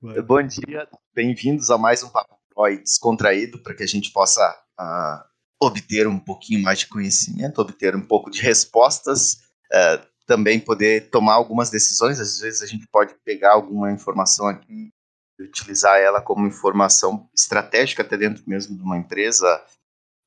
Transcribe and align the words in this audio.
Vai. 0.00 0.22
Bom 0.22 0.40
dia, 0.44 0.88
bem-vindos 1.12 1.72
a 1.72 1.76
mais 1.76 2.04
um 2.04 2.08
Papo 2.08 2.38
Pro 2.54 2.68
descontraído 2.80 3.58
para 3.58 3.74
que 3.74 3.82
a 3.82 3.86
gente 3.86 4.12
possa 4.12 4.48
uh, 4.78 5.24
obter 5.60 6.06
um 6.06 6.20
pouquinho 6.20 6.62
mais 6.62 6.78
de 6.78 6.86
conhecimento, 6.86 7.60
obter 7.60 7.96
um 7.96 8.06
pouco 8.06 8.30
de 8.30 8.40
respostas, 8.40 9.40
uh, 9.72 10.06
também 10.24 10.60
poder 10.60 11.10
tomar 11.10 11.34
algumas 11.34 11.68
decisões. 11.68 12.20
Às 12.20 12.38
vezes 12.38 12.62
a 12.62 12.66
gente 12.66 12.86
pode 12.86 13.12
pegar 13.24 13.54
alguma 13.54 13.90
informação 13.90 14.46
aqui 14.46 14.90
e 15.36 15.42
utilizar 15.42 15.98
ela 15.98 16.22
como 16.22 16.46
informação 16.46 17.28
estratégica 17.36 18.04
até 18.04 18.16
dentro 18.16 18.44
mesmo 18.46 18.76
de 18.76 18.82
uma 18.84 18.98
empresa 18.98 19.60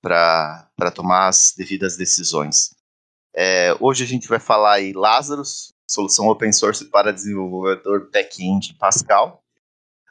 para 0.03 0.91
tomar 0.93 1.29
as 1.29 1.53
devidas 1.55 1.95
decisões. 1.95 2.75
É, 3.33 3.73
hoje 3.79 4.03
a 4.03 4.07
gente 4.07 4.27
vai 4.27 4.39
falar 4.39 4.81
em 4.81 4.91
Lazarus, 4.91 5.73
solução 5.89 6.27
open 6.27 6.51
source 6.51 6.83
para 6.83 7.13
desenvolvedor 7.13 8.09
back-end 8.11 8.73
Pascal. 8.73 9.40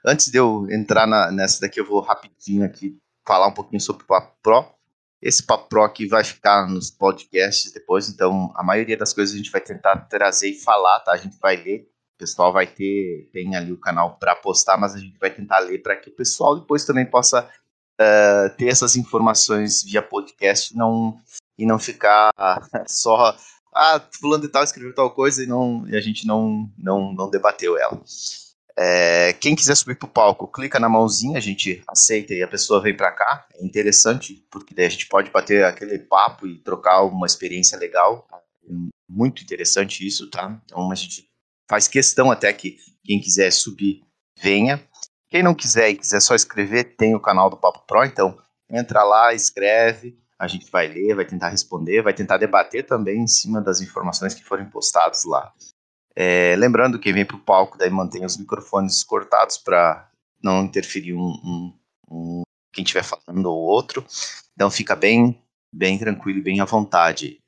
Antes 0.05 0.31
de 0.31 0.39
eu 0.39 0.67
entrar 0.71 1.07
na, 1.07 1.31
nessa 1.31 1.61
daqui, 1.61 1.81
eu 1.81 1.87
vou 1.87 2.01
rapidinho 2.01 2.65
aqui 2.65 2.97
falar 3.27 3.47
um 3.47 3.53
pouquinho 3.53 3.81
sobre 3.81 4.03
o 4.03 4.07
Papo 4.07 4.35
Pro. 4.43 4.65
Esse 5.23 5.45
Papo 5.45 5.69
Pro 5.69 5.83
aqui 5.83 6.07
vai 6.07 6.25
ficar 6.25 6.67
nos 6.67 6.91
podcasts 6.91 7.73
depois, 7.73 8.09
então 8.09 8.53
a 8.57 8.63
maioria 8.63 8.97
das 8.97 9.13
coisas 9.13 9.35
a 9.35 9.39
gente 9.39 9.51
vai 9.51 9.61
tentar 9.61 9.97
trazer 10.09 10.49
e 10.49 10.59
falar, 10.59 11.01
tá? 11.01 11.13
A 11.13 11.17
gente 11.17 11.39
vai 11.39 11.57
ler, 11.57 11.83
o 12.15 12.19
pessoal 12.19 12.53
vai 12.53 12.67
ter, 12.67 13.29
tem 13.33 13.55
ali 13.55 13.73
o 13.73 13.81
canal 13.81 14.19
para 14.19 14.35
postar, 14.35 14.79
mas 14.79 14.95
a 14.95 14.99
gente 14.99 15.19
vai 15.19 15.31
tentar 15.31 15.59
ler 15.59 15.83
para 15.83 15.97
que 15.97 16.09
o 16.09 16.17
pessoal 16.17 16.59
depois 16.59 16.85
também 16.85 17.05
possa 17.05 17.49
uh, 18.01 18.57
ter 18.57 18.69
essas 18.69 18.97
informações 18.97 19.83
via 19.83 20.01
podcast 20.01 20.75
não, 20.75 21.19
e 21.59 21.67
não 21.67 21.79
ficar 21.79 22.33
só 22.89 23.37
ah, 23.75 24.01
fulano 24.19 24.43
de 24.43 24.49
tal 24.49 24.65
escreveu 24.65 24.95
tal 24.95 25.11
coisa 25.11 25.43
e, 25.43 25.47
não, 25.47 25.87
e 25.87 25.97
a 25.97 26.01
gente 26.01 26.27
não, 26.27 26.69
não, 26.77 27.13
não 27.13 27.31
debateu 27.31 27.79
ela. 27.79 28.01
É, 28.83 29.35
quem 29.35 29.55
quiser 29.55 29.75
subir 29.75 29.95
para 29.95 30.07
o 30.07 30.11
palco, 30.11 30.51
clica 30.51 30.81
na 30.81 30.89
mãozinha, 30.89 31.37
a 31.37 31.41
gente 31.41 31.83
aceita 31.87 32.33
e 32.33 32.43
a 32.43 32.49
pessoa 32.49 32.81
vem 32.81 32.97
para 32.97 33.13
cá. 33.13 33.47
É 33.53 33.63
interessante, 33.63 34.43
porque 34.51 34.75
daí 34.75 34.87
a 34.87 34.89
gente 34.89 35.07
pode 35.07 35.31
bater 35.31 35.63
aquele 35.67 35.99
papo 35.99 36.47
e 36.47 36.57
trocar 36.57 37.03
uma 37.03 37.27
experiência 37.27 37.79
legal. 37.79 38.27
É 38.33 38.73
muito 39.07 39.43
interessante 39.43 40.07
isso, 40.07 40.31
tá? 40.31 40.59
Então 40.65 40.91
a 40.91 40.95
gente 40.95 41.29
faz 41.69 41.87
questão 41.87 42.31
até 42.31 42.51
que 42.55 42.79
quem 43.05 43.21
quiser 43.21 43.51
subir, 43.51 44.01
venha. 44.41 44.83
Quem 45.29 45.43
não 45.43 45.55
quiser 45.55 45.91
e 45.91 45.97
quiser 45.97 46.21
só 46.21 46.35
escrever, 46.35 46.97
tem 46.97 47.15
o 47.15 47.21
canal 47.21 47.51
do 47.51 47.59
Papo 47.59 47.85
Pro, 47.87 48.03
então 48.03 48.39
entra 48.71 49.05
lá, 49.05 49.35
escreve, 49.35 50.19
a 50.39 50.49
gente 50.49 50.71
vai 50.71 50.89
ler, 50.89 51.15
vai 51.15 51.27
tentar 51.27 51.51
responder, 51.51 52.01
vai 52.01 52.15
tentar 52.15 52.39
debater 52.39 52.87
também 52.87 53.21
em 53.21 53.29
cima 53.29 53.61
das 53.61 53.83
informações 53.83 54.33
que 54.33 54.43
forem 54.43 54.71
postadas 54.71 55.25
lá. 55.25 55.53
É, 56.23 56.55
lembrando 56.57 56.99
que 56.99 57.15
vem 57.15 57.25
para 57.25 57.37
o 57.37 57.41
palco, 57.41 57.79
daí 57.79 57.89
mantém 57.89 58.27
os 58.27 58.37
microfones 58.37 59.03
cortados 59.03 59.57
para 59.57 60.07
não 60.43 60.63
interferir 60.63 61.15
um, 61.15 61.31
um, 61.43 61.79
um 62.11 62.43
quem 62.75 62.85
estiver 62.85 63.03
falando 63.03 63.47
ou 63.47 63.59
outro. 63.59 64.05
Então 64.53 64.71
fica 64.71 64.95
bem, 64.95 65.43
bem 65.73 65.99
tranquilo 65.99 66.41
e 66.41 66.43
bem 66.43 66.61
à 66.61 66.67
vontade. 66.67 67.41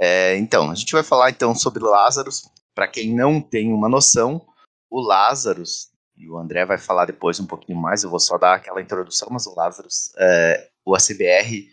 É, 0.00 0.34
então, 0.38 0.70
a 0.70 0.74
gente 0.74 0.92
vai 0.92 1.02
falar 1.02 1.28
então 1.28 1.54
sobre 1.54 1.84
Lazarus. 1.84 2.50
Para 2.74 2.88
quem 2.88 3.14
não 3.14 3.38
tem 3.38 3.70
uma 3.70 3.86
noção, 3.86 4.46
o 4.90 4.98
Lazarus 4.98 5.90
e 6.16 6.26
o 6.26 6.38
André 6.38 6.64
vai 6.64 6.78
falar 6.78 7.04
depois 7.04 7.38
um 7.38 7.46
pouquinho 7.46 7.78
mais, 7.78 8.02
eu 8.02 8.08
vou 8.08 8.18
só 8.18 8.38
dar 8.38 8.54
aquela 8.54 8.80
introdução, 8.80 9.28
mas 9.30 9.46
o 9.46 9.54
Lazarus, 9.54 10.14
é, 10.16 10.70
o 10.86 10.94
ACBR, 10.94 11.68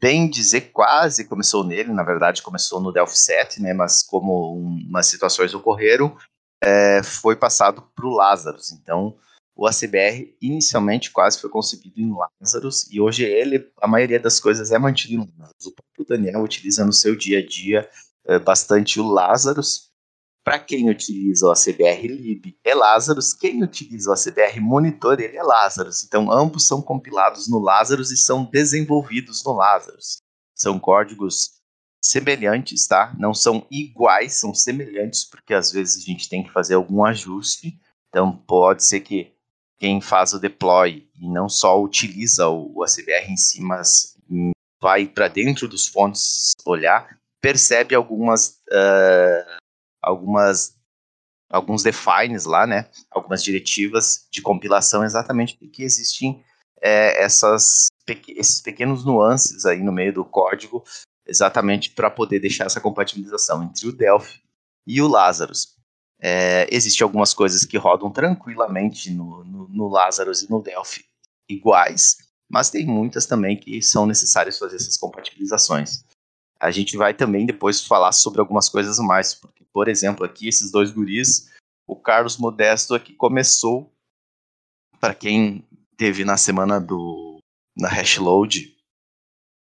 bem 0.00 0.28
dizer, 0.28 0.72
quase 0.72 1.26
começou 1.26 1.62
nele, 1.62 1.92
na 1.92 2.02
verdade 2.02 2.42
começou 2.42 2.80
no 2.80 2.92
Delphi 2.92 3.18
7, 3.18 3.60
né, 3.60 3.74
mas 3.74 4.02
como 4.02 4.54
umas 4.54 5.06
situações 5.06 5.52
ocorreram, 5.52 6.16
é, 6.62 7.02
foi 7.02 7.36
passado 7.36 7.82
para 7.94 8.06
o 8.06 8.14
Lazarus, 8.14 8.72
então 8.72 9.16
o 9.54 9.66
ACBR 9.66 10.34
inicialmente 10.40 11.10
quase 11.10 11.38
foi 11.38 11.50
concebido 11.50 12.00
em 12.00 12.14
Lazarus, 12.40 12.88
e 12.90 13.00
hoje 13.00 13.24
ele, 13.24 13.70
a 13.80 13.86
maioria 13.86 14.18
das 14.18 14.40
coisas 14.40 14.70
é 14.72 14.78
mantido 14.78 15.14
em 15.14 15.32
Lazarus, 15.38 15.66
o 15.66 15.74
próprio 15.74 16.06
Daniel 16.08 16.42
utiliza 16.42 16.84
no 16.84 16.92
seu 16.92 17.14
dia 17.14 17.40
a 17.40 17.46
dia 17.46 17.88
é, 18.26 18.38
bastante 18.38 18.98
o 18.98 19.06
Lazarus, 19.06 19.89
para 20.44 20.58
quem 20.58 20.88
utiliza 20.88 21.46
o 21.46 21.50
ACBR 21.50 22.06
Lib 22.08 22.56
é 22.64 22.74
Lazarus, 22.74 23.34
quem 23.34 23.62
utiliza 23.62 24.10
o 24.10 24.12
ACBR 24.12 24.60
Monitor 24.60 25.20
ele 25.20 25.36
é 25.36 25.42
Lazarus. 25.42 26.02
Então 26.04 26.32
ambos 26.32 26.66
são 26.66 26.80
compilados 26.80 27.48
no 27.48 27.58
Lazarus 27.58 28.10
e 28.10 28.16
são 28.16 28.44
desenvolvidos 28.44 29.44
no 29.44 29.52
Lazarus. 29.52 30.18
São 30.54 30.78
códigos 30.78 31.60
semelhantes, 32.02 32.86
tá? 32.86 33.14
Não 33.18 33.34
são 33.34 33.66
iguais, 33.70 34.40
são 34.40 34.54
semelhantes 34.54 35.24
porque 35.24 35.52
às 35.52 35.70
vezes 35.70 36.02
a 36.02 36.06
gente 36.06 36.28
tem 36.28 36.42
que 36.42 36.52
fazer 36.52 36.74
algum 36.74 37.04
ajuste. 37.04 37.78
Então 38.08 38.32
pode 38.32 38.84
ser 38.84 39.00
que 39.00 39.32
quem 39.78 40.00
faz 40.00 40.32
o 40.32 40.38
deploy 40.38 41.08
e 41.18 41.28
não 41.28 41.48
só 41.48 41.80
utiliza 41.80 42.48
o, 42.48 42.82
ACBR 42.82 43.30
em 43.30 43.36
si, 43.36 43.62
mas 43.62 44.16
vai 44.80 45.06
para 45.06 45.28
dentro 45.28 45.68
dos 45.68 45.86
fontes 45.86 46.52
olhar, 46.66 47.18
percebe 47.40 47.94
algumas 47.94 48.60
uh, 48.70 49.59
algumas 50.02 50.78
alguns 51.50 51.82
defines 51.82 52.44
lá, 52.44 52.66
né? 52.66 52.88
Algumas 53.10 53.42
diretivas 53.42 54.26
de 54.30 54.40
compilação 54.40 55.04
exatamente 55.04 55.56
porque 55.56 55.82
existem 55.82 56.44
é, 56.80 57.22
essas, 57.22 57.88
esses 58.28 58.60
pequenos 58.60 59.04
nuances 59.04 59.66
aí 59.66 59.82
no 59.82 59.92
meio 59.92 60.12
do 60.12 60.24
código, 60.24 60.84
exatamente 61.26 61.90
para 61.90 62.10
poder 62.10 62.40
deixar 62.40 62.66
essa 62.66 62.80
compatibilização 62.80 63.62
entre 63.62 63.88
o 63.88 63.92
Delphi 63.92 64.40
e 64.86 65.02
o 65.02 65.08
Lazarus. 65.08 65.76
É, 66.22 66.66
Existem 66.70 67.04
algumas 67.04 67.34
coisas 67.34 67.64
que 67.64 67.76
rodam 67.76 68.10
tranquilamente 68.10 69.10
no, 69.10 69.44
no, 69.44 69.68
no 69.68 69.88
Lazarus 69.88 70.42
e 70.42 70.50
no 70.50 70.62
Delphi 70.62 71.04
iguais, 71.48 72.18
mas 72.48 72.70
tem 72.70 72.86
muitas 72.86 73.26
também 73.26 73.56
que 73.56 73.82
são 73.82 74.06
necessárias 74.06 74.58
fazer 74.58 74.76
essas 74.76 74.96
compatibilizações. 74.96 76.04
A 76.60 76.70
gente 76.70 76.96
vai 76.96 77.14
também 77.14 77.46
depois 77.46 77.84
falar 77.84 78.12
sobre 78.12 78.40
algumas 78.40 78.68
coisas 78.68 78.98
mais, 78.98 79.34
porque, 79.34 79.64
por 79.72 79.88
exemplo, 79.88 80.24
aqui 80.24 80.46
esses 80.46 80.70
dois 80.70 80.90
guris, 80.90 81.50
o 81.86 81.96
Carlos 81.96 82.36
Modesto 82.36 82.94
aqui 82.94 83.14
começou, 83.14 83.90
para 85.00 85.14
quem 85.14 85.66
teve 85.96 86.24
na 86.24 86.36
semana 86.36 86.78
do 86.78 87.38
na 87.76 87.88
Hashload, 87.88 88.76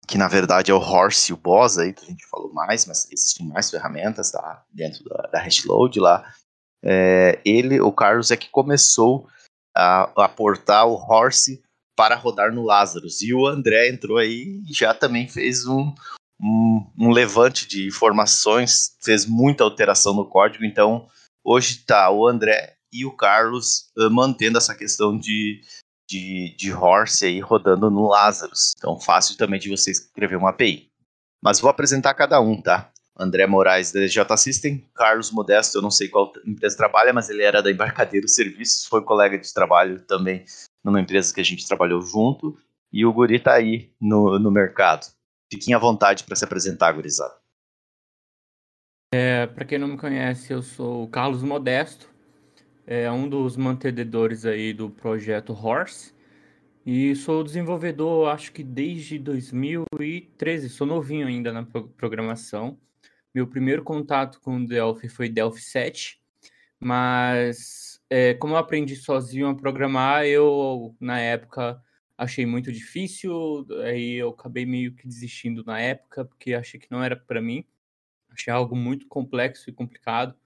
que 0.08 0.18
na 0.18 0.26
verdade 0.26 0.70
é 0.70 0.74
o 0.74 0.78
Horse 0.78 1.30
e 1.30 1.34
o 1.34 1.36
Boss 1.36 1.78
aí, 1.78 1.92
que 1.92 2.04
a 2.04 2.08
gente 2.08 2.26
falou 2.26 2.52
mais, 2.52 2.86
mas 2.86 3.06
existem 3.12 3.46
mais 3.46 3.70
ferramentas 3.70 4.32
tá, 4.32 4.64
dentro 4.72 5.04
da, 5.04 5.28
da 5.32 5.40
Hashload 5.40 6.00
lá. 6.00 6.34
É, 6.82 7.40
ele, 7.44 7.80
o 7.80 7.92
Carlos, 7.92 8.30
é 8.30 8.36
que 8.36 8.48
começou 8.48 9.28
a, 9.76 10.10
a 10.24 10.28
portar 10.28 10.86
o 10.86 10.94
Horse 10.94 11.62
para 11.96 12.16
rodar 12.16 12.52
no 12.52 12.64
Lazarus. 12.64 13.20
E 13.22 13.34
o 13.34 13.46
André 13.46 13.88
entrou 13.88 14.16
aí 14.16 14.62
e 14.66 14.72
já 14.72 14.94
também 14.94 15.28
fez 15.28 15.66
um, 15.66 15.94
um, 16.40 16.86
um, 16.98 17.10
levante 17.10 17.66
de 17.66 17.86
informações, 17.86 18.96
fez 19.02 19.26
muita 19.26 19.64
alteração 19.64 20.14
no 20.14 20.28
código, 20.28 20.64
então 20.64 21.08
hoje 21.44 21.78
está 21.78 22.10
o 22.10 22.26
André 22.26 22.76
e 22.92 23.04
o 23.04 23.12
Carlos 23.12 23.90
uh, 23.98 24.10
mantendo 24.10 24.58
essa 24.58 24.74
questão 24.74 25.18
de, 25.18 25.60
de, 26.08 26.54
de 26.56 26.72
Horse 26.72 27.26
aí 27.26 27.40
rodando 27.40 27.90
no 27.90 28.08
Lazarus. 28.08 28.72
Então 28.76 28.98
fácil 29.00 29.36
também 29.36 29.58
de 29.58 29.68
você 29.68 29.90
escrever 29.90 30.36
uma 30.36 30.50
API. 30.50 30.88
Mas 31.42 31.60
vou 31.60 31.70
apresentar 31.70 32.14
cada 32.14 32.40
um, 32.40 32.60
tá? 32.60 32.90
André 33.18 33.46
Moraes 33.46 33.90
da 33.90 34.06
J 34.06 34.36
System, 34.36 34.84
Carlos 34.94 35.32
Modesto, 35.32 35.78
eu 35.78 35.82
não 35.82 35.90
sei 35.90 36.08
qual 36.08 36.32
empresa 36.46 36.76
trabalha, 36.76 37.12
mas 37.12 37.28
ele 37.28 37.42
era 37.42 37.60
da 37.60 37.70
Embarcadeiro 37.70 38.28
Serviços, 38.28 38.84
foi 38.84 39.02
colega 39.02 39.36
de 39.36 39.52
trabalho 39.52 40.00
também 40.02 40.44
numa 40.84 41.00
empresa 41.00 41.34
que 41.34 41.40
a 41.40 41.44
gente 41.44 41.66
trabalhou 41.66 42.00
junto, 42.00 42.56
e 42.92 43.04
o 43.04 43.12
Guri 43.12 43.40
tá 43.40 43.54
aí 43.54 43.90
no, 44.00 44.38
no 44.38 44.50
mercado. 44.50 45.06
Fiquem 45.50 45.74
à 45.74 45.78
vontade 45.78 46.24
para 46.24 46.36
se 46.36 46.44
apresentar, 46.44 46.92
gurizada. 46.92 47.34
É, 49.14 49.46
para 49.46 49.64
quem 49.64 49.78
não 49.78 49.88
me 49.88 49.96
conhece, 49.96 50.52
eu 50.52 50.60
sou 50.60 51.04
o 51.04 51.08
Carlos 51.08 51.42
Modesto, 51.42 52.10
é 52.86 53.10
um 53.10 53.26
dos 53.28 53.56
mantenedores 53.56 54.44
aí 54.44 54.74
do 54.74 54.90
projeto 54.90 55.52
Horse 55.52 56.14
e 56.84 57.14
sou 57.16 57.42
desenvolvedor, 57.42 58.28
acho 58.28 58.52
que 58.52 58.62
desde 58.62 59.18
2013, 59.18 60.68
sou 60.68 60.86
novinho 60.86 61.26
ainda 61.26 61.52
na 61.52 61.66
programação. 61.96 62.78
Meu 63.34 63.46
primeiro 63.46 63.82
contato 63.82 64.40
com 64.40 64.56
o 64.56 64.66
Delphi 64.66 65.08
foi 65.08 65.28
Delphi 65.28 65.60
7, 65.60 66.20
mas 66.80 68.00
é, 68.10 68.34
como 68.34 68.54
eu 68.54 68.58
aprendi 68.58 68.96
sozinho 68.96 69.48
a 69.48 69.54
programar, 69.54 70.24
eu 70.24 70.94
na 71.00 71.18
época 71.18 71.82
achei 72.18 72.44
muito 72.44 72.72
difícil, 72.72 73.64
aí 73.84 74.14
eu 74.14 74.30
acabei 74.30 74.66
meio 74.66 74.92
que 74.94 75.06
desistindo 75.06 75.64
na 75.64 75.80
época, 75.80 76.24
porque 76.24 76.52
achei 76.52 76.80
que 76.80 76.90
não 76.90 77.02
era 77.02 77.16
para 77.16 77.40
mim. 77.40 77.64
Achei 78.30 78.52
algo 78.52 78.76
muito 78.76 79.06
complexo 79.08 79.70
e 79.70 79.72
complicado. 79.72 80.36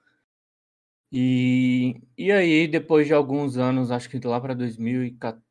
E, 1.10 2.00
e 2.16 2.32
aí, 2.32 2.68
depois 2.68 3.06
de 3.06 3.14
alguns 3.14 3.56
anos, 3.58 3.90
acho 3.90 4.08
que 4.08 4.18
lá 4.26 4.40
para 4.40 4.54
2014. 4.54 5.42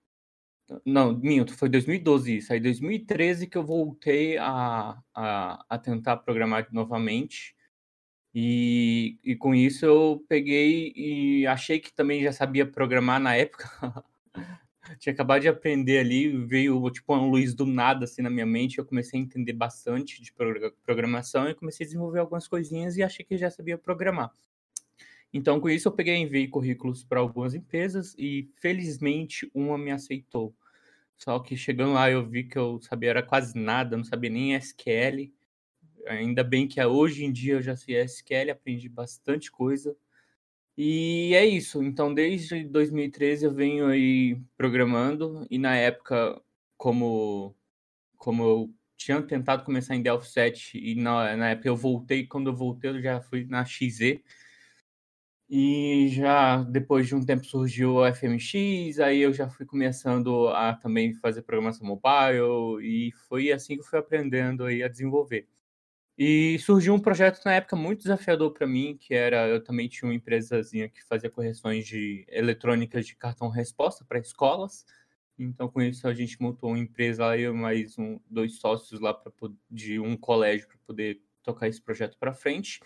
Não, 0.85 1.17
minto, 1.17 1.53
foi 1.55 1.69
2012 1.69 2.37
isso. 2.37 2.53
Aí, 2.53 2.59
2013 2.59 3.47
que 3.47 3.57
eu 3.57 3.63
voltei 3.63 4.37
a, 4.37 4.97
a, 5.13 5.65
a 5.69 5.77
tentar 5.77 6.17
programar 6.17 6.67
novamente. 6.71 7.55
E, 8.33 9.19
e 9.23 9.35
com 9.35 9.53
isso 9.53 9.85
eu 9.85 10.25
peguei 10.29 10.93
e 10.95 11.45
achei 11.47 11.79
que 11.79 11.93
também 11.93 12.23
já 12.23 12.31
sabia 12.31 12.65
programar 12.65 13.19
na 13.19 13.35
época. 13.35 13.69
Tinha 14.97 15.13
acabado 15.13 15.41
de 15.41 15.47
aprender 15.47 15.99
ali, 15.99 16.27
veio 16.45 16.89
tipo 16.89 17.13
uma 17.13 17.25
luz 17.25 17.53
do 17.53 17.65
nada 17.65 18.05
assim 18.05 18.21
na 18.21 18.29
minha 18.29 18.45
mente. 18.45 18.77
Eu 18.79 18.85
comecei 18.85 19.19
a 19.19 19.23
entender 19.23 19.53
bastante 19.53 20.21
de 20.21 20.33
programação 20.83 21.49
e 21.49 21.55
comecei 21.55 21.85
a 21.85 21.87
desenvolver 21.87 22.19
algumas 22.19 22.47
coisinhas 22.47 22.97
e 22.97 23.03
achei 23.03 23.23
que 23.23 23.37
já 23.37 23.51
sabia 23.51 23.77
programar. 23.77 24.31
Então, 25.33 25.61
com 25.61 25.69
isso, 25.69 25.87
eu 25.87 25.91
peguei 25.93 26.15
e 26.15 26.19
enviei 26.19 26.47
currículos 26.47 27.03
para 27.03 27.19
algumas 27.19 27.53
empresas 27.53 28.13
e 28.17 28.49
felizmente 28.55 29.49
uma 29.53 29.77
me 29.77 29.91
aceitou. 29.91 30.53
Só 31.15 31.39
que 31.39 31.55
chegando 31.55 31.93
lá 31.93 32.09
eu 32.09 32.27
vi 32.27 32.43
que 32.43 32.57
eu 32.57 32.81
sabia 32.81 33.11
era 33.11 33.23
quase 33.23 33.57
nada, 33.57 33.95
não 33.95 34.03
sabia 34.03 34.29
nem 34.29 34.55
SQL. 34.55 35.31
Ainda 36.07 36.43
bem 36.43 36.67
que 36.67 36.83
hoje 36.83 37.23
em 37.23 37.31
dia 37.31 37.53
eu 37.53 37.61
já 37.61 37.75
sei 37.75 37.95
SQL, 37.97 38.51
aprendi 38.51 38.89
bastante 38.89 39.51
coisa. 39.51 39.95
E 40.77 41.33
é 41.35 41.45
isso. 41.45 41.83
Então, 41.83 42.13
desde 42.13 42.63
2013 42.63 43.45
eu 43.45 43.53
venho 43.53 43.87
aí 43.87 44.39
programando 44.57 45.45
e 45.49 45.57
na 45.57 45.75
época, 45.75 46.41
como 46.77 47.55
como 48.17 48.43
eu 48.43 48.75
tinha 48.97 49.21
tentado 49.23 49.63
começar 49.65 49.95
em 49.95 50.01
Delphi 50.03 50.29
7 50.29 50.79
e 50.79 50.95
na, 50.95 51.35
na 51.37 51.49
época 51.51 51.67
eu 51.69 51.75
voltei, 51.77 52.27
quando 52.27 52.49
eu 52.51 52.55
voltei 52.55 52.91
eu 52.91 53.01
já 53.01 53.21
fui 53.21 53.45
na 53.45 53.65
XZ. 53.65 54.21
E 55.49 56.07
já 56.09 56.63
depois 56.63 57.07
de 57.07 57.15
um 57.15 57.25
tempo 57.25 57.45
surgiu 57.45 57.95
o 57.95 58.05
FMX, 58.13 58.99
aí 58.99 59.19
eu 59.21 59.33
já 59.33 59.49
fui 59.49 59.65
começando 59.65 60.47
a 60.49 60.73
também 60.73 61.13
fazer 61.15 61.41
programação 61.41 61.85
mobile 61.85 62.81
e 62.81 63.11
foi 63.27 63.51
assim 63.51 63.75
que 63.75 63.81
eu 63.81 63.85
fui 63.85 63.99
aprendendo 63.99 64.63
aí 64.65 64.81
a 64.81 64.87
desenvolver. 64.87 65.47
E 66.17 66.59
surgiu 66.59 66.93
um 66.93 66.99
projeto 66.99 67.41
na 67.45 67.53
época 67.53 67.75
muito 67.75 68.01
desafiador 68.01 68.51
para 68.51 68.67
mim, 68.67 68.97
que 68.99 69.13
era 69.13 69.47
eu 69.47 69.63
também 69.63 69.87
tinha 69.87 70.07
uma 70.09 70.15
empresazinha 70.15 70.89
que 70.89 71.03
fazia 71.03 71.29
correções 71.29 71.85
de 71.85 72.25
eletrônicas 72.29 73.07
de 73.07 73.15
cartão 73.15 73.49
resposta 73.49 74.05
para 74.05 74.19
escolas. 74.19 74.85
Então 75.39 75.67
com 75.69 75.81
isso 75.81 76.07
a 76.07 76.13
gente 76.13 76.39
montou 76.41 76.69
uma 76.69 76.79
empresa 76.79 77.25
lá 77.25 77.53
mais 77.53 77.97
um, 77.97 78.19
dois 78.29 78.59
sócios 78.59 78.99
lá 78.99 79.13
para 79.13 79.31
de 79.69 79.99
um 79.99 80.15
colégio 80.15 80.67
para 80.67 80.77
poder 80.85 81.21
tocar 81.41 81.67
esse 81.67 81.81
projeto 81.81 82.17
para 82.19 82.33
frente. 82.33 82.79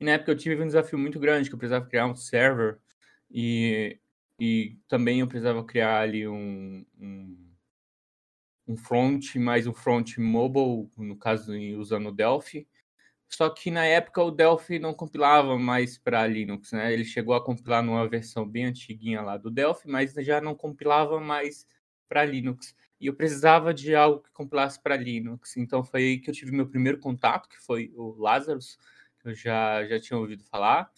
E 0.00 0.04
na 0.04 0.12
época 0.12 0.32
eu 0.32 0.36
tive 0.36 0.60
um 0.62 0.66
desafio 0.66 0.98
muito 0.98 1.18
grande, 1.18 1.48
que 1.48 1.54
eu 1.54 1.58
precisava 1.58 1.86
criar 1.86 2.06
um 2.06 2.14
server 2.14 2.78
e, 3.30 3.98
e 4.40 4.78
também 4.88 5.20
eu 5.20 5.28
precisava 5.28 5.64
criar 5.64 6.00
ali 6.00 6.26
um, 6.26 6.84
um, 6.98 7.47
um 8.68 8.76
front, 8.76 9.34
mais 9.36 9.66
um 9.66 9.74
front 9.74 10.18
mobile, 10.18 10.90
no 10.96 11.16
caso 11.16 11.52
usando 11.76 12.10
o 12.10 12.12
Delphi. 12.12 12.68
Só 13.28 13.50
que 13.50 13.70
na 13.70 13.84
época 13.84 14.22
o 14.22 14.30
Delphi 14.30 14.78
não 14.78 14.94
compilava 14.94 15.58
mais 15.58 15.98
para 15.98 16.26
Linux, 16.26 16.72
né? 16.72 16.92
Ele 16.92 17.04
chegou 17.04 17.34
a 17.34 17.44
compilar 17.44 17.82
numa 17.82 18.08
versão 18.08 18.48
bem 18.48 18.66
antiguinha 18.66 19.20
lá 19.22 19.36
do 19.36 19.50
Delphi, 19.50 19.88
mas 19.88 20.14
já 20.14 20.40
não 20.40 20.54
compilava 20.54 21.18
mais 21.20 21.66
para 22.08 22.24
Linux. 22.24 22.74
E 23.00 23.06
eu 23.06 23.14
precisava 23.14 23.74
de 23.74 23.94
algo 23.94 24.20
que 24.22 24.30
compilasse 24.32 24.80
para 24.80 24.96
Linux. 24.96 25.56
Então 25.56 25.82
foi 25.82 26.02
aí 26.02 26.18
que 26.18 26.30
eu 26.30 26.34
tive 26.34 26.52
meu 26.52 26.68
primeiro 26.68 26.98
contato, 26.98 27.48
que 27.48 27.58
foi 27.58 27.92
o 27.96 28.14
Lazarus 28.18 28.78
eu 29.24 29.34
já, 29.34 29.86
já 29.86 30.00
tinha 30.00 30.18
ouvido 30.18 30.42
falar. 30.44 30.90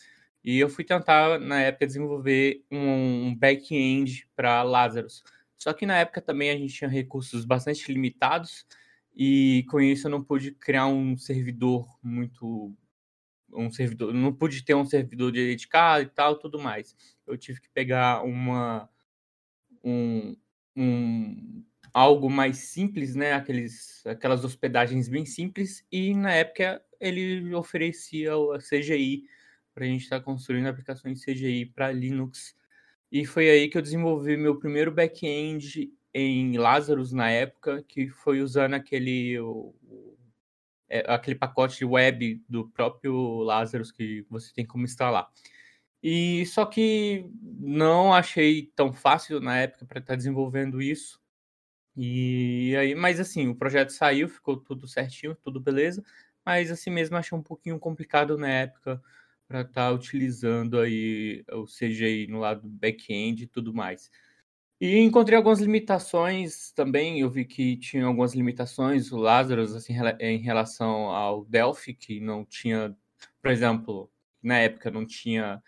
E 0.42 0.58
eu 0.58 0.68
fui 0.68 0.84
tentar, 0.84 1.38
na 1.38 1.60
época, 1.60 1.86
desenvolver 1.86 2.64
um 2.70 3.34
back-end 3.36 4.26
para 4.34 4.62
Lazarus. 4.62 5.22
Só 5.60 5.74
que 5.74 5.84
na 5.84 5.98
época 5.98 6.22
também 6.22 6.50
a 6.50 6.56
gente 6.56 6.72
tinha 6.72 6.88
recursos 6.88 7.44
bastante 7.44 7.92
limitados 7.92 8.66
e 9.14 9.66
com 9.68 9.78
isso 9.80 10.06
eu 10.06 10.10
não 10.10 10.24
pude 10.24 10.52
criar 10.52 10.86
um 10.86 11.16
servidor 11.18 11.86
muito 12.02 12.74
um 13.52 13.70
servidor, 13.70 14.14
não 14.14 14.32
pude 14.32 14.64
ter 14.64 14.74
um 14.74 14.86
servidor 14.86 15.32
dedicado 15.32 16.04
e 16.04 16.06
tal, 16.06 16.38
tudo 16.38 16.58
mais. 16.58 16.96
Eu 17.26 17.36
tive 17.36 17.60
que 17.60 17.68
pegar 17.68 18.22
uma 18.22 18.88
um, 19.84 20.36
um 20.76 21.64
algo 21.92 22.30
mais 22.30 22.58
simples, 22.58 23.14
né, 23.14 23.34
aqueles 23.34 24.06
aquelas 24.06 24.44
hospedagens 24.44 25.08
bem 25.08 25.26
simples 25.26 25.84
e 25.92 26.14
na 26.14 26.32
época 26.32 26.82
ele 27.00 27.54
oferecia 27.54 28.32
a 28.32 28.58
CGI 28.58 29.24
para 29.74 29.84
a 29.84 29.88
gente 29.88 30.04
estar 30.04 30.20
tá 30.20 30.24
construindo 30.24 30.68
aplicações 30.68 31.24
CGI 31.24 31.66
para 31.66 31.92
Linux. 31.92 32.54
E 33.10 33.24
foi 33.24 33.50
aí 33.50 33.68
que 33.68 33.76
eu 33.76 33.82
desenvolvi 33.82 34.36
meu 34.36 34.58
primeiro 34.58 34.92
back-end 34.92 35.92
em 36.14 36.56
Lazarus 36.56 37.12
na 37.12 37.30
época, 37.30 37.82
que 37.86 38.08
foi 38.08 38.40
usando 38.40 38.74
aquele, 38.74 39.38
o, 39.40 39.74
é, 40.88 41.04
aquele 41.12 41.36
pacote 41.36 41.84
web 41.84 42.42
do 42.48 42.68
próprio 42.68 43.38
Lazarus 43.42 43.90
que 43.92 44.24
você 44.28 44.52
tem 44.52 44.66
como 44.66 44.84
instalar. 44.84 45.28
E 46.02 46.46
só 46.46 46.64
que 46.64 47.26
não 47.42 48.12
achei 48.12 48.70
tão 48.74 48.92
fácil 48.92 49.40
na 49.40 49.58
época 49.58 49.84
para 49.86 49.98
estar 49.98 50.12
tá 50.12 50.16
desenvolvendo 50.16 50.80
isso. 50.80 51.20
E 51.96 52.74
aí, 52.76 52.94
mas 52.94 53.20
assim, 53.20 53.48
o 53.48 53.54
projeto 53.54 53.90
saiu, 53.90 54.28
ficou 54.28 54.56
tudo 54.56 54.86
certinho, 54.88 55.36
tudo 55.42 55.60
beleza 55.60 56.02
mas 56.44 56.70
assim 56.70 56.90
mesmo 56.90 57.16
achei 57.16 57.36
um 57.36 57.42
pouquinho 57.42 57.78
complicado 57.78 58.36
na 58.36 58.48
época 58.48 59.02
para 59.50 59.62
estar 59.62 59.88
tá 59.88 59.90
utilizando 59.90 60.78
aí 60.78 61.42
o 61.50 61.64
CGI 61.64 62.28
no 62.28 62.38
lado 62.38 62.68
back-end 62.68 63.42
e 63.42 63.46
tudo 63.48 63.74
mais. 63.74 64.08
E 64.80 64.96
encontrei 65.00 65.36
algumas 65.36 65.58
limitações 65.58 66.70
também, 66.70 67.18
eu 67.18 67.28
vi 67.28 67.44
que 67.44 67.76
tinha 67.76 68.06
algumas 68.06 68.32
limitações, 68.32 69.10
o 69.10 69.16
Lazarus, 69.16 69.74
assim, 69.74 69.92
em 70.20 70.38
relação 70.38 71.10
ao 71.10 71.44
Delphi, 71.44 71.94
que 71.94 72.20
não 72.20 72.44
tinha, 72.44 72.96
por 73.42 73.50
exemplo, 73.50 74.08
na 74.40 74.58
época 74.58 74.88
não 74.88 75.04
tinha, 75.04 75.60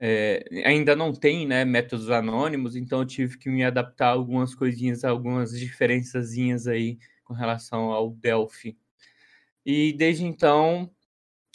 é, 0.00 0.44
ainda 0.66 0.96
não 0.96 1.12
tem, 1.12 1.46
né, 1.46 1.64
métodos 1.64 2.10
anônimos, 2.10 2.74
então 2.74 2.98
eu 2.98 3.06
tive 3.06 3.38
que 3.38 3.48
me 3.48 3.64
adaptar 3.64 4.08
a 4.08 4.12
algumas 4.12 4.52
coisinhas, 4.52 5.04
algumas 5.04 5.56
diferençazinhas 5.56 6.66
aí 6.66 6.98
com 7.22 7.34
relação 7.34 7.92
ao 7.92 8.10
Delphi. 8.10 8.76
E 9.64 9.92
desde 9.92 10.24
então, 10.24 10.90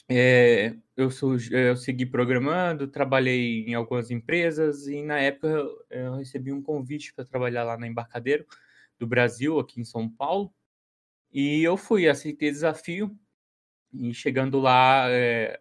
é, 0.09 0.75
eu, 0.95 1.12
sou, 1.12 1.38
eu 1.51 1.75
segui 1.75 2.06
programando, 2.06 2.88
trabalhei 2.88 3.65
em 3.65 3.74
algumas 3.74 4.09
empresas 4.09 4.88
e 4.88 5.01
na 5.04 5.19
época 5.19 5.48
eu, 5.89 6.15
recebi 6.15 6.51
um 6.51 6.62
convite 6.62 7.13
para 7.13 7.25
trabalhar 7.25 7.63
lá 7.63 7.77
na 7.77 7.88
Embarcadeiro 7.88 8.45
do 8.98 9.06
Brasil, 9.06 9.59
aqui 9.59 9.81
em 9.81 9.86
São 9.86 10.09
Paulo. 10.09 10.54
E 11.31 11.63
eu 11.63 11.77
fui, 11.77 12.07
aceitei 12.07 12.51
desafio. 12.51 13.18
E 13.94 14.13
chegando 14.13 14.59
lá, 14.59 15.07
é, 15.09 15.59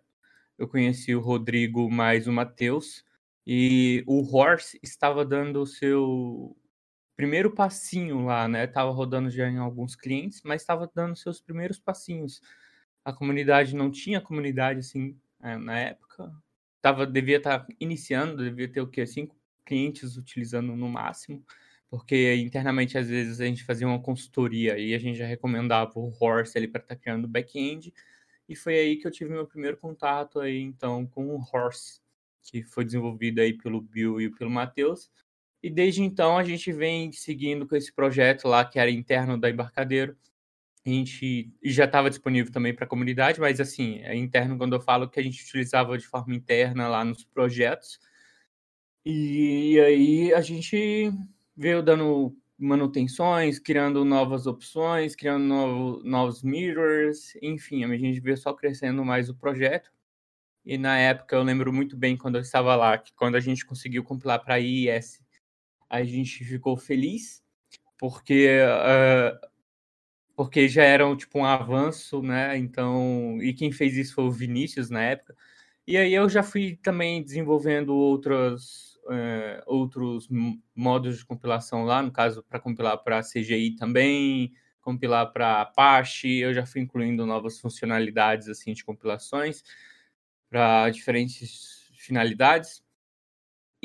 eu 0.58 0.69
conheci 0.69 1.14
o 1.14 1.20
Rodrigo 1.20 1.90
mais 1.90 2.26
o 2.26 2.32
Matheus. 2.32 3.04
E 3.46 4.04
o 4.06 4.22
Horse 4.37 4.78
estava 4.82 5.25
dando 5.25 5.62
o 5.62 5.66
seu 5.66 6.56
primeiro 7.17 7.53
passinho 7.55 8.24
lá, 8.24 8.48
né? 8.48 8.67
Tava 8.67 8.91
rodando 8.93 9.31
já 9.31 9.48
em 9.48 9.58
alguns 9.58 9.96
clientes, 9.96 10.43
mas 10.44 10.62
estava 10.62 10.91
dando 10.94 11.17
seus 11.17 11.41
primeiros 11.41 11.79
passinhos. 11.79 12.41
A 13.06 13.13
comunidade 13.13 13.75
não 13.75 13.91
tinha 13.91 14.20
comunidade 14.20 14.81
assim 14.81 15.17
é, 15.43 15.56
na 15.56 15.79
época. 15.79 16.32
Tava, 16.82 17.06
devia 17.06 17.36
estar 17.39 17.60
tá 17.60 17.67
iniciando, 17.79 18.44
devia 18.44 18.69
ter 18.69 18.81
o 18.81 18.86
quê? 18.86 19.06
Cinco 19.06 19.36
clientes 19.65 20.17
utilizando 20.17 20.75
no 20.77 20.89
máximo, 20.89 21.44
porque 21.89 22.34
internamente 22.36 22.98
às 22.98 23.08
vezes 23.08 23.41
a 23.41 23.44
gente 23.44 23.65
fazia 23.65 23.86
uma 23.86 24.01
consultoria 24.01 24.79
e 24.79 24.94
a 24.94 24.98
gente 24.98 25.19
já 25.19 25.27
recomendava 25.27 25.93
o 25.98 26.13
Horse 26.20 26.56
ali 26.56 26.69
para 26.69 26.81
estar 26.81 26.94
tá 26.94 27.01
criando 27.01 27.29
back-end. 27.29 27.93
E 28.48 28.55
foi 28.55 28.79
aí 28.79 28.96
que 28.96 29.06
eu 29.06 29.10
tive 29.10 29.31
meu 29.31 29.46
primeiro 29.46 29.77
contato 29.77 30.41
aí 30.41 30.60
então 30.60 31.06
com 31.06 31.29
o 31.29 31.41
Horse, 31.53 32.01
que 32.43 32.63
foi 32.63 32.84
desenvolvido 32.84 33.41
aí 33.41 33.53
pelo 33.53 33.81
Bill 33.81 34.20
e 34.20 34.31
pelo 34.31 34.51
Matheus 34.51 35.10
e 35.67 35.70
desde 35.70 36.01
então 36.01 36.39
a 36.39 36.44
gente 36.44 36.72
vem 36.72 37.10
seguindo 37.10 37.67
com 37.67 37.75
esse 37.75 37.93
projeto 37.93 38.46
lá 38.46 38.65
que 38.65 38.79
era 38.79 38.89
interno 38.89 39.36
da 39.36 39.51
Embarcadeiro. 39.51 40.17
A 40.86 40.88
gente 40.88 41.52
já 41.64 41.84
estava 41.84 42.08
disponível 42.08 42.52
também 42.52 42.72
para 42.72 42.84
a 42.84 42.88
comunidade, 42.88 43.40
mas 43.40 43.60
assim, 43.60 43.98
é 44.05 44.14
interno 44.14 44.56
quando 44.56 44.76
eu 44.76 44.81
falo 44.81 45.08
que 45.08 45.19
a 45.19 45.22
gente 45.22 45.43
utilizava 45.43 45.98
de 45.98 46.06
forma 46.06 46.34
interna 46.34 46.86
lá 46.86 47.05
nos 47.05 47.24
projetos. 47.24 47.98
E 49.05 49.81
aí 49.81 50.32
a 50.32 50.40
gente 50.40 51.12
veio 51.56 51.82
dando 51.82 52.36
manutenções, 52.58 53.58
criando 53.58 54.05
novas 54.05 54.46
opções, 54.46 55.16
criando 55.16 55.44
novo, 55.44 56.02
novos 56.05 56.43
mirrors, 56.43 57.34
enfim, 57.43 57.84
a 57.84 57.96
gente 57.98 58.20
veio 58.20 58.36
só 58.36 58.52
crescendo 58.52 59.05
mais 59.05 59.28
o 59.28 59.34
projeto. 59.34 59.90
E 60.64 60.78
na 60.78 60.98
época 60.98 61.36
eu 61.36 61.43
lembro 61.43 61.72
muito 61.72 61.96
bem 61.96 62.16
quando 62.16 62.36
eu 62.36 62.43
estava 62.43 62.76
lá, 62.76 62.96
que 62.98 63.12
quando 63.14 63.36
a 63.36 63.40
gente 63.40 63.66
conseguiu 63.66 64.05
compilar 64.05 64.43
para 64.44 64.60
IIS 64.60 65.20
a 65.88 66.05
gente 66.05 66.44
ficou 66.44 66.76
feliz, 66.76 67.43
porque, 67.98 68.58
uh, 68.60 69.48
porque 70.36 70.69
já 70.69 70.84
era 70.84 71.16
tipo, 71.16 71.38
um 71.40 71.44
avanço, 71.46 72.22
né? 72.22 72.58
Então, 72.58 73.38
e 73.43 73.55
quem 73.55 73.72
fez 73.72 73.96
isso 73.96 74.14
foi 74.14 74.24
o 74.24 74.31
Vinícius 74.31 74.90
na 74.90 75.02
época. 75.02 75.34
E 75.86 75.96
aí 75.96 76.12
eu 76.14 76.28
já 76.28 76.43
fui 76.43 76.76
também 76.82 77.22
desenvolvendo 77.22 77.94
outros, 77.96 78.96
uh, 79.06 79.62
outros 79.66 80.28
modos 80.74 81.19
de 81.19 81.26
compilação 81.26 81.84
lá, 81.84 82.02
no 82.02 82.12
caso, 82.12 82.44
para 82.48 82.60
compilar 82.60 82.98
para 83.05 83.22
CGI 83.22 83.76
também, 83.76 84.52
compilar 84.82 85.32
para 85.32 85.62
Apache, 85.62 86.38
eu 86.38 86.55
já 86.55 86.66
fui 86.66 86.81
incluindo 86.82 87.26
novas 87.26 87.58
funcionalidades 87.60 88.48
assim 88.48 88.72
de 88.74 88.84
compilações 88.84 89.64
para 90.50 90.90
diferentes 90.90 91.88
finalidades. 91.98 92.82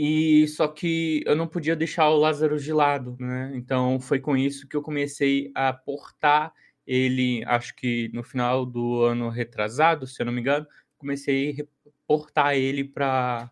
E 0.04 0.48
só 0.48 0.68
que 0.68 1.22
eu 1.28 1.36
não 1.36 1.48
podia 1.48 1.76
deixar 1.76 2.10
o 2.10 2.18
Lazarus 2.18 2.64
de 2.64 2.74
lado, 2.74 3.16
né? 3.20 3.52
Então 3.54 4.00
foi 4.00 4.20
com 4.20 4.36
isso 4.36 4.68
que 4.68 4.76
eu 4.76 4.82
comecei 4.82 5.52
a 5.54 5.72
portar 5.72 6.52
ele, 6.88 7.44
acho 7.46 7.76
que 7.76 8.10
no 8.12 8.24
final 8.24 8.66
do 8.66 9.04
ano 9.04 9.30
retrasado, 9.30 10.08
se 10.08 10.20
eu 10.20 10.26
não 10.26 10.34
me 10.34 10.42
engano, 10.42 10.66
comecei 10.98 11.62
a 11.62 11.90
portar 12.08 12.56
ele 12.56 12.84
para 12.84 13.52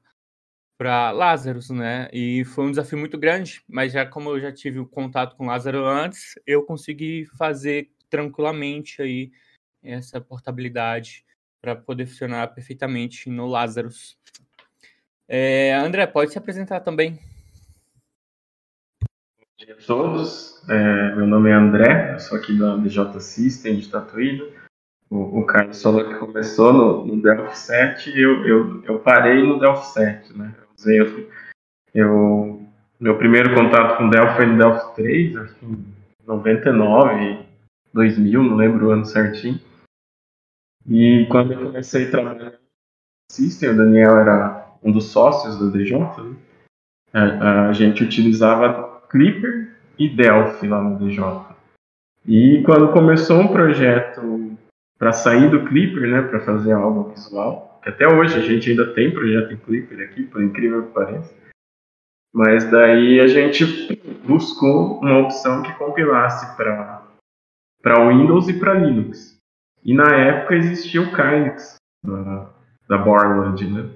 para 0.77 1.11
Lazarus, 1.11 1.69
né? 1.69 2.09
E 2.13 2.43
foi 2.45 2.65
um 2.65 2.71
desafio 2.71 2.97
muito 2.97 3.17
grande, 3.17 3.63
mas 3.67 3.93
já 3.93 4.05
como 4.05 4.31
eu 4.31 4.39
já 4.39 4.51
tive 4.51 4.79
o 4.79 4.87
contato 4.87 5.35
com 5.35 5.45
Lázaro 5.45 5.85
antes, 5.85 6.33
eu 6.47 6.63
consegui 6.65 7.25
fazer 7.37 7.91
tranquilamente 8.09 9.01
aí 9.03 9.31
essa 9.83 10.19
portabilidade 10.21 11.25
para 11.61 11.75
poder 11.75 12.07
funcionar 12.07 12.47
perfeitamente 12.55 13.29
no 13.29 13.45
Lazarus. 13.45 14.18
É, 15.31 15.75
André, 15.75 16.07
pode 16.07 16.31
se 16.31 16.39
apresentar 16.39 16.79
também. 16.79 17.19
Bom 18.99 19.45
dia 19.59 19.75
a 19.75 19.85
todos, 19.85 20.67
é, 20.67 21.15
meu 21.15 21.27
nome 21.27 21.51
é 21.51 21.53
André, 21.53 22.15
eu 22.15 22.19
sou 22.19 22.35
aqui 22.35 22.57
da 22.57 22.75
DJ 22.77 23.19
System 23.19 23.77
de 23.77 23.91
Tatuína. 23.91 24.45
O, 25.07 25.41
o 25.41 25.45
Carlos 25.45 25.83
falou 25.83 26.03
que 26.03 26.15
começou 26.15 26.73
no, 26.73 27.05
no 27.05 27.21
Delphi 27.21 27.55
7 27.55 28.09
e 28.09 28.19
eu, 28.19 28.47
eu, 28.47 28.83
eu 28.85 28.99
parei 29.01 29.43
no 29.43 29.59
Delphi 29.59 29.85
7, 29.93 30.35
né? 30.35 30.55
Eu, 30.87 31.29
eu, 31.93 32.67
meu 32.99 33.15
primeiro 33.19 33.53
contato 33.53 33.99
com 33.99 34.09
Delphi 34.09 34.35
foi 34.35 34.45
no 34.47 34.57
Delphi 34.57 34.95
3, 34.95 35.37
acho 35.37 35.55
que 35.55 35.65
em 35.65 35.85
99, 36.25 37.45
2000, 37.93 38.43
não 38.43 38.55
lembro 38.55 38.87
o 38.87 38.91
ano 38.91 39.05
certinho. 39.05 39.61
E 40.87 41.27
quando 41.29 41.53
eu 41.53 41.67
comecei 41.67 42.07
a 42.07 42.11
trabalhar 42.11 42.51
no 42.51 42.59
System, 43.31 43.69
o 43.69 43.77
Daniel 43.77 44.17
era 44.17 44.58
um 44.83 44.91
dos 44.91 45.05
sócios 45.05 45.59
da 45.59 45.69
DJ, 45.77 45.99
né? 45.99 46.35
a, 47.13 47.69
a, 47.69 47.73
gente 47.73 48.03
utilizava 48.03 49.01
Clipper 49.09 49.75
e 49.97 50.07
Delphi 50.09 50.67
lá 50.67 50.81
no 50.81 50.97
DJ. 50.97 51.23
E 52.25 52.63
quando 52.65 52.91
começou 52.91 53.39
um 53.39 53.47
projeto 53.47 54.57
para 54.97 55.11
sair 55.11 55.49
do 55.49 55.65
Clipper, 55.65 56.09
né, 56.09 56.21
para 56.21 56.41
fazer 56.41 56.73
algo 56.73 57.09
visual, 57.09 57.79
que 57.81 57.89
até 57.89 58.07
hoje 58.07 58.37
a 58.37 58.41
gente 58.41 58.69
ainda 58.69 58.93
tem 58.93 59.11
projeto 59.11 59.53
em 59.53 59.57
Clipper 59.57 60.05
aqui, 60.05 60.23
por 60.23 60.43
incrível 60.43 60.85
que 60.87 60.93
pareça, 60.93 61.33
mas 62.33 62.69
daí 62.69 63.19
a 63.19 63.27
gente 63.27 63.65
buscou 64.25 64.99
uma 64.99 65.19
opção 65.19 65.63
que 65.63 65.73
compilasse 65.73 66.55
para 66.55 66.99
para 67.81 68.09
Windows 68.09 68.49
e 68.49 68.59
para 68.59 68.73
Linux. 68.73 69.37
E 69.83 69.93
na 69.93 70.13
época 70.13 70.55
existia 70.55 71.01
o 71.01 71.15
Kynix 71.15 71.75
da, 72.05 72.49
da 72.89 72.97
Borland, 72.97 73.65
né? 73.65 73.89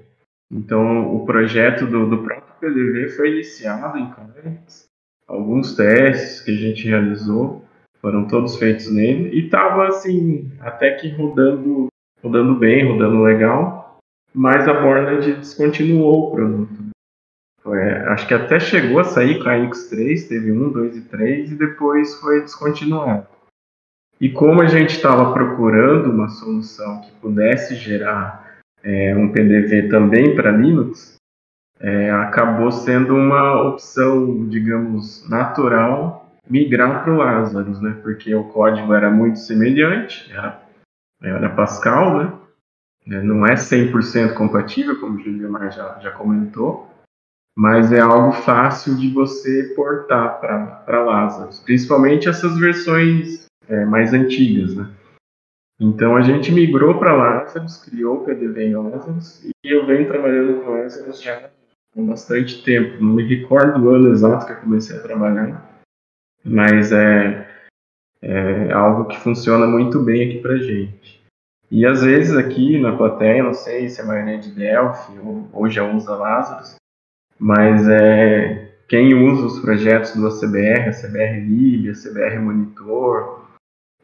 Então, 0.54 1.16
o 1.16 1.26
projeto 1.26 1.88
do, 1.88 2.08
do 2.08 2.20
próprio 2.20 2.54
PDV 2.60 3.10
foi 3.10 3.32
iniciado 3.32 3.98
em 3.98 4.12
Kynix. 4.12 4.86
Alguns 5.28 5.76
testes 5.76 6.42
que 6.42 6.52
a 6.52 6.56
gente 6.56 6.88
realizou 6.88 7.66
foram 8.00 8.28
todos 8.28 8.58
feitos 8.58 8.92
nele 8.92 9.30
e 9.34 9.46
estava 9.46 9.88
assim, 9.88 10.52
até 10.60 10.92
que 10.92 11.10
rodando, 11.10 11.88
rodando 12.22 12.56
bem, 12.56 12.88
rodando 12.88 13.22
legal. 13.24 13.98
Mas 14.34 14.68
a 14.68 14.74
Borland 14.74 15.34
descontinuou 15.34 16.28
o 16.28 16.32
produto. 16.32 16.84
Foi, 17.62 17.82
acho 17.82 18.28
que 18.28 18.34
até 18.34 18.60
chegou 18.60 19.00
a 19.00 19.06
sair 19.06 19.42
Kynix 19.42 19.90
3, 19.90 20.28
teve 20.28 20.52
1, 20.52 20.72
2 20.72 20.98
e 20.98 21.02
3 21.02 21.52
e 21.52 21.56
depois 21.56 22.20
foi 22.20 22.42
descontinuado. 22.42 23.26
E 24.20 24.30
como 24.30 24.62
a 24.62 24.68
gente 24.68 24.92
estava 24.92 25.34
procurando 25.34 26.12
uma 26.12 26.28
solução 26.28 27.02
que 27.02 27.12
pudesse 27.14 27.76
gerar 27.76 28.43
é, 28.84 29.16
um 29.16 29.32
PDV 29.32 29.88
também 29.88 30.36
para 30.36 30.52
Linux, 30.52 31.16
é, 31.80 32.12
acabou 32.12 32.72
sendo 32.72 33.16
uma 33.16 33.62
opção, 33.62 34.48
digamos, 34.48 35.28
natural 35.30 36.24
migrar 36.50 37.04
para 37.04 37.14
o 37.14 37.18
Lazarus, 37.18 37.82
né? 37.82 37.98
Porque 38.02 38.34
o 38.36 38.44
código 38.46 38.94
era 38.94 39.10
muito 39.10 39.40
semelhante, 39.40 40.32
era, 40.32 40.62
era 41.22 41.50
Pascal, 41.50 42.18
né? 42.18 42.34
É, 43.08 43.22
não 43.22 43.46
é 43.46 43.54
100% 43.54 44.34
compatível, 44.34 45.00
como 45.00 45.18
o 45.18 45.20
Juliomar 45.20 45.72
já, 45.72 46.00
já 46.00 46.12
comentou, 46.12 46.90
mas 47.58 47.92
é 47.92 48.00
algo 48.00 48.32
fácil 48.32 48.96
de 48.96 49.10
você 49.10 49.74
portar 49.76 50.40
para 50.40 51.04
Lazarus, 51.04 51.60
principalmente 51.60 52.30
essas 52.30 52.58
versões 52.58 53.46
é, 53.68 53.86
mais 53.86 54.14
antigas, 54.14 54.76
né? 54.76 54.90
Então 55.80 56.16
a 56.16 56.22
gente 56.22 56.52
migrou 56.52 57.00
para 57.00 57.14
Lazarus, 57.14 57.84
criou 57.84 58.18
o 58.18 58.26
PDV 58.26 58.68
em 58.68 58.76
Lazarus, 58.76 59.44
e 59.44 59.52
eu 59.64 59.86
venho 59.86 60.08
trabalhando 60.08 60.62
com 60.62 60.72
Lazarus 60.72 61.22
já 61.22 61.50
há 61.98 62.02
bastante 62.02 62.64
tempo. 62.64 63.04
Não 63.04 63.14
me 63.14 63.24
recordo 63.24 63.84
o 63.84 63.90
ano 63.90 64.12
exato 64.12 64.46
que 64.46 64.54
eu 64.54 64.58
comecei 64.58 64.98
a 64.98 65.02
trabalhar, 65.02 65.82
mas 66.44 66.92
é, 66.92 67.48
é 68.22 68.72
algo 68.72 69.06
que 69.06 69.20
funciona 69.20 69.66
muito 69.66 70.00
bem 70.00 70.30
aqui 70.30 70.42
para 70.42 70.58
gente. 70.58 71.22
E 71.72 71.86
às 71.88 72.04
vezes 72.04 72.38
aqui 72.38 72.80
na 72.80 72.96
plateia, 72.96 73.44
não 73.44 73.54
sei 73.54 73.90
se 73.90 74.00
a 74.00 74.06
maioria 74.06 74.36
é 74.36 74.38
de 74.38 74.52
Delphi 74.52 75.18
ou, 75.20 75.50
ou 75.52 75.70
já 75.70 75.84
usa 75.84 76.16
Lazarus, 76.16 76.76
mas 77.40 77.88
é, 77.90 78.74
quem 78.88 79.16
usa 79.16 79.48
os 79.48 79.60
projetos 79.60 80.16
do 80.16 80.28
ACBR, 80.28 80.90
ACBR 80.90 81.40
Lib, 81.40 81.90
ACBR 81.90 82.40
Monitor, 82.40 83.43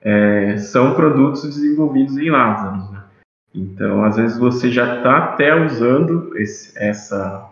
é, 0.01 0.57
são 0.57 0.95
produtos 0.95 1.43
desenvolvidos 1.43 2.17
em 2.17 2.29
Lazarus. 2.29 2.89
Né? 2.91 3.03
Então, 3.53 4.03
às 4.03 4.15
vezes 4.15 4.37
você 4.37 4.71
já 4.71 4.97
está 4.97 5.17
até 5.17 5.53
usando 5.53 6.37
esse, 6.37 6.77
essa, 6.77 7.51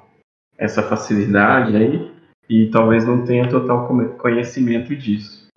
essa 0.58 0.84
facilidade 0.84 1.76
aí 1.76 2.16
e 2.50 2.70
talvez 2.70 3.06
não 3.06 3.26
tenha 3.26 3.50
total 3.50 3.88
conhecimento 4.18 4.96
disso. 4.96 5.48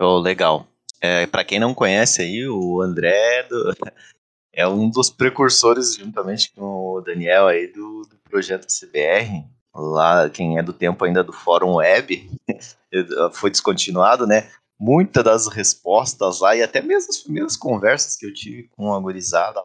Oh, 0.00 0.18
legal. 0.18 0.66
É, 1.00 1.26
Para 1.26 1.44
quem 1.44 1.58
não 1.58 1.74
conhece 1.74 2.22
aí, 2.22 2.48
o 2.48 2.80
André 2.80 3.44
do, 3.44 3.72
é 4.52 4.66
um 4.66 4.90
dos 4.90 5.10
precursores, 5.10 5.96
juntamente 5.96 6.52
com 6.52 6.62
o 6.62 7.00
Daniel 7.00 7.46
aí, 7.46 7.66
do, 7.68 8.02
do 8.02 8.16
projeto 8.28 8.66
CBR 8.66 9.44
lá, 9.74 10.28
quem 10.30 10.58
é 10.58 10.62
do 10.62 10.72
tempo 10.72 11.04
ainda 11.04 11.22
do 11.22 11.32
Fórum 11.32 11.74
Web, 11.76 12.30
foi 13.34 13.50
descontinuado, 13.50 14.26
né? 14.26 14.50
Muitas 14.78 15.24
das 15.24 15.46
respostas 15.48 16.40
lá, 16.40 16.54
e 16.54 16.62
até 16.62 16.80
mesmo 16.80 17.10
as 17.10 17.18
primeiras 17.18 17.56
conversas 17.56 18.16
que 18.16 18.26
eu 18.26 18.32
tive 18.32 18.68
com 18.68 18.94
a 18.94 19.00
gurizada, 19.00 19.62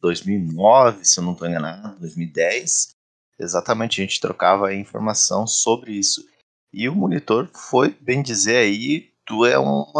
2009, 0.00 1.04
se 1.04 1.20
eu 1.20 1.24
não 1.24 1.32
estou 1.32 1.48
enganado, 1.48 1.98
2010, 2.00 2.94
exatamente, 3.38 4.00
a 4.00 4.04
gente 4.04 4.20
trocava 4.20 4.74
informação 4.74 5.46
sobre 5.46 5.92
isso. 5.92 6.26
E 6.72 6.88
o 6.88 6.94
monitor 6.94 7.48
foi, 7.54 7.90
bem 8.00 8.22
dizer 8.22 8.56
aí, 8.56 9.12
tu 9.24 9.44
é 9.44 9.54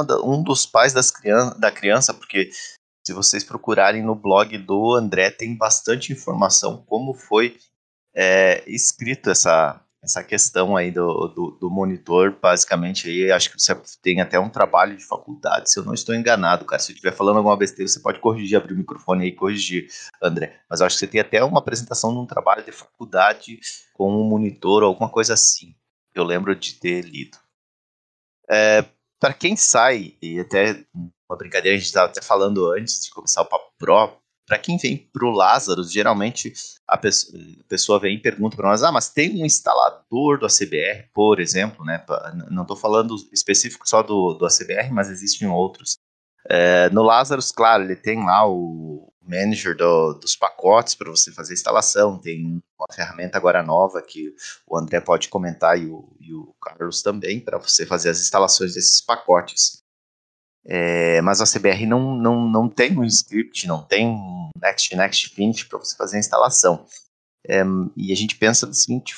da, 0.06 0.20
um 0.22 0.42
dos 0.42 0.66
pais 0.66 0.92
das 0.92 1.10
criança, 1.10 1.58
da 1.58 1.70
criança, 1.70 2.12
porque 2.12 2.50
se 3.06 3.12
vocês 3.12 3.44
procurarem 3.44 4.02
no 4.02 4.14
blog 4.14 4.56
do 4.58 4.94
André, 4.94 5.30
tem 5.30 5.56
bastante 5.56 6.12
informação 6.12 6.84
como 6.86 7.14
foi 7.14 7.56
é, 8.14 8.62
escrito 8.66 9.30
essa, 9.30 9.80
essa 10.02 10.22
questão 10.24 10.76
aí 10.76 10.90
do, 10.90 11.28
do, 11.28 11.50
do, 11.52 11.70
monitor, 11.70 12.36
basicamente, 12.40 13.08
aí 13.08 13.30
acho 13.30 13.50
que 13.50 13.60
você 13.60 13.74
tem 14.02 14.20
até 14.20 14.38
um 14.38 14.50
trabalho 14.50 14.96
de 14.96 15.04
faculdade, 15.04 15.70
se 15.70 15.78
eu 15.78 15.84
não 15.84 15.94
estou 15.94 16.14
enganado, 16.14 16.64
cara. 16.64 16.82
Se 16.82 16.90
eu 16.90 16.94
estiver 16.94 17.12
falando 17.12 17.36
alguma 17.36 17.56
besteira, 17.56 17.88
você 17.88 18.00
pode 18.00 18.18
corrigir, 18.18 18.56
abrir 18.56 18.74
o 18.74 18.78
microfone 18.78 19.22
aí 19.22 19.28
e 19.28 19.36
corrigir, 19.36 19.88
André. 20.20 20.60
Mas 20.68 20.80
acho 20.80 20.96
que 20.96 21.00
você 21.00 21.06
tem 21.06 21.20
até 21.20 21.42
uma 21.44 21.60
apresentação 21.60 22.12
de 22.12 22.18
um 22.18 22.26
trabalho 22.26 22.64
de 22.64 22.72
faculdade 22.72 23.60
com 23.94 24.10
um 24.12 24.28
monitor 24.28 24.82
alguma 24.82 25.08
coisa 25.08 25.34
assim. 25.34 25.74
Eu 26.14 26.24
lembro 26.24 26.54
de 26.54 26.74
ter 26.74 27.02
lido. 27.02 27.38
É, 28.50 28.84
para 29.20 29.32
quem 29.32 29.56
sai, 29.56 30.16
e 30.20 30.40
até 30.40 30.84
uma 30.92 31.38
brincadeira, 31.38 31.76
a 31.76 31.78
gente 31.78 31.86
estava 31.86 32.10
até 32.10 32.20
falando 32.20 32.70
antes 32.72 33.04
de 33.04 33.10
começar 33.10 33.40
o 33.42 33.46
Papo 33.46 33.72
Pro, 33.78 34.20
para 34.52 34.58
quem 34.58 34.76
vem 34.76 34.98
para 35.10 35.24
o 35.24 35.30
Lázaro, 35.30 35.82
geralmente 35.82 36.52
a 36.86 36.98
pessoa, 36.98 37.42
a 37.58 37.64
pessoa 37.64 37.98
vem 37.98 38.16
e 38.16 38.20
pergunta 38.20 38.54
para 38.54 38.68
nós: 38.68 38.82
ah, 38.82 38.92
mas 38.92 39.08
tem 39.08 39.42
um 39.42 39.46
instalador 39.46 40.38
do 40.38 40.44
ACBR, 40.44 41.08
por 41.14 41.40
exemplo, 41.40 41.82
né? 41.86 42.04
Não 42.50 42.60
estou 42.60 42.76
falando 42.76 43.16
específico 43.32 43.88
só 43.88 44.02
do, 44.02 44.34
do 44.34 44.44
ACBR, 44.44 44.92
mas 44.92 45.08
existem 45.08 45.48
outros. 45.48 45.96
É, 46.50 46.90
no 46.90 47.02
Lazarus, 47.02 47.50
claro, 47.50 47.82
ele 47.84 47.96
tem 47.96 48.22
lá 48.22 48.46
o 48.46 49.10
manager 49.22 49.74
do, 49.74 50.14
dos 50.14 50.36
pacotes 50.36 50.94
para 50.94 51.08
você 51.08 51.32
fazer 51.32 51.52
a 51.52 51.54
instalação, 51.54 52.18
tem 52.18 52.62
uma 52.78 52.86
ferramenta 52.92 53.38
agora 53.38 53.62
nova 53.62 54.02
que 54.02 54.34
o 54.66 54.76
André 54.76 55.00
pode 55.00 55.30
comentar 55.30 55.78
e 55.78 55.86
o, 55.86 56.14
e 56.20 56.34
o 56.34 56.54
Carlos 56.60 57.00
também, 57.00 57.40
para 57.40 57.56
você 57.56 57.86
fazer 57.86 58.10
as 58.10 58.20
instalações 58.20 58.74
desses 58.74 59.00
pacotes. 59.00 59.81
É, 60.64 61.20
mas 61.22 61.40
a 61.40 61.44
CBR 61.44 61.86
não, 61.86 62.16
não, 62.16 62.48
não 62.48 62.68
tem 62.68 62.96
um 62.96 63.04
script, 63.04 63.66
não 63.66 63.82
tem 63.82 64.06
um 64.06 64.50
Next 64.60 64.94
Next 64.94 65.28
Finish 65.34 65.64
para 65.64 65.78
você 65.78 65.96
fazer 65.96 66.16
a 66.16 66.20
instalação. 66.20 66.86
É, 67.46 67.62
e 67.96 68.12
a 68.12 68.16
gente 68.16 68.36
pensa 68.36 68.66
da 68.66 68.72
seguinte: 68.72 69.14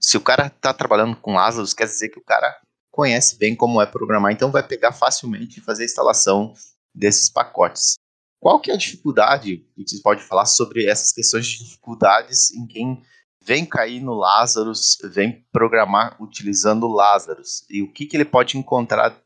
se 0.00 0.16
o 0.16 0.20
cara 0.20 0.46
está 0.46 0.72
trabalhando 0.72 1.16
com 1.16 1.34
Lazarus, 1.34 1.74
quer 1.74 1.86
dizer 1.86 2.08
que 2.08 2.18
o 2.18 2.24
cara 2.24 2.58
conhece 2.90 3.36
bem 3.36 3.54
como 3.54 3.82
é 3.82 3.86
programar, 3.86 4.32
então 4.32 4.50
vai 4.50 4.62
pegar 4.62 4.92
facilmente 4.92 5.58
e 5.58 5.62
fazer 5.62 5.82
a 5.82 5.86
instalação 5.86 6.54
desses 6.94 7.28
pacotes. 7.28 7.94
Qual 8.40 8.60
que 8.60 8.70
é 8.70 8.74
a 8.74 8.78
dificuldade 8.78 9.58
que 9.74 9.88
vocês 9.88 10.00
podem 10.00 10.22
falar 10.22 10.46
sobre 10.46 10.86
essas 10.86 11.12
questões 11.12 11.46
de 11.46 11.64
dificuldades 11.64 12.50
em 12.52 12.66
quem 12.66 13.02
vem 13.42 13.66
cair 13.66 14.00
no 14.00 14.14
Lazarus, 14.14 14.98
vem 15.02 15.44
programar 15.50 16.16
utilizando 16.22 16.86
Lazarus? 16.86 17.64
E 17.68 17.82
o 17.82 17.90
que, 17.90 18.06
que 18.06 18.16
ele 18.16 18.24
pode 18.24 18.56
encontrar 18.56 19.18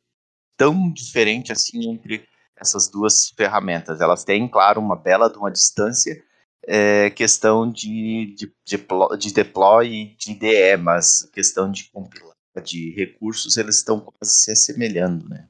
tão 0.59 0.93
diferente 0.93 1.53
assim 1.53 1.91
entre 1.91 2.29
essas 2.55 2.91
duas 2.91 3.31
ferramentas? 3.31 4.03
Elas 4.03 4.25
têm, 4.25 4.47
claro, 4.47 4.81
uma 4.81 4.97
bela 4.97 5.31
de 5.31 5.39
uma 5.39 5.51
distância, 5.51 6.23
é, 6.67 7.09
questão 7.09 7.71
de, 7.71 8.35
de, 8.37 8.53
de, 8.67 8.87
de 9.19 9.33
deploy 9.33 10.15
de 10.19 10.33
IDE, 10.33 10.77
mas 10.77 11.31
questão 11.33 11.71
de 11.71 11.91
compilar 11.91 12.37
de 12.63 12.91
recursos, 12.91 13.57
eles 13.57 13.77
estão 13.77 14.01
quase 14.01 14.35
se 14.35 14.51
assemelhando, 14.51 15.29
né? 15.29 15.47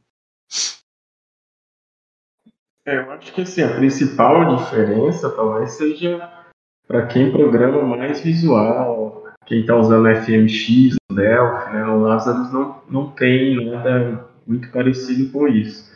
É, 2.87 2.99
eu 2.99 3.11
acho 3.13 3.33
que 3.33 3.41
assim, 3.41 3.63
a 3.63 3.75
principal 3.75 4.57
diferença 4.57 5.31
talvez 5.31 5.73
seja 5.73 6.31
para 6.87 7.07
quem 7.07 7.33
programa 7.33 7.83
mais 7.83 8.21
visual, 8.21 9.25
quem 9.47 9.61
está 9.61 9.77
usando 9.77 10.09
FMX, 10.09 10.97
Delphi, 11.11 11.73
né? 11.73 11.85
O 11.85 12.01
Lazarus 12.01 12.53
não, 12.53 12.83
não 12.89 13.11
tem 13.11 13.65
nada 13.71 14.28
muito 14.49 14.71
parecido 14.73 15.31
com 15.31 15.47
isso. 15.47 15.95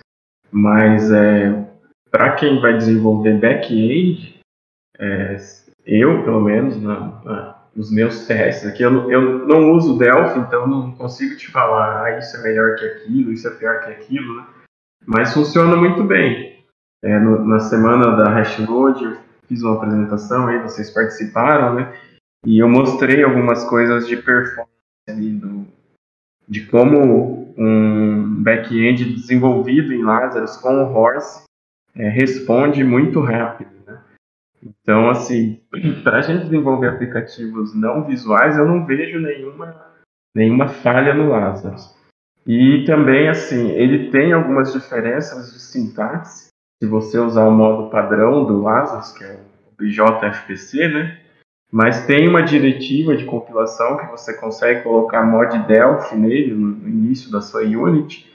Mas 0.51 1.11
é, 1.11 1.67
para 2.11 2.37
quem 2.37 2.61
vai 2.61 2.77
desenvolver 2.77 3.41
back-end, 3.41 4.39
é, 4.99 5.37
eu, 5.87 6.23
pelo 6.23 6.43
menos, 6.43 6.81
na, 6.81 7.23
na 7.25 7.63
os 7.77 7.91
meus 7.91 8.27
testes 8.27 8.69
aqui. 8.69 8.83
Eu, 8.83 9.11
eu 9.11 9.47
não 9.47 9.73
uso 9.73 9.99
Delphi, 9.99 10.39
então 10.41 10.67
não 10.67 10.93
consigo 10.93 11.37
te 11.37 11.51
falar, 11.51 12.05
ah, 12.05 12.19
isso 12.19 12.37
é 12.37 12.43
melhor 12.43 12.77
que 12.77 12.85
aquilo, 12.85 13.33
isso 13.33 13.49
é 13.49 13.51
pior 13.53 13.81
que 13.81 13.91
aquilo, 13.91 14.37
né? 14.37 14.47
Mas 15.07 15.33
funciona 15.33 15.77
muito 15.77 16.05
bem. 16.05 16.65
É, 17.03 17.19
no, 17.19 17.45
na 17.45 17.59
semana 17.59 18.17
da 18.17 18.31
Hashload, 18.31 19.05
eu 19.05 19.17
fiz 19.49 19.63
uma 19.63 19.77
apresentação 19.77 20.47
aí, 20.47 20.61
vocês 20.61 20.91
participaram, 20.91 21.75
né? 21.75 21.93
E 22.47 22.59
eu 22.59 22.69
mostrei 22.69 23.23
algumas 23.23 23.65
coisas 23.65 24.07
de 24.07 24.17
performance 24.17 24.71
ali, 25.09 25.31
do, 25.31 25.67
de 26.49 26.67
como 26.67 27.55
um 27.57 28.43
back-end 28.43 29.05
desenvolvido 29.05 29.93
em 29.93 30.03
Lazarus 30.03 30.57
com 30.57 30.85
o 30.85 30.93
Horse 30.95 31.45
é, 31.95 32.09
responde 32.09 32.83
muito 32.83 33.21
rápido. 33.21 33.73
Então, 34.63 35.11
assim, 35.11 35.61
para 36.05 36.19
a 36.19 36.23
gente 36.23 36.45
desenvolver 36.45 36.89
aplicativos 36.89 37.75
não 37.75 38.05
visuais, 38.05 38.57
eu 38.57 38.67
não 38.67 38.87
vejo 38.87 39.19
nenhuma, 39.19 39.75
nenhuma 40.35 40.69
falha 40.69 41.13
no 41.13 41.31
Lazarus. 41.31 41.95
E 42.47 42.85
também, 42.87 43.29
assim, 43.29 43.71
ele 43.71 44.11
tem 44.11 44.33
algumas 44.33 44.73
diferenças 44.73 45.53
de 45.53 45.61
sintaxe. 45.61 46.49
Se 46.83 46.89
você 46.89 47.19
usar 47.19 47.45
o 47.45 47.53
modo 47.53 47.91
padrão 47.91 48.45
do 48.45 48.63
Lazarus, 48.63 49.13
que 49.13 49.25
é 49.25 49.35
o 49.35 49.77
BJFPC, 49.77 50.89
né? 50.89 51.22
Mas 51.73 52.05
tem 52.05 52.29
uma 52.29 52.43
diretiva 52.43 53.17
de 53.17 53.25
compilação 53.25 53.97
que 53.97 54.11
você 54.11 54.35
consegue 54.35 54.83
colocar 54.83 55.25
mod 55.25 55.59
Delphi 55.67 56.17
nele 56.17 56.55
no 56.55 56.87
início 56.87 57.31
da 57.31 57.41
sua 57.41 57.62
Unity. 57.62 58.31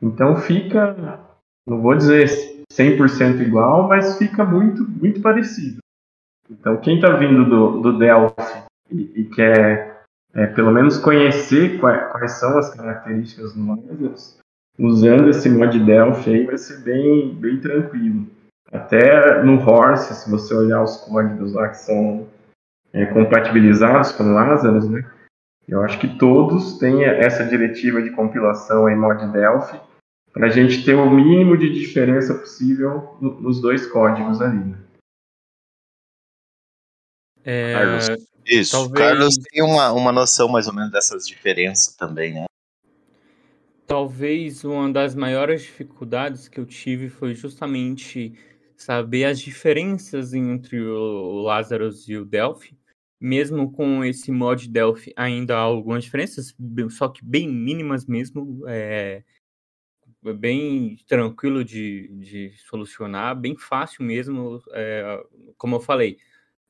Então 0.00 0.36
fica, 0.36 1.20
não 1.68 1.82
vou 1.82 1.94
dizer 1.94 2.26
100% 2.72 3.40
igual, 3.40 3.86
mas 3.86 4.16
fica 4.16 4.44
muito, 4.44 4.88
muito 4.88 5.20
parecido. 5.20 5.78
Então, 6.50 6.78
quem 6.78 6.96
está 6.96 7.14
vindo 7.16 7.44
do, 7.44 7.80
do 7.80 7.98
Delphi 7.98 8.64
e, 8.90 9.20
e 9.20 9.24
quer 9.24 10.04
é, 10.34 10.46
pelo 10.46 10.72
menos 10.72 10.96
conhecer 10.98 11.78
quais, 11.78 12.10
quais, 12.10 12.32
são 12.32 12.56
as 12.58 12.74
características 12.74 13.52
do 13.54 13.66
Lazarus, 13.66 14.38
usando 14.78 15.28
esse 15.28 15.48
mod 15.48 15.78
Delphi 15.78 16.30
aí 16.30 16.46
vai 16.46 16.56
ser 16.56 16.80
bem, 16.80 17.34
bem 17.34 17.60
tranquilo. 17.60 18.26
Até 18.72 19.42
no 19.42 19.60
Horse, 19.60 20.14
se 20.14 20.30
você 20.30 20.54
olhar 20.54 20.82
os 20.82 20.96
códigos 20.98 21.52
lá 21.52 21.68
que 21.68 21.78
são 21.78 22.26
é, 22.92 23.06
compatibilizados 23.06 24.12
com 24.12 24.24
o 24.24 24.32
Lazarus, 24.32 24.88
né? 24.88 25.08
Eu 25.68 25.82
acho 25.82 26.00
que 26.00 26.18
todos 26.18 26.78
têm 26.78 27.04
essa 27.04 27.44
diretiva 27.44 28.02
de 28.02 28.10
compilação 28.10 28.88
em 28.88 28.96
mod 28.96 29.24
Delphi 29.30 29.80
para 30.32 30.46
a 30.46 30.50
gente 30.50 30.84
ter 30.84 30.94
o 30.94 31.08
mínimo 31.08 31.56
de 31.56 31.72
diferença 31.72 32.34
possível 32.34 33.16
nos 33.20 33.60
dois 33.60 33.86
códigos 33.86 34.40
ali. 34.40 34.58
Né? 34.58 34.78
É, 37.44 37.72
Carlos, 37.72 38.08
isso, 38.44 38.72
talvez... 38.72 38.98
Carlos 38.98 39.34
tem 39.36 39.62
uma, 39.62 39.92
uma 39.92 40.12
noção 40.12 40.48
mais 40.48 40.66
ou 40.66 40.74
menos 40.74 40.90
dessas 40.90 41.26
diferenças 41.26 41.94
também, 41.94 42.34
né? 42.34 42.44
Talvez 43.86 44.64
uma 44.64 44.92
das 44.92 45.14
maiores 45.14 45.62
dificuldades 45.62 46.48
que 46.48 46.60
eu 46.60 46.66
tive 46.66 47.08
foi 47.08 47.34
justamente 47.34 48.38
saber 48.76 49.24
as 49.24 49.40
diferenças 49.40 50.32
entre 50.32 50.80
o 50.80 51.42
Lazarus 51.42 52.08
e 52.08 52.16
o 52.16 52.24
Delphi. 52.24 52.79
Mesmo 53.20 53.70
com 53.70 54.02
esse 54.04 54.32
mod 54.32 54.66
Delphi, 54.68 55.12
ainda 55.14 55.56
há 55.56 55.60
algumas 55.60 56.04
diferenças, 56.04 56.56
só 56.90 57.08
que 57.08 57.24
bem 57.24 57.48
mínimas 57.48 58.06
mesmo. 58.06 58.64
É, 58.66 59.22
bem 60.34 60.96
tranquilo 61.06 61.64
de, 61.64 62.08
de 62.18 62.52
solucionar, 62.68 63.34
bem 63.38 63.56
fácil 63.56 64.04
mesmo. 64.04 64.62
É, 64.72 65.22
como 65.56 65.76
eu 65.76 65.80
falei, 65.80 66.18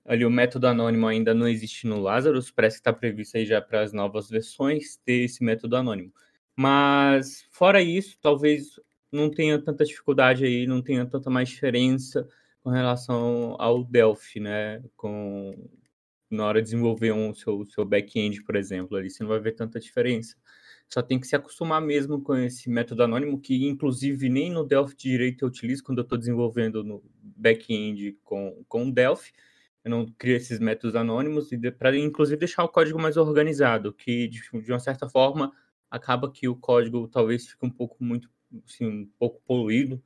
ali 0.05 0.25
o 0.25 0.31
método 0.31 0.67
anônimo 0.67 1.07
ainda 1.07 1.35
não 1.35 1.49
existe 1.49 1.87
no 1.87 2.01
Lazarus, 2.01 2.51
parece 2.51 2.77
que 2.77 2.81
está 2.81 2.93
previsto 2.93 3.37
aí 3.37 3.47
já 3.47 3.61
para 3.61 3.83
as 3.83 3.93
novas 3.93 4.29
versões 4.29 4.97
ter 5.05 5.25
esse 5.25 5.43
método 5.45 5.77
anônimo. 5.77 6.13
Mas 6.57 7.47
fora 7.51 7.83
isso, 7.83 8.19
talvez 8.21 8.79
não 9.11 9.31
tenha 9.31 9.59
tanta 9.59 9.85
dificuldade 9.85 10.45
aí, 10.45 10.67
não 10.67 10.83
tenha 10.83 11.07
tanta 11.07 11.31
mais 11.31 11.49
diferença 11.49 12.29
com 12.63 12.71
relação 12.71 13.57
ao 13.59 13.83
Delphi, 13.83 14.41
né? 14.41 14.83
Com 14.97 15.53
na 16.31 16.47
hora 16.47 16.61
de 16.61 16.67
desenvolver 16.67 17.13
um 17.13 17.35
seu, 17.35 17.65
seu 17.67 17.85
back-end, 17.85 18.43
por 18.45 18.57
exemplo, 18.57 18.97
ali 18.97 19.11
você 19.11 19.23
não 19.23 19.31
vai 19.31 19.41
ver 19.41 19.53
tanta 19.53 19.81
diferença. 19.81 20.37
Só 20.89 21.03
tem 21.03 21.21
que 21.21 21.27
se 21.27 21.37
acostumar 21.37 21.81
mesmo 21.81 22.21
com 22.21 22.37
esse 22.37 22.69
método 22.69 23.03
anônimo, 23.03 23.41
que 23.41 23.67
inclusive 23.67 24.29
nem 24.29 24.51
no 24.51 24.65
Delphi 24.65 24.97
direito 24.97 25.45
eu 25.45 25.49
utilizo 25.49 25.85
quando 25.85 25.99
eu 25.99 26.03
estou 26.03 26.19
desenvolvendo 26.19 26.83
no 26.83 27.03
back-end 27.23 28.19
com, 28.25 28.65
com 28.69 28.91
Delphi. 28.91 29.33
Eu 29.85 29.91
não 29.91 30.07
crio 30.19 30.37
esses 30.37 30.59
métodos 30.59 30.95
anônimos 30.97 31.53
e 31.53 31.71
para 31.71 31.97
inclusive 31.97 32.39
deixar 32.39 32.65
o 32.65 32.69
código 32.69 33.01
mais 33.01 33.17
organizado, 33.17 33.93
que 33.93 34.29
de, 34.29 34.41
de, 34.63 34.73
uma 34.73 34.81
certa 34.81 35.09
forma 35.09 35.53
acaba 35.91 36.31
que 36.31 36.49
o 36.49 36.57
código 36.57 37.09
talvez 37.09 37.47
fique 37.47 37.65
um 37.65 37.71
pouco 37.71 37.97
muito 38.03 38.29
assim, 38.67 38.87
um 38.87 39.11
pouco 39.19 39.41
poluído 39.47 40.03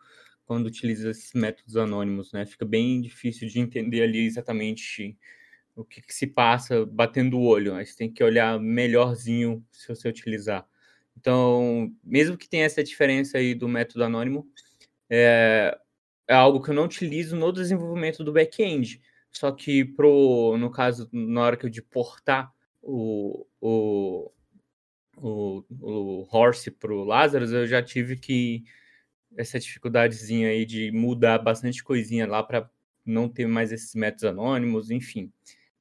quando 0.47 0.67
utiliza 0.67 1.11
esses 1.11 1.33
métodos 1.33 1.77
anônimos, 1.77 2.33
né? 2.33 2.45
Fica 2.47 2.65
bem 2.65 3.01
difícil 3.01 3.49
de 3.49 3.59
entender 3.59 4.03
ali 4.03 4.27
exatamente 4.27 5.19
o 5.77 5.85
que, 5.85 6.01
que 6.01 6.15
se 6.15 6.27
passa 6.27 6.87
batendo 6.87 7.39
o 7.39 7.45
olho. 7.45 7.75
Aí 7.75 7.85
você 7.85 7.97
tem 7.97 8.11
que 8.11 8.23
olhar 8.23 8.59
melhorzinho 8.61 9.65
se 9.73 9.89
você 9.89 10.09
utilizar. 10.09 10.67
Então, 11.19 11.93
mesmo 12.03 12.37
que 12.37 12.49
tenha 12.49 12.65
essa 12.65 12.83
diferença 12.83 13.39
aí 13.39 13.55
do 13.55 13.69
método 13.69 14.05
anônimo, 14.05 14.49
é, 15.09 15.77
é 16.29 16.35
algo 16.35 16.63
que 16.63 16.71
eu 16.71 16.75
não 16.75 16.85
utilizo 16.85 17.37
no 17.37 17.53
desenvolvimento 17.53 18.23
do 18.25 18.33
back-end. 18.33 19.01
Só 19.31 19.51
que, 19.51 19.85
pro, 19.85 20.57
no 20.59 20.71
caso, 20.71 21.09
na 21.13 21.43
hora 21.43 21.57
que 21.57 21.67
eu 21.67 21.71
de 21.71 21.83
portar 21.83 22.53
o, 22.83 23.47
o, 23.61 24.31
o, 25.17 25.65
o 25.81 26.29
Horse 26.31 26.71
para 26.71 26.93
o 26.93 27.05
Lazarus, 27.05 27.51
eu 27.53 27.67
já 27.67 27.83
tive 27.83 28.17
que 28.17 28.65
essa 29.37 29.59
dificuldadezinha 29.59 30.49
aí 30.49 30.65
de 30.65 30.93
mudar 30.93 31.39
bastante 31.39 31.83
coisinha 31.83 32.27
lá 32.27 32.43
para 32.43 32.71
não 33.05 33.29
ter 33.29 33.47
mais 33.47 33.73
esses 33.73 33.95
métodos 33.95 34.25
anônimos, 34.25 34.91
enfim. 34.91 35.33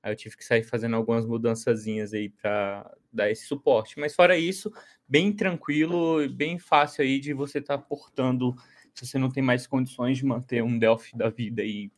Aí 0.03 0.11
eu 0.11 0.17
tive 0.17 0.35
que 0.35 0.43
sair 0.43 0.63
fazendo 0.63 0.97
algumas 0.97 1.25
mudançazinhas 1.25 2.13
aí 2.13 2.27
para 2.27 2.93
dar 3.11 3.31
esse 3.31 3.45
suporte. 3.45 3.97
Mas 3.97 4.13
fora 4.13 4.37
isso, 4.37 4.69
bem 5.07 5.31
tranquilo, 5.31 6.27
bem 6.29 6.59
fácil 6.59 7.03
aí 7.05 7.21
de 7.21 7.33
você 7.33 7.59
estar 7.59 7.77
tá 7.77 7.83
portando, 7.83 8.53
se 8.93 9.07
você 9.07 9.17
não 9.17 9.31
tem 9.31 9.41
mais 9.41 9.65
condições 9.65 10.17
de 10.17 10.25
manter 10.25 10.61
um 10.61 10.77
Delphi 10.77 11.17
da 11.17 11.29
vida 11.29 11.61
aí 11.61 11.89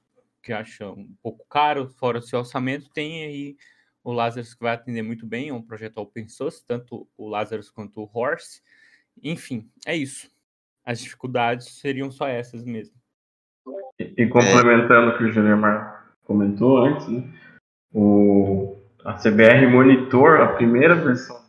que 0.44 0.54
acha 0.54 0.88
um 0.88 1.12
pouco 1.24 1.44
caro, 1.50 1.90
fora 1.90 2.20
do 2.20 2.28
seu 2.28 2.38
orçamento, 2.38 2.92
tem 2.92 3.24
aí 3.24 3.58
o 4.04 4.12
Lazarus 4.12 4.54
que 4.54 4.62
vai 4.62 4.76
atender 4.76 5.02
muito 5.02 5.26
bem, 5.26 5.50
é 5.50 5.54
um 5.54 5.64
projeto 5.64 5.98
open 5.98 6.28
source, 6.28 6.64
tanto 6.64 7.10
o 7.18 7.28
Lazarus 7.28 7.72
quanto 7.72 8.02
o 8.02 8.10
Horse. 8.14 8.62
Enfim, 9.24 9.68
é 9.88 9.96
isso. 9.96 10.30
As 10.86 11.00
dificuldades 11.00 11.80
seriam 11.80 12.12
só 12.12 12.28
essas 12.28 12.64
mesmo. 12.64 12.96
E, 14.00 14.14
e 14.16 14.28
complementando 14.28 15.10
o 15.10 15.18
que 15.18 15.24
o 15.24 15.32
Juliamar 15.32 16.14
comentou 16.24 16.78
antes, 16.78 17.08
né? 17.08 17.24
O, 17.98 18.76
a 19.06 19.14
CBR 19.14 19.68
Monitor, 19.68 20.42
a 20.42 20.54
primeira 20.54 20.96
versão, 20.96 21.42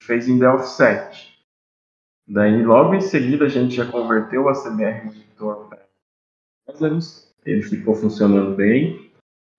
fez 0.00 0.28
em 0.28 0.38
Delphi 0.38 0.68
7. 0.68 1.34
Daí, 2.28 2.62
logo 2.62 2.94
em 2.94 3.00
seguida, 3.00 3.46
a 3.46 3.48
gente 3.48 3.74
já 3.74 3.90
converteu 3.90 4.48
a 4.48 4.52
CBR 4.52 5.06
Monitor 5.06 5.68
para 5.68 5.84
Lazarus. 6.68 7.34
Ele 7.44 7.60
ficou 7.60 7.96
funcionando 7.96 8.54
bem. 8.54 9.10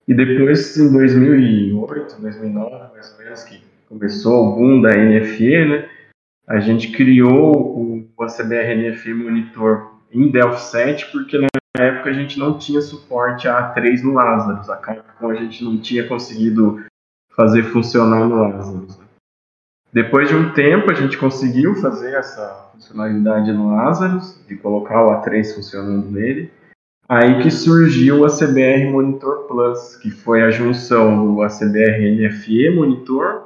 E 0.08 0.14
depois, 0.14 0.74
em 0.78 0.90
2008, 0.90 2.18
2009, 2.18 2.92
mais 2.94 3.12
ou 3.12 3.18
menos, 3.18 3.44
que 3.44 3.62
começou 3.88 4.46
o 4.46 4.56
boom 4.56 4.80
da 4.80 4.96
NFE, 4.96 5.66
né? 5.66 5.90
A 6.46 6.60
gente 6.60 6.92
criou 6.92 8.08
o 8.16 8.22
ACBR 8.22 8.74
NFE 8.74 9.12
Monitor 9.12 10.00
em 10.10 10.30
Delphi 10.30 10.62
7, 10.62 11.12
porque 11.12 11.36
na 11.36 11.48
época 11.82 12.10
a 12.10 12.12
gente 12.12 12.38
não 12.38 12.58
tinha 12.58 12.80
suporte 12.80 13.48
a 13.48 13.74
A3 13.74 14.02
no 14.02 14.12
Lazarus. 14.12 14.68
A 14.68 14.76
Capcom 14.76 15.30
a 15.30 15.34
gente 15.34 15.64
não 15.64 15.78
tinha 15.78 16.06
conseguido 16.06 16.84
fazer 17.34 17.62
funcionar 17.64 18.26
no 18.26 18.36
Lazarus. 18.36 18.98
Depois 19.92 20.28
de 20.28 20.34
um 20.34 20.52
tempo, 20.52 20.90
a 20.90 20.94
gente 20.94 21.16
conseguiu 21.16 21.74
fazer 21.76 22.14
essa 22.14 22.70
funcionalidade 22.72 23.52
no 23.52 23.74
Lazarus, 23.74 24.38
de 24.46 24.56
colocar 24.56 25.02
o 25.02 25.10
A3 25.10 25.54
funcionando 25.54 26.10
nele. 26.10 26.50
Aí 27.08 27.40
que 27.40 27.50
surgiu 27.50 28.20
o 28.20 28.24
ACBR 28.24 28.90
Monitor 28.90 29.46
Plus, 29.46 29.96
que 29.96 30.10
foi 30.10 30.42
a 30.42 30.50
junção 30.50 31.34
do 31.34 31.42
ACBR 31.42 32.10
NFE 32.10 32.70
Monitor 32.74 33.44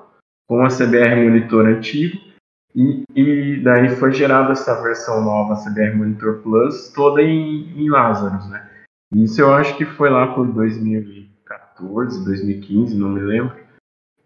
com 0.48 0.62
o 0.62 0.64
ACBR 0.64 1.14
Monitor 1.16 1.66
antigo, 1.66 2.18
e, 2.74 3.04
e 3.14 3.60
daí 3.62 3.88
foi 3.90 4.12
gerada 4.12 4.52
essa 4.52 4.80
versão 4.82 5.22
nova 5.22 5.54
ACBR 5.54 5.96
Monitor 5.96 6.38
Plus, 6.42 6.88
toda 6.88 7.20
em, 7.22 7.72
em 7.76 7.90
Lazarus, 7.90 8.48
né? 8.48 8.68
Isso 9.12 9.40
eu 9.40 9.52
acho 9.52 9.76
que 9.76 9.84
foi 9.84 10.08
lá 10.08 10.34
por 10.34 10.46
2014, 10.46 12.24
2015, 12.24 12.96
não 12.96 13.08
me 13.08 13.20
lembro. 13.20 13.56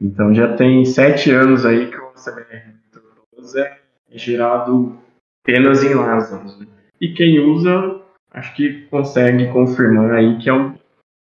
Então 0.01 0.35
já 0.35 0.55
tem 0.57 0.85
sete 0.85 1.31
anos 1.31 1.65
aí 1.65 1.91
que 1.91 1.97
o 1.97 2.09
ACBR 2.09 2.67
Monitor 2.67 3.03
Plus 3.31 3.55
é 3.55 3.79
gerado 4.11 4.99
apenas 5.43 5.83
em 5.83 5.95
Lazarus. 5.95 6.59
Né? 6.59 6.67
E 7.01 7.15
quem 7.15 7.41
usa 7.41 8.01
acho 8.31 8.55
que 8.55 8.83
consegue 8.87 9.51
confirmar 9.53 10.13
aí 10.13 10.39
que 10.39 10.51
é 10.51 10.53
um, 10.53 10.75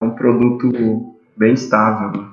é 0.01 0.05
um 0.05 0.11
produto 0.11 1.17
bem 1.37 1.55
estável. 1.55 2.21
Né? 2.21 2.29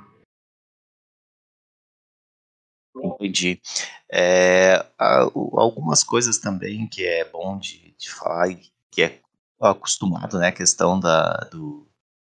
Entendi. 3.36 3.62
É, 4.10 4.86
algumas 4.98 6.04
coisas 6.04 6.38
também 6.38 6.88
que 6.88 7.06
é 7.06 7.26
bom 7.30 7.58
de, 7.58 7.94
de 7.98 8.10
falar 8.10 8.50
e 8.50 8.62
que 8.90 9.04
é 9.04 9.20
acostumado, 9.60 10.38
né, 10.38 10.48
a 10.48 10.54
questão 10.54 11.00
da, 11.00 11.34
do, 11.52 11.86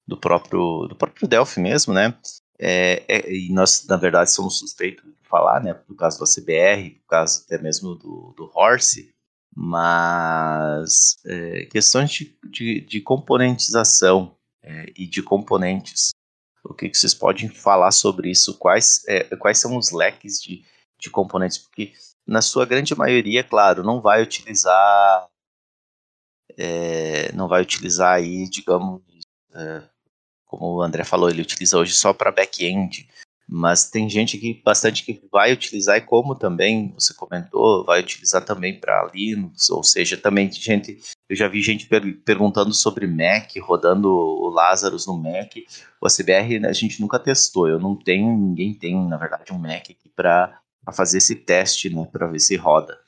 do 0.07 0.17
próprio 0.17 0.87
do 0.89 0.97
próprio 0.97 1.29
Delphi 1.29 1.61
mesmo, 1.61 1.93
né, 1.93 2.17
é, 2.59 3.03
é, 3.09 3.31
e 3.31 3.53
nós 3.53 3.85
na 3.87 3.97
verdade 3.97 4.31
somos 4.31 4.59
suspeitos 4.59 5.05
de 5.05 5.29
falar, 5.29 5.63
né, 5.63 5.75
por 5.75 5.95
caso 5.97 6.19
do 6.19 6.25
ACBR, 6.25 6.91
por 7.01 7.09
caso 7.09 7.43
até 7.45 7.61
mesmo 7.61 7.95
do, 7.95 8.33
do 8.37 8.51
Horse, 8.55 9.11
mas 9.55 11.17
é, 11.27 11.67
questões 11.67 12.11
de, 12.11 12.39
de, 12.51 12.81
de 12.81 13.01
componentização 13.01 14.35
é, 14.63 14.87
e 14.97 15.07
de 15.07 15.23
componentes. 15.23 16.11
O 16.65 16.75
que, 16.75 16.89
que, 16.89 16.99
vocês 16.99 17.15
podem 17.15 17.49
falar 17.49 17.93
sobre 17.93 18.31
isso? 18.31 18.59
Quais, 18.59 19.03
é, 19.09 19.25
quais 19.37 19.59
são 19.59 19.77
os 19.77 19.93
leques 19.93 20.41
de, 20.41 20.65
de 21.07 21.11
componentes? 21.11 21.59
Porque 21.59 21.93
na 22.27 22.43
sua 22.43 22.67
grande 22.67 22.95
maioria, 22.95 23.43
claro, 23.45 23.83
não 23.83 24.01
vai 24.01 24.23
utilizar 24.23 25.29
é, 26.57 27.33
não 27.33 27.49
vai 27.49 27.63
utilizar 27.63 28.15
aí, 28.15 28.49
digamos, 28.49 29.03
é, 29.55 29.83
como 30.47 30.77
o 30.77 30.83
André 30.83 31.05
falou, 31.05 31.29
ele 31.29 31.43
utiliza 31.43 31.77
hoje 31.77 31.93
só 31.93 32.13
para 32.13 32.33
back-end, 32.33 33.07
mas 33.49 33.91
tem 33.91 34.09
gente 34.09 34.39
que 34.39 34.61
bastante 34.65 35.05
que 35.05 35.23
vai 35.31 35.53
utilizar 35.53 35.97
e 35.99 36.01
como 36.01 36.35
também 36.35 36.93
você 36.95 37.15
comentou, 37.15 37.85
vai 37.85 38.01
utilizar 38.01 38.45
também 38.45 38.79
para 38.79 39.09
Linux, 39.15 39.71
ou 39.71 39.85
seja, 39.85 40.17
também 40.17 40.51
gente, 40.51 40.99
eu 41.29 41.37
já 41.37 41.47
vi 41.47 41.63
gente 41.63 41.87
per 41.87 42.03
perguntando 42.25 42.73
sobre 42.75 43.07
Mac, 43.07 43.53
rodando 43.61 44.09
o 44.09 44.49
Lazarus 44.49 45.07
no 45.07 45.17
Mac. 45.17 45.53
O 46.01 46.07
ACBR 46.07 46.67
a 46.67 46.73
gente 46.73 47.01
nunca 47.01 47.19
testou, 47.19 47.69
eu 47.69 47.79
não 47.79 47.95
tenho, 47.95 48.37
ninguém 48.37 48.75
tem, 48.75 48.97
na 49.07 49.17
verdade, 49.17 49.53
um 49.53 49.59
Mac 49.59 49.91
aqui 49.91 50.09
para 50.15 50.61
fazer 50.93 51.19
esse 51.19 51.35
teste, 51.35 51.89
né, 51.91 52.07
para 52.11 52.27
ver 52.27 52.41
se 52.41 52.57
roda. 52.57 52.99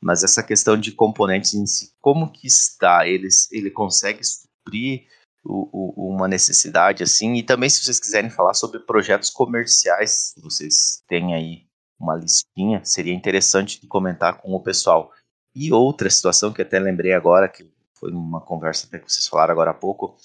Mas 0.00 0.22
essa 0.22 0.42
questão 0.42 0.76
de 0.78 0.92
componentes 0.92 1.54
em 1.54 1.66
si, 1.66 1.92
como 2.00 2.30
que 2.30 2.46
está? 2.46 3.06
Eles, 3.06 3.50
ele 3.50 3.70
consegue 3.70 4.22
suprir 4.24 5.06
o, 5.44 5.68
o, 5.72 6.14
uma 6.14 6.28
necessidade 6.28 7.02
assim. 7.02 7.34
E 7.34 7.42
também, 7.42 7.68
se 7.68 7.82
vocês 7.82 7.98
quiserem 7.98 8.30
falar 8.30 8.54
sobre 8.54 8.80
projetos 8.80 9.30
comerciais, 9.30 10.34
vocês 10.42 11.02
têm 11.08 11.34
aí 11.34 11.66
uma 11.98 12.14
listinha, 12.14 12.84
seria 12.84 13.12
interessante 13.12 13.80
de 13.80 13.88
comentar 13.88 14.40
com 14.40 14.54
o 14.54 14.62
pessoal. 14.62 15.10
E 15.54 15.72
outra 15.72 16.08
situação 16.08 16.52
que 16.52 16.62
até 16.62 16.78
lembrei 16.78 17.12
agora, 17.12 17.48
que 17.48 17.68
foi 17.94 18.12
uma 18.12 18.40
conversa 18.40 18.86
até 18.86 19.00
que 19.00 19.10
vocês 19.10 19.26
falaram 19.26 19.52
agora 19.52 19.72
há 19.72 19.74
pouco, 19.74 20.16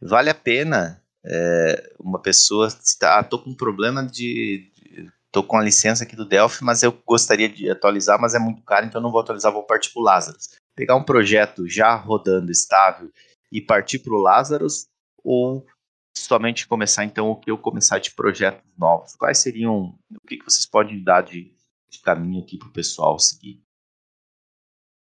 vale 0.00 0.28
a 0.28 0.34
pena 0.34 1.02
é, 1.24 1.92
uma 1.98 2.20
pessoa 2.20 2.68
está, 2.68 3.18
ah, 3.18 3.24
tô 3.24 3.38
com 3.38 3.50
um 3.50 3.56
problema 3.56 4.06
de, 4.06 4.70
tô 5.36 5.42
com 5.42 5.58
a 5.58 5.62
licença 5.62 6.02
aqui 6.02 6.16
do 6.16 6.24
Delphi, 6.24 6.64
mas 6.64 6.82
eu 6.82 6.90
gostaria 7.04 7.46
de 7.46 7.68
atualizar, 7.68 8.18
mas 8.18 8.34
é 8.34 8.38
muito 8.38 8.62
caro, 8.62 8.86
então 8.86 9.02
não 9.02 9.10
vou 9.10 9.20
atualizar, 9.20 9.52
vou 9.52 9.64
partir 9.64 9.92
para 9.92 10.00
o 10.00 10.02
Lazarus. 10.02 10.48
Pegar 10.74 10.96
um 10.96 11.04
projeto 11.04 11.68
já 11.68 11.94
rodando 11.94 12.50
estável 12.50 13.10
e 13.52 13.60
partir 13.60 13.98
para 13.98 14.14
o 14.14 14.22
Lazarus 14.22 14.86
ou 15.22 15.66
somente 16.16 16.66
começar 16.66 17.04
então 17.04 17.28
o 17.28 17.36
que 17.36 17.50
eu 17.50 17.58
começar 17.58 17.98
de 17.98 18.12
projetos 18.12 18.64
novos? 18.78 19.14
Quais 19.14 19.36
seriam, 19.36 19.94
o 20.10 20.26
que, 20.26 20.38
que 20.38 20.44
vocês 20.46 20.64
podem 20.64 21.04
dar 21.04 21.20
de, 21.20 21.52
de 21.90 21.98
caminho 22.00 22.42
aqui 22.42 22.56
para 22.56 22.68
o 22.68 22.72
pessoal 22.72 23.18
seguir? 23.18 23.60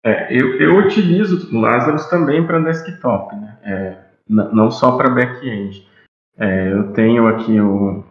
É, 0.04 0.32
eu, 0.32 0.56
eu 0.61 0.87
utilizo 0.87 1.52
o 1.52 1.61
Lazarus 1.61 2.06
também 2.06 2.46
para 2.46 2.61
desktop, 2.61 3.35
né? 3.35 3.58
É, 3.64 4.04
não 4.28 4.70
só 4.70 4.96
para 4.96 5.11
back-end. 5.11 5.85
É, 6.37 6.72
eu 6.72 6.92
tenho 6.92 7.26
aqui 7.26 7.61
o, 7.61 8.04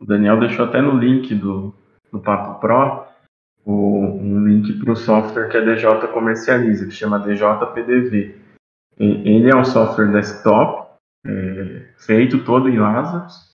o, 0.00 0.06
Daniel 0.06 0.40
deixou 0.40 0.64
até 0.64 0.80
no 0.80 0.98
link 0.98 1.34
do, 1.34 1.74
do 2.12 2.20
Papo 2.20 2.60
Pro 2.60 3.04
o, 3.64 4.06
um 4.16 4.46
link 4.46 4.72
para 4.78 4.92
o 4.92 4.96
software 4.96 5.48
que 5.48 5.56
a 5.56 5.60
DJ 5.60 6.08
comercializa, 6.12 6.86
que 6.86 6.92
chama 6.92 7.18
DJ 7.18 7.46
PDV. 7.74 8.40
Ele 8.98 9.50
é 9.50 9.56
um 9.56 9.64
software 9.64 10.12
desktop, 10.12 10.90
é, 11.26 11.86
feito 11.96 12.44
todo 12.44 12.68
em 12.68 12.78
Lazarus, 12.78 13.50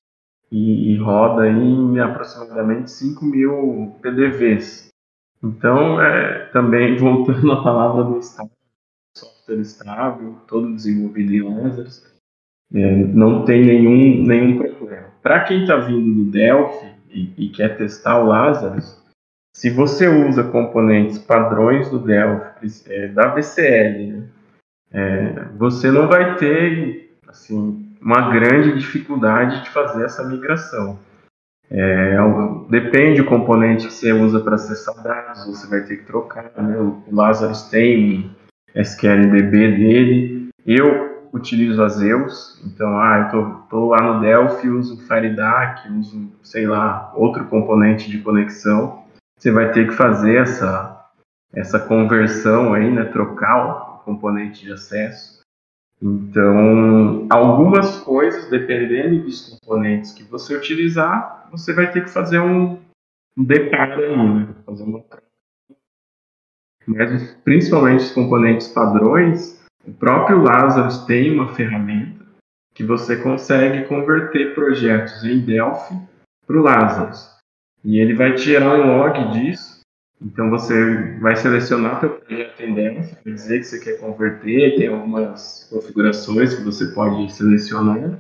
e, 0.51 0.93
e, 0.93 0.97
roda 0.97 1.49
em 1.49 1.99
aproximadamente 2.01 2.91
5 2.91 3.25
mil 3.25 3.97
PDVs. 4.01 4.89
Então, 5.43 6.01
é, 6.01 6.47
também 6.47 6.97
voltando 6.99 7.53
à 7.53 7.63
palavra 7.63 8.05
do 8.05 8.19
estável, 8.19 8.53
software 9.17 9.61
estável, 9.61 10.37
todo 10.47 10.75
desenvolvido 10.75 11.33
em 11.33 11.43
Lazarus, 11.43 12.16
é, 12.75 12.95
não 12.95 13.45
tem 13.45 13.65
nenhum, 13.65 14.25
nenhum 14.27 14.59
problema. 14.59 15.07
Para 15.23 15.45
quem 15.45 15.63
está 15.63 15.77
vindo 15.77 16.25
do 16.25 16.31
Delphi 16.31 16.87
e, 17.11 17.33
e, 17.37 17.49
quer 17.49 17.77
testar 17.77 18.19
o 18.19 18.27
Lazarus, 18.27 19.03
se 19.55 19.71
você 19.71 20.07
usa 20.07 20.45
componentes 20.45 21.19
padrões 21.19 21.89
do 21.89 21.99
Delphi, 21.99 22.67
é, 22.89 23.09
da 23.09 23.29
VCL, 23.29 24.13
né, 24.13 24.29
é, 24.93 25.45
você 25.57 25.91
não 25.91 26.09
vai 26.09 26.37
ter 26.37 27.17
assim, 27.29 27.87
uma 28.01 28.31
grande 28.31 28.79
dificuldade 28.79 29.63
de 29.63 29.71
fazer 29.71 30.05
essa 30.05 30.25
migração. 30.25 30.99
É, 31.69 32.17
depende 32.71 33.21
do 33.21 33.29
componente 33.29 33.89
que 33.89 33.93
você 33.93 34.13
usa 34.13 34.41
para 34.41 34.55
acessar 34.55 35.03
dados, 35.03 35.47
você 35.47 35.67
vai 35.67 35.81
ter 35.83 35.97
que 35.97 36.05
trocar. 36.05 36.53
Né? 36.57 36.77
O 36.79 37.03
Lazarus 37.11 37.65
tem 37.65 38.31
um 38.75 38.81
SQLDB 38.81 39.73
dele. 39.73 40.49
Eu 40.65 41.16
utilizo 41.37 41.83
a 41.83 41.89
Zeus, 41.89 42.61
então 42.65 42.99
ah, 42.99 43.19
eu 43.19 43.31
tô, 43.31 43.51
tô 43.69 43.89
lá 43.91 44.03
no 44.03 44.21
Delphi, 44.21 44.69
uso 44.69 44.95
o 44.95 45.07
FireDAC, 45.07 45.89
uso, 45.93 46.33
sei 46.43 46.67
lá, 46.67 47.13
outro 47.15 47.45
componente 47.47 48.11
de 48.11 48.19
conexão. 48.19 49.05
Você 49.39 49.51
vai 49.51 49.71
ter 49.73 49.89
que 49.89 49.95
fazer 49.95 50.37
essa, 50.37 51.07
essa 51.53 51.79
conversão 51.79 52.73
aí, 52.73 52.91
né? 52.91 53.05
trocar 53.05 53.57
componente 54.05 54.65
de 54.65 54.73
acesso. 54.73 55.41
Então, 56.01 57.27
algumas 57.31 57.99
coisas, 58.01 58.49
dependendo 58.51 59.25
dos 59.25 59.59
componentes 59.59 60.13
que 60.13 60.23
você 60.25 60.57
utilizar, 60.57 61.49
você 61.51 61.73
vai 61.73 61.91
ter 61.91 62.05
que 62.05 62.11
fazer 62.11 62.39
um, 62.39 62.79
um 63.37 63.45
aí, 63.45 64.35
né? 64.35 64.55
Fazer 64.65 64.85
uma 64.85 65.03
mas 66.87 67.35
principalmente 67.43 68.05
os 68.05 68.13
componentes 68.13 68.69
padrões, 68.69 69.66
o 69.87 69.93
próprio 69.93 70.43
Lazarus 70.43 71.05
tem 71.05 71.33
uma 71.33 71.55
ferramenta 71.55 72.25
que 72.75 72.85
você 72.85 73.17
consegue 73.17 73.85
converter 73.85 74.55
projetos 74.55 75.25
em 75.25 75.41
Delphi 75.41 75.95
para 76.47 76.57
o 76.57 76.63
Lazarus. 76.63 77.35
E 77.85 77.99
ele 77.99 78.15
vai 78.15 78.35
te 78.35 78.43
gerar 78.43 78.75
um 78.75 78.99
log 78.99 79.33
disso 79.33 79.77
então 80.21 80.49
você 80.49 81.19
vai 81.21 81.37
selecionar 81.37 82.05
o 82.05 82.09
projeto 82.09 82.61
em 82.61 82.75
Delphi, 82.75 83.17
vai 83.25 83.35
dizer 83.35 83.59
que 83.59 83.65
você 83.65 83.79
quer 83.79 84.01
converter, 84.01 84.77
tem 84.77 84.89
algumas 84.89 85.69
configurações 85.71 86.55
que 86.55 86.63
você 86.63 86.87
pode 86.87 87.31
selecionar, 87.33 88.19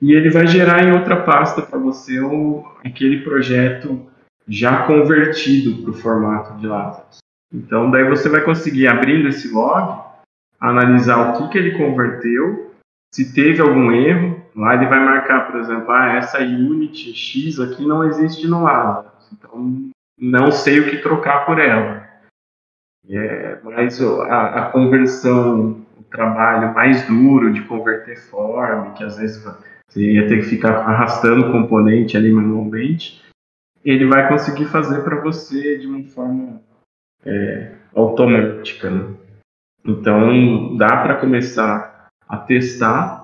e 0.00 0.12
ele 0.12 0.30
vai 0.30 0.46
gerar 0.46 0.84
em 0.84 0.92
outra 0.92 1.22
pasta 1.22 1.62
para 1.62 1.78
você 1.78 2.20
o, 2.20 2.64
aquele 2.84 3.22
projeto 3.22 4.06
já 4.46 4.86
convertido 4.86 5.82
para 5.82 5.90
o 5.90 5.94
formato 5.94 6.58
de 6.58 6.66
Lazarus. 6.66 7.18
Então 7.52 7.90
daí 7.90 8.04
você 8.04 8.28
vai 8.28 8.42
conseguir, 8.42 8.86
abrindo 8.86 9.28
esse 9.28 9.48
log, 9.48 10.01
analisar 10.70 11.18
o 11.18 11.38
que, 11.38 11.52
que 11.52 11.58
ele 11.58 11.78
converteu, 11.78 12.72
se 13.12 13.34
teve 13.34 13.60
algum 13.60 13.92
erro, 13.92 14.42
Lá 14.54 14.74
ele 14.74 14.86
vai 14.86 15.00
marcar, 15.02 15.50
por 15.50 15.58
exemplo, 15.60 15.90
ah, 15.90 16.14
essa 16.14 16.38
unit 16.38 17.14
X 17.14 17.58
aqui 17.58 17.86
não 17.86 18.04
existe 18.04 18.46
no 18.46 18.62
Lazarus, 18.62 19.30
então 19.32 19.90
não 20.18 20.52
sei 20.52 20.80
o 20.80 20.90
que 20.90 20.98
trocar 20.98 21.46
por 21.46 21.58
ela. 21.58 22.06
É, 23.08 23.58
mas 23.64 24.00
a, 24.00 24.66
a, 24.66 24.70
conversão, 24.70 25.84
o 25.98 26.02
trabalho 26.04 26.74
mais 26.74 27.06
duro 27.06 27.52
de 27.52 27.62
converter 27.62 28.16
form, 28.16 28.92
que 28.92 29.02
às 29.02 29.16
vezes 29.16 29.42
você 29.88 30.12
ia 30.12 30.28
ter 30.28 30.38
que 30.38 30.50
ficar 30.50 30.76
arrastando 30.76 31.48
o 31.48 31.52
componente 31.52 32.16
ali 32.16 32.30
manualmente, 32.30 33.22
ele 33.82 34.04
vai 34.04 34.28
conseguir 34.28 34.66
fazer 34.66 35.02
para 35.02 35.20
você 35.20 35.78
de 35.78 35.86
uma 35.86 36.04
forma 36.04 36.60
é, 37.24 37.72
automática. 37.94 38.90
Né? 38.90 39.14
Então, 39.84 40.76
dá 40.76 41.02
para 41.02 41.16
começar 41.16 42.08
a 42.28 42.36
testar 42.36 43.22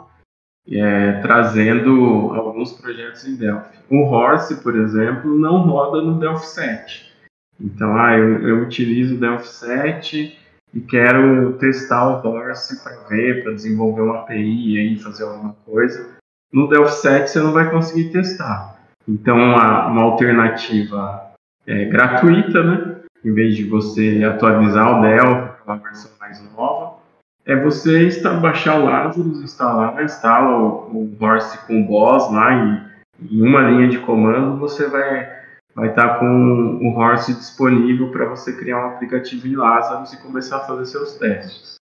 é, 0.71 1.13
trazendo 1.23 2.33
alguns 2.35 2.73
projetos 2.73 3.27
em 3.27 3.37
Delphi. 3.37 3.79
O 3.91 4.03
Horse, 4.03 4.63
por 4.63 4.77
exemplo, 4.77 5.39
não 5.39 5.63
roda 5.63 6.03
no 6.03 6.19
Delphi 6.19 6.47
7. 6.47 7.13
Então, 7.61 7.97
ah, 7.97 8.17
eu, 8.17 8.47
eu 8.47 8.63
utilizo 8.63 9.17
o 9.17 9.19
Delphi 9.19 9.49
7 9.49 10.39
e 10.75 10.81
quero 10.81 11.55
testar 11.55 12.07
o 12.07 12.29
Horse 12.29 12.83
para 12.83 12.97
ver, 13.09 13.43
para 13.43 13.55
desenvolver 13.55 14.03
uma 14.03 14.21
API 14.21 14.75
e 14.75 14.79
aí 14.79 14.99
fazer 14.99 15.25
alguma 15.25 15.55
coisa. 15.65 16.17
No 16.53 16.69
Delphi 16.69 16.95
7 16.97 17.31
você 17.31 17.41
não 17.41 17.53
vai 17.53 17.71
conseguir 17.71 18.11
testar. 18.11 18.79
Então, 19.07 19.37
uma, 19.37 19.87
uma 19.87 20.03
alternativa 20.03 21.33
é, 21.67 21.87
gratuita, 21.87 22.63
né? 22.63 22.97
Em 23.25 23.33
vez 23.33 23.57
de 23.57 23.65
você 23.65 24.23
atualizar 24.25 24.99
o 24.99 25.03
Delphi 25.03 25.65
para 25.65 25.75
uma 25.75 25.83
versão 25.83 26.11
mais 26.29 26.53
nova, 26.53 26.99
é 27.47 27.57
você 27.57 28.07
está, 28.07 28.35
baixar 28.35 28.79
o 28.79 28.85
Lazarus, 28.85 29.41
instalar, 29.41 30.03
instala 30.05 30.59
o, 30.59 30.93
o 30.93 31.17
Horse 31.19 31.67
com 31.67 31.81
o 31.81 31.87
Boss 31.87 32.31
lá 32.31 32.53
em, 32.53 32.87
em 33.31 33.43
uma 33.43 33.63
linha 33.63 33.89
de 33.89 33.99
comando, 34.01 34.59
você 34.59 34.87
vai 34.87 35.39
vai 35.75 35.91
estar 35.91 36.09
tá 36.09 36.19
com 36.19 36.27
o 36.27 36.99
Horse 36.99 37.33
disponível 37.35 38.11
para 38.11 38.29
você 38.29 38.55
criar 38.57 38.85
um 38.85 38.91
aplicativo 38.95 39.47
em 39.47 39.55
Lazarus 39.55 40.13
e 40.13 40.21
começar 40.21 40.59
a 40.59 40.67
fazer 40.67 40.87
seus 40.87 41.17
testes. 41.17 41.77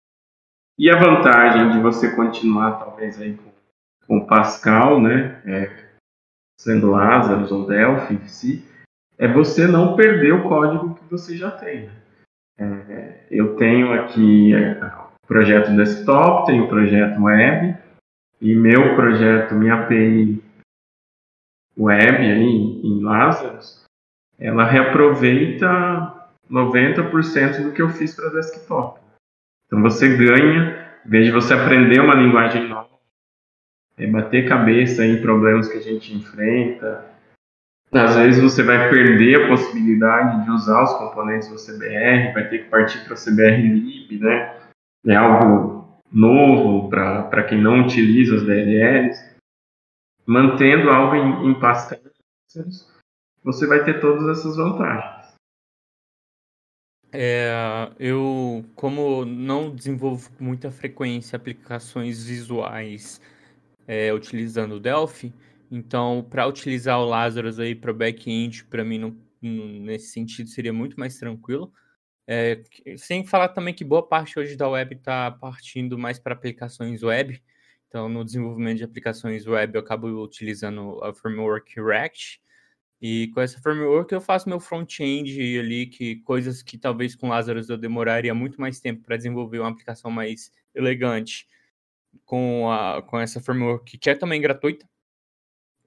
E 0.77 0.89
a 0.89 0.97
vantagem 0.97 1.71
de 1.71 1.79
você 1.79 2.13
continuar 2.15 2.79
talvez 2.79 3.21
aí 3.21 3.35
com, 3.35 3.51
com 4.07 4.25
Pascal, 4.25 4.99
né, 4.99 5.39
é, 5.45 5.69
sendo 6.59 6.89
Lazarus 6.89 7.51
ou 7.51 7.67
Delphi 7.67 8.17
é 9.19 9.31
você 9.31 9.67
não 9.67 9.95
perder 9.95 10.33
o 10.33 10.49
código 10.49 10.95
que 10.95 11.03
você 11.09 11.37
já 11.37 11.51
tem. 11.51 11.89
É, 12.57 13.25
eu 13.31 13.55
tenho 13.55 13.93
aqui 13.93 14.53
é, 14.53 14.79
projeto 15.27 15.75
desktop, 15.75 16.47
tenho 16.47 16.67
projeto 16.67 17.21
web, 17.21 17.75
e 18.41 18.55
meu 18.55 18.95
projeto, 18.95 19.55
minha 19.55 19.75
API 19.75 20.43
web 21.77 22.17
aí 22.17 22.81
em 22.83 23.01
Lazarus, 23.01 23.83
ela 24.37 24.65
reaproveita 24.65 26.29
90% 26.49 27.63
do 27.63 27.71
que 27.71 27.81
eu 27.81 27.89
fiz 27.89 28.15
para 28.15 28.29
desktop. 28.29 28.99
Então 29.65 29.81
você 29.81 30.15
ganha, 30.15 30.87
em 31.05 31.09
vez 31.09 31.25
de 31.25 31.31
você 31.31 31.53
aprender 31.53 31.99
uma 31.99 32.15
linguagem 32.15 32.67
nova, 32.67 32.89
é 33.97 34.07
bater 34.07 34.47
cabeça 34.47 35.05
em 35.05 35.21
problemas 35.21 35.67
que 35.67 35.77
a 35.77 35.81
gente 35.81 36.13
enfrenta. 36.13 37.12
Às 37.93 38.15
vezes 38.15 38.41
você 38.41 38.63
vai 38.63 38.89
perder 38.89 39.43
a 39.43 39.47
possibilidade 39.49 40.43
de 40.43 40.51
usar 40.51 40.83
os 40.83 40.93
componentes 40.93 41.47
do 41.47 41.55
CBR, 41.55 42.33
vai 42.33 42.49
ter 42.49 42.63
que 42.63 42.69
partir 42.69 43.03
para 43.05 43.13
o 43.13 43.17
CBR 43.17 43.61
lib, 43.61 44.19
né? 44.19 44.59
É 45.05 45.15
algo 45.15 46.01
novo 46.11 46.89
para 46.89 47.43
quem 47.43 47.61
não 47.61 47.81
utiliza 47.81 48.35
as 48.35 48.43
DLLs. 48.43 49.33
Mantendo 50.25 50.89
algo 50.89 51.15
em, 51.15 51.51
em 51.51 51.59
Pascal, 51.59 51.99
você 53.43 53.67
vai 53.67 53.83
ter 53.83 53.99
todas 53.99 54.39
essas 54.39 54.55
vantagens. 54.55 55.33
É, 57.11 57.91
eu, 57.99 58.65
como 58.73 59.23
não 59.23 59.69
desenvolvo 59.69 60.31
com 60.31 60.43
muita 60.43 60.71
frequência 60.71 61.35
aplicações 61.35 62.25
visuais 62.25 63.21
é, 63.87 64.11
utilizando 64.11 64.75
o 64.75 64.79
Delphi. 64.79 65.31
Então, 65.75 66.23
para 66.29 66.45
utilizar 66.45 66.99
o 66.99 67.05
Lazarus 67.05 67.57
aí 67.57 67.73
para 67.73 67.91
back-end, 67.91 68.63
para 68.65 68.83
mim, 68.83 69.19
nesse 69.41 70.09
sentido, 70.09 70.47
seria 70.47 70.71
muito 70.71 70.99
mais 70.99 71.17
tranquilo. 71.17 71.73
É, 72.27 72.61
sem 72.95 73.25
falar 73.25 73.49
também 73.49 73.73
que 73.73 73.83
boa 73.83 74.07
parte 74.07 74.37
hoje 74.37 74.55
da 74.55 74.69
web 74.69 74.93
está 74.93 75.31
partindo 75.31 75.97
mais 75.97 76.19
para 76.19 76.35
aplicações 76.35 77.01
web. 77.01 77.41
Então, 77.87 78.07
no 78.07 78.23
desenvolvimento 78.23 78.77
de 78.77 78.83
aplicações 78.83 79.47
web, 79.47 79.73
eu 79.73 79.81
acabo 79.81 80.07
utilizando 80.23 81.03
a 81.03 81.11
framework 81.11 81.81
React. 81.81 82.39
E 83.01 83.29
com 83.29 83.41
essa 83.41 83.59
framework 83.59 84.13
eu 84.13 84.21
faço 84.21 84.47
meu 84.47 84.59
front-end 84.59 85.59
ali, 85.59 85.87
que 85.87 86.17
coisas 86.17 86.61
que 86.61 86.77
talvez 86.77 87.15
com 87.15 87.29
Lazarus 87.29 87.67
eu 87.69 87.79
demoraria 87.79 88.33
muito 88.35 88.61
mais 88.61 88.79
tempo 88.79 89.01
para 89.01 89.17
desenvolver 89.17 89.57
uma 89.57 89.69
aplicação 89.69 90.11
mais 90.11 90.51
elegante 90.75 91.47
com, 92.25 92.71
a, 92.71 93.01
com 93.01 93.19
essa 93.19 93.41
framework 93.41 93.97
que 93.97 94.09
é 94.11 94.15
também 94.15 94.39
gratuita, 94.39 94.87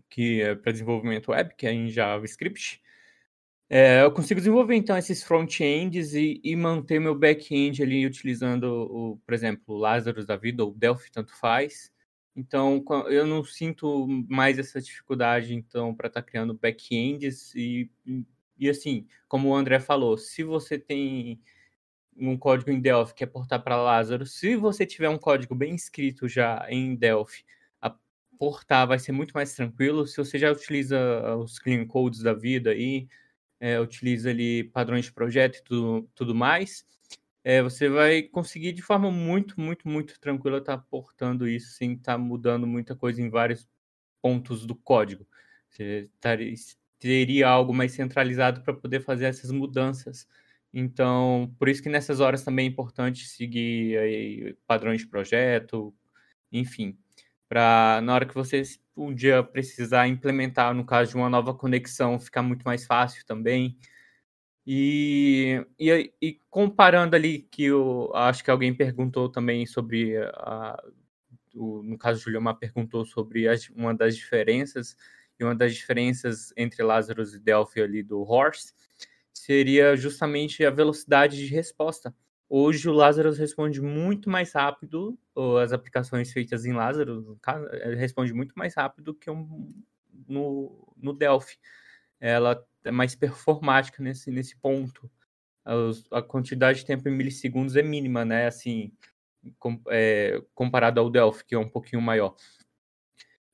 que 0.09 0.42
é 0.42 0.55
para 0.55 0.73
desenvolvimento 0.73 1.31
web, 1.31 1.55
que 1.57 1.66
é 1.66 1.73
em 1.73 1.88
JavaScript. 1.90 2.83
É, 3.69 4.03
eu 4.03 4.12
consigo 4.12 4.40
desenvolver 4.40 4.77
então 4.77 4.97
esses 4.97 5.25
front-ends 5.25 6.14
e, 6.14 6.40
e, 6.45 6.55
manter 6.55 7.01
meu 7.01 7.16
back-end 7.16 7.83
ali 7.83 8.07
utilizando, 8.07 8.64
o, 8.64 9.16
por 9.27 9.35
exemplo, 9.35 9.75
o 9.75 9.79
Lazarus 9.79 10.25
da 10.25 10.37
vida 10.37 10.64
ou 10.64 10.73
Delphi, 10.73 11.11
tanto 11.11 11.35
faz. 11.35 11.92
Então, 12.37 12.85
eu 13.09 13.27
não 13.27 13.42
sinto 13.45 14.07
mais 14.29 14.59
essa 14.59 14.81
dificuldade 14.81 15.55
então 15.55 15.95
para 15.95 16.07
estar 16.09 16.23
tá 16.23 16.27
criando 16.29 16.55
back-ends 16.55 17.55
e, 17.55 17.90
e 18.59 18.69
assim, 18.71 19.07
como 19.29 19.49
o 19.49 19.55
André 19.57 19.81
falou, 19.81 20.16
se 20.16 20.45
você 20.45 20.79
tem 20.79 21.40
um 22.16 22.37
código 22.38 22.71
em 22.71 22.81
Delphi 22.81 23.14
que 23.14 23.25
é 23.25 23.27
portar 23.27 23.62
para 23.62 23.77
Lázaro, 23.83 24.27
se 24.27 24.57
você 24.57 24.87
tiver 24.87 25.09
um 25.09 25.19
código 25.19 25.55
bem 25.55 25.75
escrito 25.75 26.29
já 26.29 26.66
em 26.71 26.95
Delphi, 26.95 27.45
portar 28.38 28.87
vai 28.87 28.99
ser 28.99 29.12
muito 29.12 29.33
mais 29.33 29.55
tranquilo. 29.55 30.07
Se 30.07 30.16
você 30.16 30.38
já 30.38 30.51
utiliza 30.53 30.99
os 31.37 31.59
clean 31.59 31.87
codes 31.87 32.20
da 32.20 32.33
vida 32.35 32.75
e 32.75 33.09
é, 33.61 33.81
utiliza 33.81 34.31
ali 34.31 34.64
padrões 34.64 35.07
de 35.07 35.12
projeto 35.12 35.59
e 35.59 35.62
tudo, 35.64 36.09
tudo 36.14 36.35
mais, 36.35 36.85
é, 37.44 37.62
você 37.62 37.88
vai 37.88 38.22
conseguir 38.22 38.72
de 38.72 38.83
forma 38.83 39.11
muito, 39.11 39.61
muito, 39.61 39.88
muito 39.88 40.18
tranquila 40.20 40.59
estar 40.59 40.79
tá 40.79 40.85
portando 40.90 41.49
isso 41.49 41.72
sem 41.72 41.94
estar 41.94 42.12
tá 42.14 42.18
mudando 42.18 42.66
muita 42.66 42.94
coisa 42.96 43.22
em 43.22 43.31
vários 43.31 43.68
pontos 44.22 44.66
do 44.66 44.75
código. 44.75 45.27
Você 45.70 46.11
taria, 46.20 46.55
teria 46.99 47.49
algo 47.49 47.72
mais 47.75 47.92
centralizado 47.92 48.62
para 48.62 48.75
poder 48.75 49.01
fazer 49.01 49.27
essas 49.27 49.51
mudanças 49.51 50.27
então, 50.79 51.55
por 51.59 51.70
isso 51.70 51.83
que 51.83 51.88
nessas 51.88 52.20
horas 52.20 52.44
também 52.44 52.66
é 52.66 52.68
importante 52.68 53.27
seguir 53.27 53.96
aí, 53.99 54.55
padrões 54.66 55.01
de 55.01 55.07
projeto, 55.07 55.94
enfim, 56.53 56.99
para 57.48 58.00
na 58.02 58.14
hora 58.14 58.26
que 58.26 58.35
você 58.35 58.62
um 58.96 59.14
dia 59.14 59.42
precisar 59.42 60.09
implementar, 60.09 60.74
no 60.74 60.85
caso 60.85 61.11
de 61.11 61.16
uma 61.16 61.28
nova 61.28 61.54
conexão, 61.54 62.18
ficar 62.18 62.42
muito 62.42 62.62
mais 62.64 62.87
fácil 62.87 63.24
também. 63.26 63.78
E, 64.66 65.64
e, 65.78 66.12
e 66.20 66.40
comparando 66.50 67.14
ali, 67.14 67.42
que 67.50 67.64
eu 67.64 68.11
acho 68.14 68.42
que 68.42 68.50
alguém 68.50 68.74
perguntou 68.74 69.28
também 69.28 69.64
sobre, 69.64 70.16
a, 70.16 70.82
o, 71.54 71.82
no 71.82 71.96
caso, 71.96 72.20
Juliana 72.20 72.54
perguntou 72.54 73.04
sobre 73.04 73.46
as, 73.46 73.68
uma 73.70 73.94
das 73.94 74.16
diferenças, 74.16 74.96
e 75.38 75.44
uma 75.44 75.54
das 75.54 75.74
diferenças 75.74 76.52
entre 76.56 76.82
Lazarus 76.82 77.35
e 77.35 77.38
Delphi 77.38 77.80
ali 77.80 78.02
do 78.02 78.22
Horse, 78.22 78.72
seria 79.32 79.96
justamente 79.96 80.64
a 80.64 80.70
velocidade 80.70 81.37
de 81.37 81.54
resposta. 81.54 82.12
Hoje 82.48 82.88
o 82.88 82.92
Lazarus 82.92 83.38
responde 83.38 83.80
muito 83.80 84.30
mais 84.30 84.52
rápido, 84.52 85.18
ou 85.35 85.59
as 85.59 85.72
aplicações 85.72 86.32
feitas 86.32 86.64
em 86.64 86.72
caso, 87.42 87.66
eh, 87.72 87.94
responde 87.94 88.32
muito 88.32 88.54
mais 88.56 88.74
rápido 88.74 89.14
que 89.14 89.28
um, 89.30 89.74
no, 90.28 90.94
no 90.96 91.12
Delphi. 91.12 91.59
Ela 92.20 92.64
é 92.85 92.90
mais 92.90 93.14
performática 93.16 94.02
nesse, 94.02 94.30
nesse 94.30 94.56
ponto. 94.56 95.11
A, 95.64 96.18
a 96.18 96.22
quantidade 96.22 96.80
de 96.80 96.87
tempo 96.87 97.09
em 97.09 97.12
milissegundos 97.12 97.76
é 97.76 97.82
mínima, 97.82 98.24
né? 98.24 98.46
Assim, 98.46 98.92
com, 99.59 99.80
é, 99.88 100.40
comparado 100.54 101.00
ao 101.00 101.11
Delphi, 101.11 101.44
que 101.44 101.54
é 101.54 101.59
um 101.59 101.68
pouquinho 101.68 102.00
maior. 102.00 102.37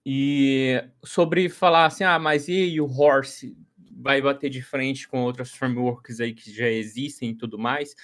E 0.05 0.85
sobre 1.05 1.48
falar 1.48 1.87
assim, 1.87 2.05
ah, 2.05 2.18
mas 2.18 2.48
e 2.48 2.81
o 2.81 2.87
Horse? 2.87 3.57
vai 4.02 4.20
bater 4.20 4.50
de 4.50 4.62
frente 4.62 5.07
com 5.07 5.22
outras 5.22 5.52
frameworks 5.52 6.20
aí 6.20 6.35
que 6.35 6.52
já 6.52 6.68
existem 6.68 7.31
e 7.31 7.35
tudo 7.35 7.59
mais. 7.59 7.94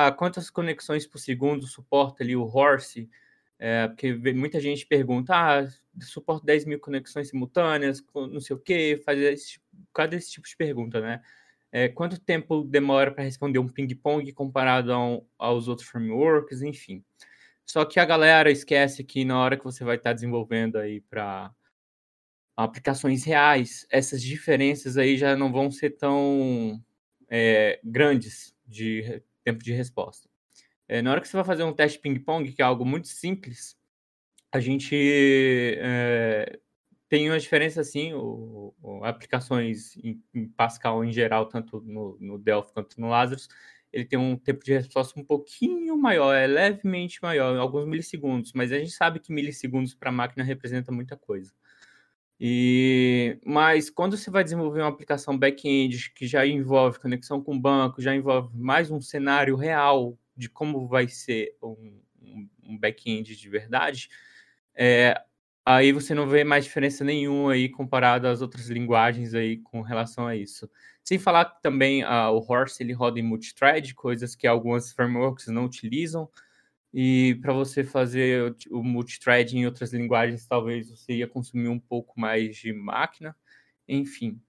Ah, 0.00 0.12
quantas 0.12 0.48
conexões 0.48 1.08
por 1.08 1.18
segundo 1.18 1.66
suporta 1.66 2.22
ali 2.22 2.36
o 2.36 2.44
Horse? 2.44 3.10
É, 3.58 3.88
porque 3.88 4.14
muita 4.32 4.60
gente 4.60 4.86
pergunta, 4.86 5.34
ah, 5.34 5.68
suporta 6.00 6.46
10 6.46 6.64
mil 6.66 6.78
conexões 6.78 7.28
simultâneas, 7.30 8.00
não 8.14 8.40
sei 8.40 8.54
o 8.54 8.60
quê, 8.60 9.02
faz 9.04 9.18
esse, 9.18 9.48
tipo, 9.52 9.64
cada 9.92 10.14
esse 10.14 10.30
tipo 10.30 10.46
de 10.46 10.56
pergunta, 10.56 11.00
né? 11.00 11.20
É, 11.72 11.88
quanto 11.88 12.20
tempo 12.20 12.62
demora 12.62 13.10
para 13.10 13.24
responder 13.24 13.58
um 13.58 13.68
ping-pong 13.68 14.32
comparado 14.32 14.92
ao, 14.92 15.26
aos 15.36 15.66
outros 15.66 15.88
frameworks, 15.88 16.62
enfim. 16.62 17.04
Só 17.66 17.84
que 17.84 17.98
a 17.98 18.04
galera 18.04 18.52
esquece 18.52 19.02
que 19.02 19.24
na 19.24 19.38
hora 19.40 19.56
que 19.56 19.64
você 19.64 19.82
vai 19.84 19.96
estar 19.96 20.10
tá 20.10 20.14
desenvolvendo 20.14 20.76
aí 20.78 21.00
para 21.00 21.52
aplicações 22.56 23.24
reais, 23.24 23.84
essas 23.90 24.22
diferenças 24.22 24.96
aí 24.96 25.16
já 25.16 25.36
não 25.36 25.52
vão 25.52 25.72
ser 25.72 25.90
tão 25.90 26.80
é, 27.28 27.80
grandes 27.84 28.54
de 28.64 29.22
tempo 29.48 29.64
de 29.64 29.72
resposta. 29.72 30.28
É, 30.86 31.00
na 31.00 31.10
hora 31.10 31.20
que 31.20 31.28
você 31.28 31.36
vai 31.36 31.44
fazer 31.44 31.64
um 31.64 31.72
teste 31.72 31.98
ping-pong, 31.98 32.52
que 32.52 32.60
é 32.60 32.64
algo 32.64 32.84
muito 32.84 33.08
simples, 33.08 33.76
a 34.52 34.60
gente 34.60 34.94
é, 35.78 36.58
tem 37.08 37.28
uma 37.30 37.38
diferença 37.38 37.80
assim, 37.80 38.12
o, 38.14 38.74
o 38.82 39.04
aplicações 39.04 39.96
em, 39.96 40.22
em, 40.34 40.48
Pascal 40.48 41.04
em 41.04 41.12
geral, 41.12 41.46
tanto 41.46 41.80
no, 41.80 42.16
no 42.20 42.38
Delphi 42.38 42.72
quanto 42.72 43.00
no 43.00 43.08
Lazarus, 43.08 43.48
ele 43.90 44.04
tem 44.04 44.18
um 44.18 44.36
tempo 44.36 44.62
de 44.62 44.72
resposta 44.74 45.18
um 45.18 45.24
pouquinho 45.24 45.96
maior, 45.96 46.34
é 46.34 46.46
levemente 46.46 47.22
maior, 47.22 47.56
alguns 47.56 47.86
milissegundos, 47.86 48.52
mas 48.52 48.70
a 48.70 48.78
gente 48.78 48.90
sabe 48.90 49.18
que 49.18 49.32
milissegundos 49.32 49.94
para 49.94 50.10
a 50.10 50.12
máquina 50.12 50.44
representa 50.44 50.92
muita 50.92 51.16
coisa. 51.16 51.52
E, 52.40 53.38
mas 53.44 53.90
quando 53.90 54.16
você 54.16 54.30
vai 54.30 54.44
desenvolver 54.44 54.80
uma 54.80 54.88
aplicação 54.88 55.36
back-end 55.36 56.12
que 56.14 56.26
já 56.26 56.46
envolve 56.46 57.00
conexão 57.00 57.42
com 57.42 57.56
o 57.56 57.60
banco, 57.60 58.00
já 58.00 58.14
envolve 58.14 58.56
mais 58.56 58.90
um 58.90 59.00
cenário 59.00 59.56
real 59.56 60.16
de 60.36 60.48
como 60.48 60.86
vai 60.86 61.08
ser 61.08 61.56
um, 61.60 61.98
um 62.62 62.78
back-end 62.78 63.34
de 63.34 63.48
verdade, 63.48 64.08
é, 64.74 65.20
aí 65.66 65.90
você 65.90 66.14
não 66.14 66.28
vê 66.28 66.44
mais 66.44 66.64
diferença 66.64 67.04
nenhuma 67.04 67.52
aí 67.52 67.68
comparado 67.68 68.28
às 68.28 68.40
outras 68.40 68.68
linguagens 68.68 69.34
aí 69.34 69.58
com 69.58 69.82
relação 69.82 70.26
a 70.26 70.36
isso. 70.36 70.70
Sem 71.02 71.18
falar 71.18 71.46
que 71.46 71.60
também 71.60 72.04
uh, 72.04 72.30
o 72.32 72.38
Horse 72.38 72.82
ele 72.82 72.92
roda 72.92 73.18
em 73.18 73.22
multithread, 73.22 73.94
coisas 73.94 74.36
que 74.36 74.46
algumas 74.46 74.92
frameworks 74.92 75.48
não 75.48 75.64
utilizam. 75.64 76.30
E 76.92 77.38
para 77.42 77.52
você 77.52 77.84
fazer 77.84 78.56
o 78.70 78.82
multithread 78.82 79.56
em 79.56 79.66
outras 79.66 79.92
linguagens, 79.92 80.46
talvez 80.46 80.90
você 80.90 81.16
ia 81.16 81.28
consumir 81.28 81.68
um 81.68 81.78
pouco 81.78 82.18
mais 82.18 82.56
de 82.56 82.72
máquina. 82.72 83.36
Enfim. 83.86 84.40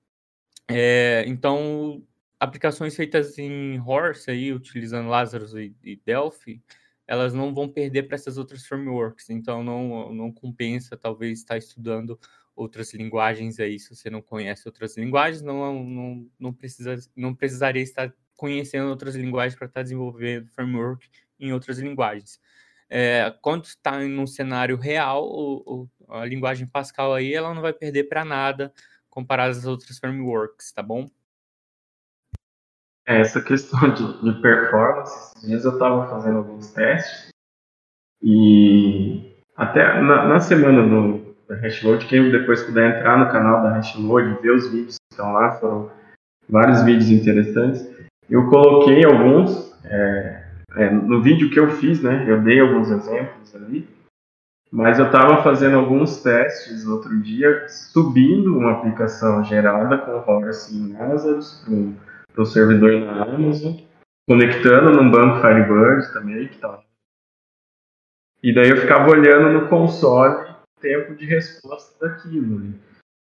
É, 0.69 1.23
então, 1.28 2.06
aplicações 2.39 2.95
feitas 2.95 3.38
em 3.38 3.80
Horse, 3.80 4.32
aí, 4.32 4.54
utilizando 4.54 5.10
Lazarus 5.10 5.54
e, 5.54 5.75
e 5.84 5.95
Delphi, 6.06 6.62
elas 7.08 7.34
não 7.34 7.54
vão 7.54 7.67
perder 7.67 8.04
para 8.04 8.15
essas 8.15 8.38
outras 8.38 8.65
frameworks. 8.65 9.30
Então, 9.30 9.63
não, 9.63 10.13
não 10.13 10.32
compensa, 10.32 10.95
talvez, 10.95 11.39
estar 11.39 11.58
estudando 11.58 12.19
outras 12.56 12.93
linguagens 12.93 13.60
aí. 13.60 13.80
Se 13.80 13.95
você 13.95 14.10
não 14.10 14.21
conhece 14.21 14.67
outras 14.67 14.95
linguagens, 14.95 15.41
não, 15.41 15.84
não, 15.84 16.30
não, 16.39 16.54
precisa, 16.54 16.95
não 17.15 17.34
precisaria 17.34 17.82
estar 17.82 18.13
conhecendo 18.36 18.89
outras 18.89 19.15
linguagens 19.15 19.58
para 19.58 19.67
estar 19.67 19.84
desenvolvendo 19.84 20.47
framework 20.52 21.10
em 21.39 21.54
outras 21.54 21.80
linguagens. 21.80 22.39
É, 22.89 23.34
quando 23.41 23.65
está 23.65 24.04
em 24.04 24.17
um 24.17 24.25
cenário 24.25 24.75
real, 24.75 25.23
o, 25.23 25.88
o, 26.08 26.13
a 26.13 26.25
linguagem 26.25 26.67
Pascal 26.67 27.13
aí 27.13 27.34
ela 27.34 27.54
não 27.54 27.62
vai 27.62 27.71
perder 27.71 28.06
para 28.06 28.25
nada 28.25 28.73
comparado 29.10 29.52
às 29.52 29.65
outras 29.65 29.99
frameworks, 29.99 30.71
tá 30.71 30.82
bom? 30.82 31.08
É, 33.08 33.21
essa 33.21 33.41
questão 33.41 33.93
de, 33.93 34.21
de 34.23 34.41
performance, 34.41 35.36
esses 35.36 35.47
dias 35.47 35.65
eu 35.65 35.73
estava 35.73 36.10
fazendo 36.10 36.38
alguns 36.38 36.71
testes 36.71 37.30
e 38.21 39.36
até 39.56 40.02
na, 40.02 40.28
na 40.28 40.39
semana 40.39 40.88
do 40.88 41.30
da 41.49 41.56
Hashload, 41.56 42.06
quem 42.06 42.30
depois 42.32 42.62
puder 42.63 42.97
entrar 42.97 43.17
no 43.17 43.32
canal 43.32 43.63
da 43.63 43.73
Hashload, 43.73 44.39
ver 44.39 44.52
os 44.52 44.71
vídeos 44.71 44.97
que 44.97 45.13
estão 45.13 45.34
lá, 45.34 45.54
foram 45.54 45.91
vários 46.47 46.84
vídeos 46.84 47.10
interessantes. 47.10 47.89
Eu 48.30 48.47
coloquei 48.49 49.04
alguns, 49.04 49.73
é, 49.84 50.38
é, 50.75 50.89
no 50.89 51.21
vídeo 51.21 51.49
que 51.49 51.60
eu 51.60 51.71
fiz, 51.71 52.01
né, 52.01 52.25
eu 52.27 52.41
dei 52.41 52.60
alguns 52.60 52.89
exemplos 52.89 53.55
ali, 53.55 53.88
mas 54.71 54.99
eu 54.99 55.08
estava 55.08 55.41
fazendo 55.41 55.77
alguns 55.77 56.21
testes 56.21 56.86
outro 56.86 57.19
dia, 57.21 57.67
subindo 57.67 58.55
uma 58.55 58.73
aplicação 58.73 59.43
gerada 59.43 59.97
com 59.97 60.32
Horse 60.32 60.75
em 60.77 60.93
Lazarus 60.93 61.65
para 62.32 62.43
o 62.43 62.45
servidor 62.45 63.01
na 63.01 63.23
Amazon, 63.23 63.75
conectando 64.27 64.91
num 64.91 65.10
banco 65.10 65.41
Firebird 65.41 66.13
também, 66.13 66.47
que 66.47 66.60
tá. 66.60 66.79
E 68.43 68.53
daí 68.53 68.69
eu 68.69 68.77
ficava 68.77 69.10
olhando 69.10 69.51
no 69.51 69.67
console 69.67 70.51
o 70.51 70.82
tempo 70.82 71.15
de 71.15 71.25
resposta 71.25 72.08
daquilo. 72.08 72.60
Né? 72.60 72.73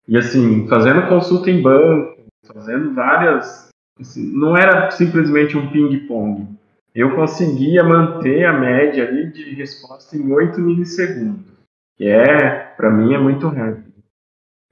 E 0.07 0.17
assim, 0.17 0.67
fazendo 0.69 1.09
consulta 1.09 1.51
em 1.51 1.61
banco, 1.61 2.23
fazendo 2.47 2.95
várias. 2.95 3.69
Assim, 4.01 4.33
não 4.33 4.57
era 4.57 4.91
simplesmente 4.93 5.57
um 5.57 5.71
ping-pong 5.71 6.49
eu 6.95 7.15
conseguia 7.15 7.83
manter 7.83 8.45
a 8.45 8.53
média 8.53 9.09
ali 9.09 9.31
de 9.31 9.55
resposta 9.55 10.17
em 10.17 10.31
8 10.31 10.61
milissegundos, 10.61 11.53
que 11.97 12.07
é, 12.07 12.59
para 12.77 12.91
mim, 12.91 13.15
é 13.15 13.19
muito 13.19 13.49
rápido. 13.49 13.93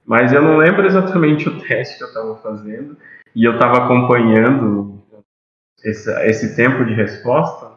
Mas 0.04 0.33
eu 0.33 0.42
não 0.42 0.56
lembro 0.56 0.87
exatamente 0.87 1.48
o 1.48 1.61
teste 1.61 1.96
que 1.96 2.04
eu 2.04 2.09
estava 2.09 2.37
fazendo, 2.37 2.96
e 3.35 3.44
eu 3.44 3.54
estava 3.54 3.85
acompanhando 3.85 5.00
esse, 5.85 6.11
esse, 6.26 6.56
tempo 6.56 6.85
de 6.85 6.92
resposta, 6.92 7.70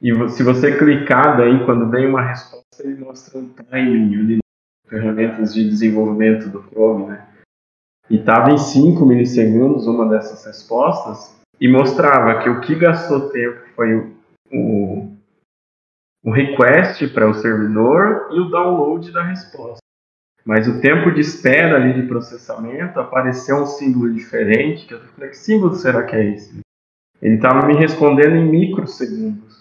e 0.00 0.12
se 0.30 0.42
você 0.42 0.78
clicar 0.78 1.36
daí, 1.36 1.64
quando 1.66 1.90
vem 1.90 2.06
uma 2.06 2.22
resposta, 2.22 2.82
ele 2.82 3.04
mostra 3.04 3.38
um 3.38 3.48
timing 3.48 4.14
ali, 4.14 4.38
ferramentas 4.86 5.52
de 5.52 5.68
desenvolvimento 5.68 6.48
do 6.48 6.62
Chrome, 6.62 7.06
né? 7.06 7.26
E 8.08 8.16
estava 8.16 8.50
em 8.50 8.56
5 8.56 9.04
milissegundos 9.04 9.86
uma 9.86 10.08
dessas 10.08 10.46
respostas, 10.46 11.37
e 11.60 11.68
mostrava 11.68 12.42
que 12.42 12.48
o 12.48 12.60
que 12.60 12.74
gastou 12.74 13.30
tempo 13.30 13.60
foi 13.74 13.94
o, 13.94 14.16
o, 14.52 15.16
o 16.24 16.30
request 16.30 17.06
para 17.08 17.28
o 17.28 17.34
servidor 17.34 18.28
e 18.32 18.40
o 18.40 18.48
download 18.48 19.12
da 19.12 19.22
resposta. 19.22 19.78
Mas 20.44 20.66
o 20.66 20.80
tempo 20.80 21.10
de 21.10 21.20
espera 21.20 21.76
ali 21.76 21.92
de 21.92 22.08
processamento 22.08 22.98
apareceu 22.98 23.56
um 23.56 23.66
símbolo 23.66 24.12
diferente, 24.12 24.86
que 24.86 24.94
eu 24.94 25.00
falei, 25.00 25.30
que 25.30 25.36
símbolo 25.36 25.74
será 25.74 26.04
que 26.04 26.16
é 26.16 26.24
esse? 26.24 26.60
Ele 27.20 27.34
estava 27.34 27.66
me 27.66 27.74
respondendo 27.74 28.36
em 28.36 28.48
microsegundos, 28.48 29.60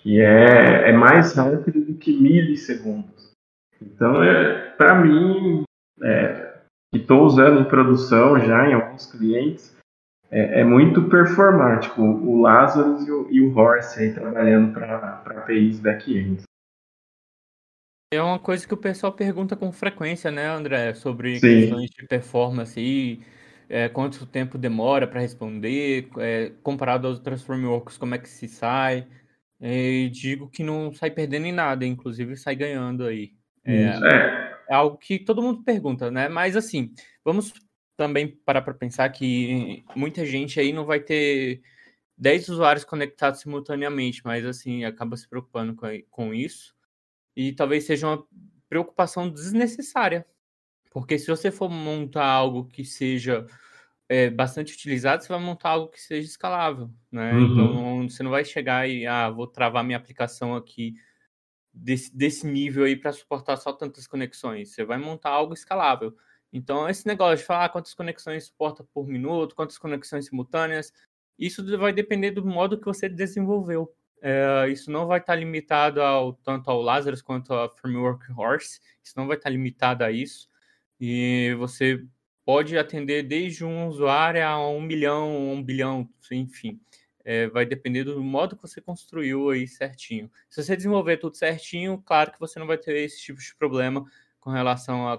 que 0.00 0.20
é, 0.20 0.90
é 0.90 0.92
mais 0.92 1.34
rápido 1.34 1.80
do 1.80 1.94
que 1.94 2.12
milissegundos. 2.12 3.30
Então, 3.80 4.22
é, 4.22 4.70
para 4.70 4.96
mim, 4.96 5.62
é, 6.02 6.58
que 6.92 7.00
estou 7.00 7.22
usando 7.22 7.60
em 7.60 7.68
produção 7.68 8.38
já 8.40 8.68
em 8.68 8.74
alguns 8.74 9.06
clientes, 9.06 9.77
é, 10.30 10.60
é 10.60 10.64
muito 10.64 11.08
performático. 11.08 12.02
O 12.02 12.40
Lazarus 12.42 13.06
e 13.06 13.10
o, 13.10 13.30
e 13.30 13.40
o 13.40 13.56
Horse 13.56 14.00
aí 14.00 14.12
trabalhando 14.12 14.72
para 14.72 15.18
APIs 15.24 15.80
back-end. 15.80 16.42
É 18.12 18.22
uma 18.22 18.38
coisa 18.38 18.66
que 18.66 18.72
o 18.72 18.78
pessoal 18.78 19.12
pergunta 19.12 19.54
com 19.54 19.70
frequência, 19.70 20.30
né, 20.30 20.46
André? 20.46 20.94
Sobre 20.94 21.38
Sim. 21.38 21.60
questões 21.60 21.90
de 21.90 22.06
performance 22.06 22.80
e 22.80 23.20
é, 23.68 23.88
quanto 23.88 24.24
tempo 24.24 24.56
demora 24.56 25.06
para 25.06 25.20
responder, 25.20 26.08
é, 26.18 26.52
comparado 26.62 27.06
às 27.06 27.18
outras 27.18 27.42
frameworks, 27.42 27.98
como 27.98 28.14
é 28.14 28.18
que 28.18 28.28
se 28.28 28.48
sai. 28.48 29.06
E 29.60 30.08
digo 30.10 30.48
que 30.48 30.62
não 30.62 30.92
sai 30.92 31.10
perdendo 31.10 31.46
em 31.46 31.52
nada, 31.52 31.84
inclusive 31.84 32.36
sai 32.36 32.56
ganhando 32.56 33.04
aí. 33.04 33.32
É, 33.64 33.82
é. 33.82 34.56
é 34.70 34.74
algo 34.74 34.96
que 34.96 35.18
todo 35.18 35.42
mundo 35.42 35.62
pergunta, 35.62 36.10
né? 36.10 36.28
Mas 36.28 36.56
assim, 36.56 36.92
vamos 37.22 37.52
também 37.98 38.28
parar 38.28 38.62
para 38.62 38.72
pensar 38.72 39.08
que 39.10 39.84
muita 39.96 40.24
gente 40.24 40.60
aí 40.60 40.72
não 40.72 40.84
vai 40.84 41.00
ter 41.00 41.60
10 42.16 42.48
usuários 42.48 42.84
conectados 42.84 43.40
simultaneamente, 43.40 44.22
mas 44.24 44.46
assim, 44.46 44.84
acaba 44.84 45.16
se 45.16 45.28
preocupando 45.28 45.74
com, 45.74 45.86
com 46.08 46.32
isso. 46.32 46.76
E 47.36 47.52
talvez 47.52 47.84
seja 47.84 48.06
uma 48.06 48.24
preocupação 48.68 49.28
desnecessária. 49.28 50.24
Porque 50.92 51.18
se 51.18 51.26
você 51.26 51.50
for 51.50 51.68
montar 51.68 52.24
algo 52.24 52.66
que 52.66 52.84
seja 52.84 53.44
é, 54.08 54.30
bastante 54.30 54.74
utilizado, 54.74 55.24
você 55.24 55.28
vai 55.28 55.40
montar 55.40 55.70
algo 55.70 55.88
que 55.88 56.00
seja 56.00 56.28
escalável, 56.28 56.88
né? 57.10 57.32
Uhum. 57.32 57.44
Então, 57.52 58.08
você 58.08 58.22
não 58.22 58.30
vai 58.30 58.44
chegar 58.44 58.88
e, 58.88 59.06
ah, 59.08 59.28
vou 59.28 59.48
travar 59.48 59.82
minha 59.82 59.98
aplicação 59.98 60.54
aqui 60.54 60.94
desse, 61.74 62.16
desse 62.16 62.46
nível 62.46 62.84
aí 62.84 62.94
para 62.94 63.12
suportar 63.12 63.56
só 63.56 63.72
tantas 63.72 64.06
conexões. 64.06 64.70
Você 64.70 64.84
vai 64.84 64.98
montar 64.98 65.30
algo 65.30 65.52
escalável. 65.52 66.16
Então, 66.52 66.88
esse 66.88 67.06
negócio 67.06 67.38
de 67.38 67.44
falar 67.44 67.68
quantas 67.68 67.94
conexões 67.94 68.44
suporta 68.44 68.82
por 68.82 69.06
minuto, 69.06 69.54
quantas 69.54 69.78
conexões 69.78 70.26
simultâneas, 70.26 70.92
isso 71.38 71.64
vai 71.78 71.92
depender 71.92 72.30
do 72.30 72.44
modo 72.44 72.78
que 72.78 72.86
você 72.86 73.08
desenvolveu. 73.08 73.94
É, 74.20 74.68
isso 74.68 74.90
não 74.90 75.06
vai 75.06 75.20
estar 75.20 75.36
limitado 75.36 76.02
ao, 76.02 76.32
tanto 76.32 76.70
ao 76.70 76.82
Lazarus 76.82 77.22
quanto 77.22 77.52
ao 77.52 77.74
Framework 77.76 78.32
Horse, 78.32 78.80
isso 79.02 79.14
não 79.16 79.26
vai 79.26 79.36
estar 79.36 79.50
limitado 79.50 80.02
a 80.04 80.10
isso. 80.10 80.48
E 81.00 81.54
você 81.58 82.04
pode 82.44 82.76
atender 82.76 83.22
desde 83.22 83.64
um 83.64 83.86
usuário 83.86 84.44
a 84.44 84.58
um 84.68 84.80
milhão, 84.80 85.52
um 85.52 85.62
bilhão, 85.62 86.08
enfim. 86.32 86.80
É, 87.24 87.46
vai 87.48 87.66
depender 87.66 88.04
do 88.04 88.22
modo 88.24 88.56
que 88.56 88.62
você 88.62 88.80
construiu 88.80 89.50
aí 89.50 89.68
certinho. 89.68 90.30
Se 90.48 90.62
você 90.62 90.74
desenvolver 90.74 91.18
tudo 91.18 91.36
certinho, 91.36 92.02
claro 92.04 92.32
que 92.32 92.40
você 92.40 92.58
não 92.58 92.66
vai 92.66 92.78
ter 92.78 92.96
esse 92.96 93.20
tipo 93.20 93.38
de 93.38 93.54
problema 93.54 94.04
com 94.40 94.50
relação 94.50 95.06
a 95.06 95.18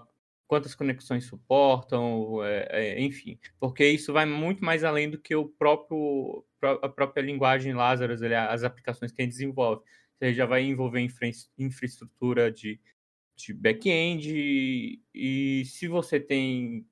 quantas 0.50 0.74
conexões 0.74 1.26
suportam, 1.26 2.44
é, 2.44 2.68
é, 2.72 3.02
enfim, 3.02 3.40
porque 3.60 3.88
isso 3.88 4.12
vai 4.12 4.26
muito 4.26 4.66
mais 4.66 4.84
além 4.84 5.08
do 5.08 5.20
que 5.20 5.36
o 5.36 5.48
próprio 5.48 6.44
a 6.82 6.90
própria 6.90 7.22
linguagem 7.22 7.72
Lazarus, 7.72 8.22
as 8.24 8.64
aplicações 8.64 9.12
que 9.12 9.22
a 9.22 9.26
gente 9.26 9.34
desenvolve. 9.34 9.84
Você 10.18 10.34
já 10.34 10.48
vai 10.48 10.64
envolver 10.64 11.02
infra 11.02 11.30
infraestrutura 11.58 12.52
de, 12.52 12.82
de 13.36 13.54
back-end 13.54 14.34
e, 14.36 15.02
e 15.14 15.66
se 15.66 15.88
você 15.88 16.20
tem 16.20 16.84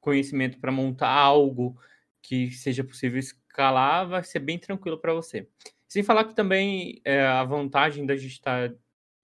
conhecimento 0.00 0.60
para 0.60 0.70
montar 0.70 1.10
algo 1.10 1.76
que 2.22 2.52
seja 2.52 2.84
possível 2.84 3.18
escalar, 3.18 4.08
vai 4.08 4.22
ser 4.22 4.38
bem 4.38 4.58
tranquilo 4.58 4.98
para 4.98 5.12
você. 5.12 5.48
Sem 5.88 6.04
falar 6.04 6.26
que 6.26 6.34
também 6.34 7.00
é, 7.04 7.22
a 7.22 7.42
vantagem 7.42 8.06
da 8.06 8.16
gente 8.16 8.34
estar 8.34 8.70
tá 8.70 8.76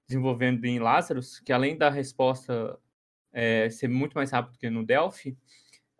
desenvolvendo 0.09 0.65
em 0.65 0.81
Lazarus, 0.81 1.39
que 1.39 1.53
além 1.53 1.79
da 1.79 1.89
resposta 1.89 2.77
é, 3.37 3.69
ser 3.69 3.87
muito 3.87 4.15
mais 4.15 4.31
rápido 4.31 4.59
que 4.59 4.71
no 4.71 4.83
Delphi, 4.83 5.37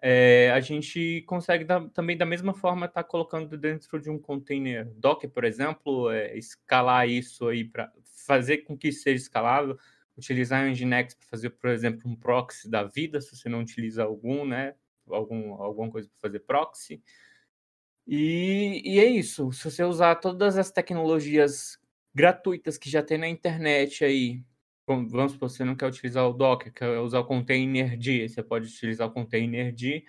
é, 0.01 0.51
a 0.53 0.61
gente 0.61 1.23
consegue 1.27 1.67
também 1.93 2.17
da 2.17 2.25
mesma 2.25 2.55
forma 2.55 2.87
estar 2.87 3.03
tá 3.03 3.09
colocando 3.09 3.59
dentro 3.59 4.01
de 4.01 4.09
um 4.09 4.19
container 4.19 4.87
Docker, 4.97 5.29
por 5.29 5.45
exemplo, 5.45 6.11
é, 6.11 6.35
escalar 6.39 7.07
isso 7.07 7.47
aí 7.47 7.63
para 7.63 7.93
fazer 8.27 8.59
com 8.59 8.77
que 8.77 8.91
seja 8.91 9.23
escalável, 9.23 9.79
utilizar 10.17 10.65
o 10.65 10.71
Nginx 10.71 11.15
para 11.15 11.29
fazer, 11.29 11.51
por 11.51 11.69
exemplo, 11.69 12.11
um 12.11 12.17
proxy 12.17 12.71
da 12.71 12.85
vida, 12.85 13.21
se 13.21 13.37
você 13.37 13.51
não 13.51 13.61
utiliza 13.61 14.03
algum, 14.03 14.47
né? 14.47 14.75
Algum, 15.07 15.53
alguma 15.63 15.91
coisa 15.91 16.09
para 16.09 16.31
fazer 16.31 16.41
proxy. 16.41 17.03
E, 18.07 18.81
e 18.83 18.99
é 18.99 19.05
isso. 19.05 19.53
Se 19.53 19.71
você 19.71 19.85
usar 19.85 20.17
todas 20.17 20.57
as 20.57 20.71
tecnologias 20.71 21.79
gratuitas 22.15 22.79
que 22.79 22.89
já 22.89 23.03
tem 23.03 23.19
na 23.19 23.29
internet 23.29 24.05
aí, 24.05 24.43
vamos 24.87 25.33
supor, 25.33 25.51
você 25.51 25.65
não 25.65 25.75
quer 25.75 25.87
utilizar 25.87 26.29
o 26.29 26.33
Docker, 26.33 26.73
quer 26.73 26.99
usar 27.01 27.21
o 27.21 27.25
Containerd, 27.25 28.29
você 28.29 28.43
pode 28.43 28.67
utilizar 28.69 29.09
o 29.09 29.13
Containerd 29.13 30.05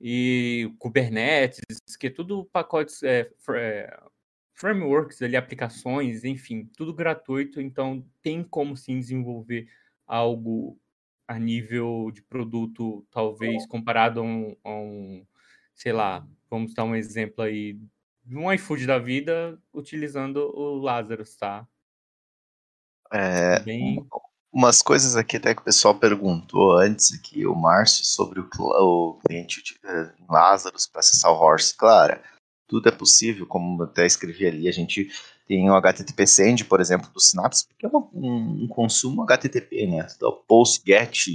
e 0.00 0.68
o 0.70 0.76
Kubernetes, 0.78 1.60
que 1.98 2.06
é 2.08 2.10
tudo 2.10 2.44
pacotes, 2.46 3.02
é, 3.02 3.30
é, 3.54 4.00
frameworks 4.54 5.20
ali, 5.22 5.36
aplicações, 5.36 6.24
enfim, 6.24 6.70
tudo 6.76 6.94
gratuito, 6.94 7.60
então 7.60 8.06
tem 8.22 8.42
como 8.44 8.76
sim 8.76 8.98
desenvolver 8.98 9.68
algo 10.06 10.78
a 11.26 11.38
nível 11.38 12.10
de 12.12 12.22
produto, 12.22 13.04
talvez 13.10 13.66
comparado 13.66 14.20
a 14.20 14.22
um, 14.22 14.56
a 14.62 14.70
um 14.70 15.26
sei 15.74 15.92
lá, 15.92 16.26
vamos 16.50 16.74
dar 16.74 16.84
um 16.84 16.96
exemplo 16.96 17.44
aí, 17.44 17.78
um 18.26 18.50
iFood 18.52 18.86
da 18.86 18.98
vida 18.98 19.60
utilizando 19.72 20.38
o 20.38 20.78
Lazarus, 20.78 21.36
tá? 21.36 21.68
É, 23.12 23.60
Bem... 23.60 24.06
Umas 24.52 24.80
coisas 24.80 25.16
aqui 25.16 25.36
até 25.36 25.54
que 25.54 25.60
o 25.60 25.64
pessoal 25.64 25.94
perguntou 25.94 26.78
antes 26.78 27.12
aqui, 27.12 27.46
o 27.46 27.54
Márcio, 27.54 28.06
sobre 28.06 28.40
o, 28.40 28.48
o 28.58 29.18
cliente 29.26 29.78
uh, 29.84 30.32
Lazarus 30.32 30.86
para 30.86 31.00
acessar 31.00 31.30
o 31.30 31.34
Horse. 31.34 31.76
Claro, 31.76 32.18
tudo 32.66 32.88
é 32.88 32.92
possível, 32.92 33.46
como 33.46 33.82
até 33.82 34.06
escrevi 34.06 34.46
ali, 34.46 34.68
a 34.68 34.72
gente 34.72 35.10
tem 35.46 35.70
o 35.70 35.74
HTTP 35.74 36.26
Send, 36.26 36.64
por 36.64 36.80
exemplo, 36.80 37.10
do 37.12 37.20
Synapse, 37.20 37.66
que 37.78 37.86
é 37.86 37.88
uma, 37.88 38.08
um, 38.12 38.64
um, 38.64 38.68
consumo 38.68 39.22
HTTP, 39.22 39.86
né? 39.86 40.06
Então, 40.16 40.42
post, 40.48 40.82
get, 40.84 41.26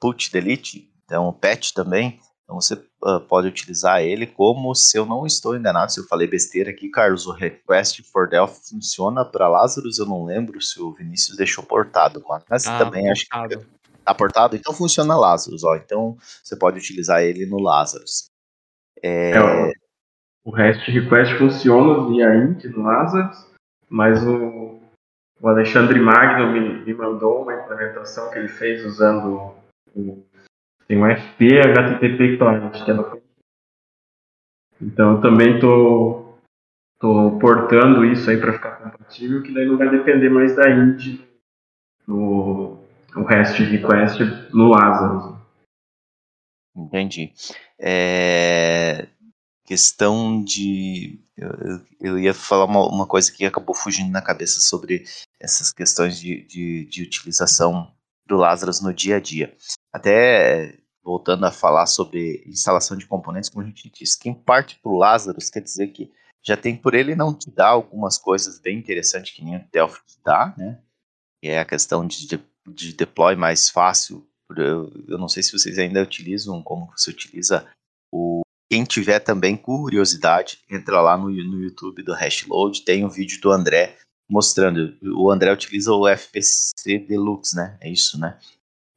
put, 0.00 0.30
delete, 0.30 0.92
então 1.04 1.32
patch 1.32 1.72
também. 1.72 2.20
Então 2.44 2.60
você 2.60 2.74
uh, 2.74 3.20
pode 3.26 3.48
utilizar 3.48 4.02
ele 4.02 4.26
como, 4.26 4.74
se 4.74 4.98
eu 4.98 5.06
não 5.06 5.26
estou 5.26 5.56
enganado, 5.56 5.90
se 5.90 5.98
eu 5.98 6.04
falei 6.04 6.28
besteira 6.28 6.70
aqui, 6.70 6.90
Carlos, 6.90 7.26
o 7.26 7.32
Request 7.32 8.02
for 8.02 8.28
Delphi 8.28 8.68
funciona 8.70 9.24
para 9.24 9.48
Lazarus, 9.48 9.98
eu 9.98 10.06
não 10.06 10.24
lembro 10.24 10.60
se 10.60 10.80
o 10.80 10.92
Vinícius 10.92 11.36
deixou 11.36 11.64
portado, 11.64 12.22
mas 12.48 12.66
ah, 12.66 12.78
também 12.78 13.10
acho 13.10 13.26
que 13.26 13.56
está 13.98 14.14
portado, 14.14 14.54
então 14.54 14.74
funciona 14.74 15.16
Lazarus, 15.16 15.64
ó, 15.64 15.74
então 15.74 16.18
você 16.42 16.54
pode 16.54 16.78
utilizar 16.78 17.22
ele 17.22 17.46
no 17.46 17.58
Lazarus. 17.58 18.28
É... 19.02 19.30
É, 19.30 19.72
o 20.44 20.50
REST 20.50 20.90
Request 20.90 21.38
funciona 21.38 22.06
via 22.06 22.34
int 22.36 22.64
no 22.64 22.82
Lazarus, 22.82 23.48
mas 23.88 24.22
o, 24.22 24.78
o 25.40 25.48
Alexandre 25.48 25.98
Magno 25.98 26.52
me, 26.52 26.84
me 26.84 26.92
mandou 26.92 27.42
uma 27.42 27.54
implementação 27.54 28.30
que 28.30 28.38
ele 28.38 28.48
fez 28.48 28.84
usando 28.84 29.54
o 29.96 30.22
tem 30.86 30.98
um 30.98 31.16
FP 31.16 31.60
HTTP 31.60 32.36
Client, 32.36 32.84
que 32.84 32.90
é 32.90 32.94
no... 32.94 33.22
Então 34.80 35.16
eu 35.16 35.20
também 35.20 35.58
tô, 35.58 36.34
tô 36.98 37.38
portando 37.38 38.04
isso 38.04 38.28
aí 38.28 38.38
para 38.38 38.52
ficar 38.52 38.76
compatível, 38.76 39.42
que 39.42 39.52
daí 39.52 39.66
não 39.66 39.78
vai 39.78 39.88
depender 39.88 40.28
mais 40.28 40.54
da 40.56 40.68
int 40.70 41.20
no 42.06 42.84
o 43.16 43.22
REST 43.22 43.60
request 43.62 44.20
no 44.52 44.68
Lazarus. 44.68 45.38
Entendi. 46.76 47.32
É, 47.78 49.06
questão 49.64 50.42
de. 50.42 51.20
Eu, 51.36 51.80
eu 52.00 52.18
ia 52.18 52.34
falar 52.34 52.64
uma, 52.64 52.86
uma, 52.88 53.06
coisa 53.06 53.30
que 53.32 53.44
acabou 53.44 53.74
fugindo 53.74 54.10
na 54.10 54.22
cabeça 54.22 54.60
sobre 54.60 55.04
essas 55.38 55.72
questões 55.72 56.18
de, 56.18 56.42
de, 56.42 56.84
de 56.86 57.02
utilização 57.02 57.93
do 58.26 58.36
Lazarus 58.36 58.80
no 58.80 58.92
dia 58.92 59.16
a 59.16 59.20
dia. 59.20 59.54
Até 59.92 60.78
voltando 61.02 61.44
a 61.44 61.52
falar 61.52 61.86
sobre 61.86 62.42
instalação 62.46 62.96
de 62.96 63.06
componentes, 63.06 63.50
como 63.50 63.62
a 63.62 63.68
gente 63.68 63.90
disse, 63.90 64.18
quem 64.18 64.34
parte 64.34 64.78
para 64.80 64.90
o 64.90 64.96
Lazarus 64.96 65.50
quer 65.50 65.60
dizer 65.60 65.88
que 65.88 66.10
já 66.42 66.56
tem 66.56 66.76
por 66.76 66.94
ele 66.94 67.14
não 67.14 67.34
te 67.34 67.50
dá 67.50 67.68
algumas 67.68 68.18
coisas 68.18 68.58
bem 68.58 68.78
interessantes 68.78 69.34
que 69.34 69.44
nem 69.44 69.56
o 69.56 69.64
Delphi 69.72 70.00
te 70.06 70.18
dá, 70.22 70.54
né? 70.56 70.78
Que 71.42 71.48
é 71.48 71.58
a 71.58 71.64
questão 71.64 72.06
de, 72.06 72.26
de, 72.26 72.40
de 72.68 72.92
deploy 72.92 73.34
mais 73.34 73.70
fácil. 73.70 74.26
Eu, 74.56 74.92
eu, 75.08 75.18
não 75.18 75.28
sei 75.28 75.42
se 75.42 75.52
vocês 75.52 75.78
ainda 75.78 76.02
utilizam, 76.02 76.62
como 76.62 76.90
você 76.94 77.10
utiliza 77.10 77.66
o. 78.12 78.42
Quem 78.70 78.84
tiver 78.84 79.20
também 79.20 79.56
curiosidade, 79.56 80.60
entra 80.70 81.00
lá 81.00 81.16
no, 81.16 81.30
no 81.30 81.62
YouTube 81.62 82.02
do 82.02 82.14
Hashload, 82.14 82.82
tem 82.82 83.04
um 83.04 83.10
vídeo 83.10 83.40
do 83.40 83.50
André 83.50 83.96
mostrando. 84.28 84.96
O 85.16 85.30
André 85.30 85.52
utiliza 85.52 85.92
o 85.92 86.08
FPC 86.08 86.98
Deluxe, 87.06 87.56
né? 87.56 87.76
É 87.80 87.90
isso, 87.90 88.18
né? 88.18 88.38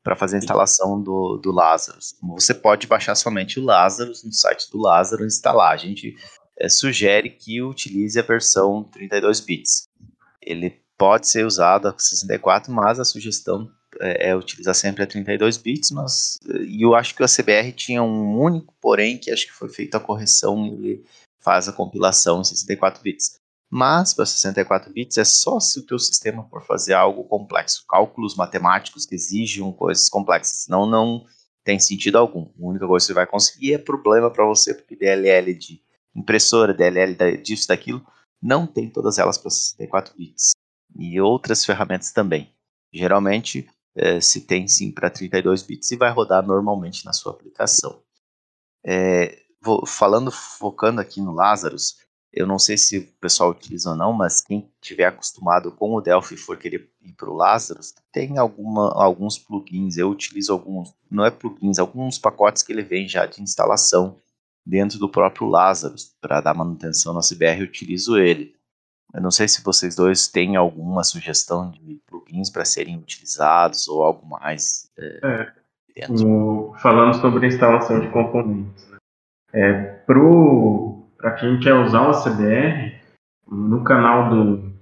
Para 0.04 0.16
fazer 0.16 0.38
a 0.38 0.40
instalação 0.40 1.02
do, 1.02 1.38
do 1.38 1.52
Lazarus. 1.52 2.16
Você 2.36 2.54
pode 2.54 2.88
baixar 2.88 3.16
somente 3.16 3.60
o 3.60 3.64
Lazarus 3.64 4.24
no 4.24 4.32
site 4.32 4.72
do 4.72 4.80
Lazarus 4.80 5.36
instalar. 5.36 5.74
A 5.74 5.78
gente 5.78 6.16
é, 6.58 6.70
sugere 6.70 7.30
que 7.30 7.62
utilize 7.62 8.18
a 8.20 8.24
versão 8.24 8.84
32 8.84 9.42
bits. 9.42 9.88
Ele 10.42 10.82
pode 10.98 11.30
ser 11.30 11.46
usado 11.46 11.88
a 11.88 11.96
64, 11.98 12.72
mas 12.72 13.00
a 13.00 13.06
sugestão 13.06 13.70
é, 14.00 14.30
é 14.30 14.36
utilizar 14.36 14.74
sempre 14.74 15.04
a 15.04 15.08
32 15.08 15.58
bits, 15.58 15.92
mas 15.92 16.38
e 16.66 16.82
eu 16.82 16.96
acho 16.96 17.16
que 17.16 17.24
a 17.24 17.28
CBR 17.28 17.72
tinha 17.74 18.02
um 18.02 18.40
único, 18.40 18.74
porém, 18.82 19.18
que 19.18 19.32
acho 19.32 19.46
que 19.46 19.54
foi 19.54 19.70
feita 19.70 19.98
a 19.98 20.02
correção 20.02 20.66
e 20.66 20.70
ele 20.70 21.06
faz 21.40 21.68
a 21.68 21.74
compilação 21.74 22.42
em 22.42 22.44
64 22.44 23.02
bits. 23.02 23.40
Mas 23.70 24.14
para 24.14 24.26
64 24.26 24.94
bits 24.94 25.18
é 25.18 25.26
só 25.26 25.60
se 25.60 25.80
o 25.80 25.86
teu 25.86 26.00
sistema 26.00 26.48
for 26.50 26.64
fazer 26.66 26.94
algo 26.94 27.26
complexo, 27.26 27.84
cálculos 27.88 28.36
matemáticos 28.36 29.06
que 29.06 29.16
exigem 29.16 29.70
coisas 29.74 30.10
complexas, 30.10 30.64
senão 30.64 30.86
não 30.86 31.26
tem 31.64 31.78
sentido 31.78 32.18
algum. 32.18 32.44
A 32.44 32.66
única 32.66 32.88
coisa 32.88 33.04
que 33.04 33.08
você 33.08 33.14
vai 33.14 33.28
conseguir 33.28 33.74
é 33.74 33.78
problema 33.78 34.32
para 34.32 34.46
você, 34.46 34.74
porque 34.74 34.96
DLL 34.96 35.54
de 35.54 35.82
impressora, 36.16 36.74
DLL 36.74 37.38
disso, 37.44 37.68
daquilo, 37.68 38.06
não 38.42 38.66
tem 38.66 38.90
todas 38.90 39.18
elas 39.18 39.38
para 39.38 39.52
64 39.52 40.16
bits. 40.16 40.52
E 40.98 41.20
outras 41.20 41.66
ferramentas 41.66 42.12
também. 42.12 42.56
Geralmente, 42.94 43.70
é, 43.96 44.22
se 44.22 44.42
tem 44.42 44.68
sim 44.68 44.92
para 44.92 45.10
32 45.10 45.62
bits 45.62 45.92
e 45.92 45.98
vai 45.98 46.10
rodar 46.10 46.46
normalmente 46.46 47.06
na 47.06 47.12
sua 47.12 47.34
aplicação. 47.34 48.02
É, 48.86 49.38
vou, 49.62 49.86
falando, 49.86 50.32
focando 50.32 51.02
aqui 51.02 51.20
no 51.20 51.34
Lazarus, 51.34 51.98
eu 52.38 52.46
não 52.46 52.60
sei 52.60 52.78
se 52.78 53.00
o 53.00 53.08
pessoal 53.20 53.50
utiliza 53.50 53.90
ou 53.90 53.96
não, 53.96 54.14
mas 54.14 54.42
quem 54.42 54.70
tiver 54.80 55.06
acostumado 55.06 55.72
com 55.72 55.96
o 55.96 56.02
Delphi 56.02 56.36
e 56.36 56.38
for 56.38 56.56
querer 56.56 56.88
ir 57.02 57.14
para 57.14 57.30
o 57.30 57.34
Lazarus, 57.34 57.96
tem 58.12 58.38
alguma, 58.38 58.94
alguns 58.94 59.40
plugins. 59.40 59.98
Eu 59.98 60.10
utilizo 60.10 60.54
alguns, 60.54 60.94
não 61.10 61.26
é 61.26 61.32
plugins, 61.32 61.80
alguns 61.80 62.20
pacotes 62.20 62.62
que 62.62 62.72
ele 62.72 62.84
vem 62.84 63.08
já 63.08 63.26
de 63.26 63.42
instalação 63.42 64.18
dentro 64.64 65.00
do 65.00 65.10
próprio 65.10 65.48
Lazarus. 65.48 66.16
Para 66.22 66.40
dar 66.40 66.54
manutenção 66.54 67.14
no 67.14 67.22
CBR, 67.22 67.62
eu 67.62 67.66
utilizo 67.66 68.18
ele. 68.18 68.56
Eu 69.14 69.22
não 69.22 69.32
sei 69.32 69.48
se 69.48 69.64
vocês 69.64 69.96
dois 69.96 70.28
têm 70.28 70.56
alguma 70.56 71.04
sugestão 71.04 71.72
de 71.72 72.00
plugins 72.06 72.50
para 72.52 72.66
serem 72.66 72.98
utilizados 72.98 73.88
ou 73.88 74.04
algo 74.04 74.28
mais. 74.28 74.92
É, 74.98 75.52
é 75.96 76.12
o, 76.12 76.74
falando 76.82 77.20
sobre 77.20 77.48
instalação 77.48 78.00
de 78.00 78.10
componentes. 78.10 78.88
Né? 78.90 78.98
É, 79.54 79.84
pro 80.06 80.87
para 81.18 81.32
quem 81.32 81.60
quer 81.60 81.74
usar 81.74 82.08
o 82.08 82.24
CBR, 82.24 82.96
no 83.50 83.84
canal 83.84 84.30
do, 84.30 84.74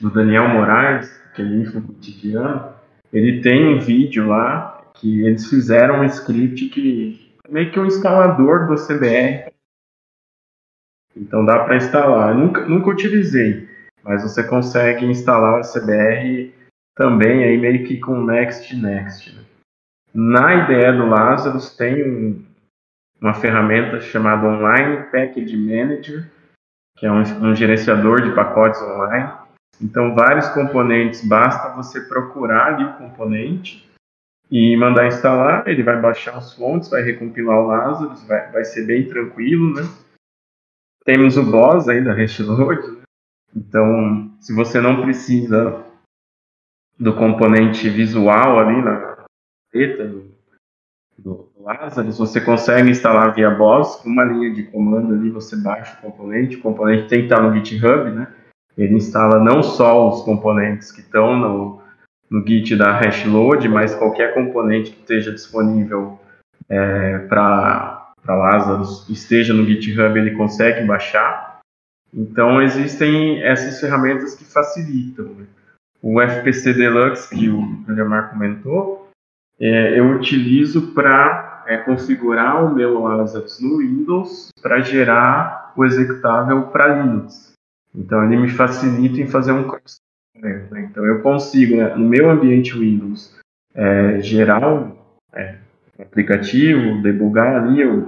do 0.00 0.10
Daniel 0.10 0.48
Moraes, 0.48 1.10
que 1.34 1.42
é 1.42 1.44
Info 1.44 1.80
Cotidiano, 1.80 2.72
ele 3.12 3.40
tem 3.40 3.74
um 3.74 3.80
vídeo 3.80 4.28
lá 4.28 4.82
que 4.94 5.24
eles 5.24 5.48
fizeram 5.48 6.00
um 6.00 6.04
script 6.04 6.68
que 6.68 7.34
é 7.44 7.50
meio 7.50 7.70
que 7.70 7.78
um 7.80 7.86
instalador 7.86 8.66
do 8.66 8.74
CBR. 8.74 9.52
Então 11.16 11.44
dá 11.44 11.64
para 11.64 11.76
instalar. 11.76 12.30
Eu 12.30 12.38
nunca, 12.38 12.64
nunca 12.66 12.90
utilizei, 12.90 13.68
mas 14.02 14.22
você 14.22 14.44
consegue 14.44 15.04
instalar 15.06 15.60
o 15.60 15.72
CBR 15.72 16.52
também 16.94 17.44
aí 17.44 17.56
meio 17.56 17.86
que 17.86 17.98
com 17.98 18.24
Next 18.24 18.74
Next. 18.76 19.34
Né? 19.34 19.42
Na 20.12 20.64
ideia 20.64 20.92
do 20.92 21.06
Lazarus 21.06 21.76
tem 21.76 22.02
um, 22.08 22.44
uma 23.20 23.34
ferramenta 23.34 24.00
chamada 24.00 24.46
Online 24.46 25.04
Package 25.10 25.56
Manager, 25.56 26.30
que 26.96 27.06
é 27.06 27.12
um, 27.12 27.20
um 27.20 27.54
gerenciador 27.54 28.22
de 28.22 28.34
pacotes 28.34 28.80
online. 28.80 29.30
Então, 29.80 30.14
vários 30.14 30.48
componentes, 30.48 31.26
basta 31.26 31.74
você 31.74 32.00
procurar 32.02 32.74
ali 32.74 32.84
o 32.84 32.94
componente 32.94 33.88
e 34.50 34.76
mandar 34.76 35.06
instalar, 35.06 35.66
ele 35.66 35.82
vai 35.82 36.00
baixar 36.00 36.36
as 36.36 36.54
fontes, 36.54 36.90
vai 36.90 37.02
recompilar 37.02 37.58
o 37.58 37.66
Lazarus, 37.68 38.22
vai, 38.24 38.50
vai 38.50 38.64
ser 38.64 38.86
bem 38.86 39.08
tranquilo, 39.08 39.74
né? 39.74 39.82
Temos 41.04 41.36
o 41.36 41.44
boss 41.44 41.88
aí 41.88 42.02
da 42.02 42.12
Hashload, 42.12 42.86
né? 42.90 43.02
então 43.56 44.30
se 44.40 44.54
você 44.54 44.80
não 44.80 45.00
precisa 45.00 45.82
do 46.98 47.14
componente 47.14 47.88
visual 47.88 48.58
ali 48.58 48.82
na 48.82 49.26
letra 49.72 50.29
do, 51.22 51.50
do 51.56 51.64
Lazarus, 51.64 52.18
você 52.18 52.40
consegue 52.40 52.90
instalar 52.90 53.34
via 53.34 53.50
boss, 53.50 53.96
com 53.96 54.08
uma 54.08 54.24
linha 54.24 54.52
de 54.52 54.64
comando 54.64 55.14
ali 55.14 55.30
você 55.30 55.56
baixa 55.56 55.96
o 55.98 56.10
componente, 56.10 56.56
o 56.56 56.62
componente 56.62 57.08
tem 57.08 57.20
que 57.20 57.24
estar 57.26 57.40
no 57.40 57.54
GitHub, 57.54 58.10
né? 58.10 58.28
Ele 58.76 58.94
instala 58.94 59.38
não 59.38 59.62
só 59.62 60.08
os 60.08 60.22
componentes 60.22 60.90
que 60.90 61.00
estão 61.00 61.36
no, 61.36 61.82
no 62.30 62.46
Git 62.46 62.76
da 62.76 62.92
Hashload, 62.92 63.68
mas 63.68 63.94
qualquer 63.94 64.32
componente 64.32 64.92
que 64.92 65.00
esteja 65.00 65.32
disponível 65.32 66.18
é, 66.68 67.18
para 67.18 68.14
Lazarus 68.26 69.08
esteja 69.08 69.52
no 69.52 69.66
GitHub, 69.66 70.18
ele 70.18 70.36
consegue 70.36 70.86
baixar. 70.86 71.60
Então, 72.14 72.62
existem 72.62 73.42
essas 73.42 73.80
ferramentas 73.80 74.34
que 74.34 74.44
facilitam. 74.44 75.26
Né? 75.26 75.46
O 76.00 76.20
FPC 76.20 76.72
Deluxe, 76.72 77.28
que 77.28 77.48
o 77.48 77.84
Leomar 77.86 78.30
comentou, 78.30 78.99
é, 79.60 79.98
eu 79.98 80.10
utilizo 80.10 80.92
para 80.94 81.64
é, 81.66 81.76
configurar 81.78 82.64
o 82.64 82.74
meu 82.74 83.00
Lazarus 83.00 83.60
no 83.60 83.78
Windows 83.78 84.50
para 84.62 84.80
gerar 84.80 85.72
o 85.76 85.84
executável 85.84 86.62
para 86.68 87.02
Linux. 87.02 87.52
Então, 87.94 88.24
ele 88.24 88.36
me 88.36 88.48
facilita 88.48 89.20
em 89.20 89.26
fazer 89.26 89.52
um 89.52 89.68
cross 89.68 90.00
né? 90.40 90.68
Então 90.90 91.04
eu 91.04 91.20
consigo, 91.22 91.76
né, 91.76 91.94
no 91.94 92.08
meu 92.08 92.30
ambiente 92.30 92.76
Windows, 92.76 93.38
é, 93.74 94.20
gerar 94.20 94.66
um 94.66 94.96
é, 95.32 95.56
aplicativo, 95.98 97.02
debugar 97.02 97.62
ali, 97.62 97.80
eu, 97.80 98.06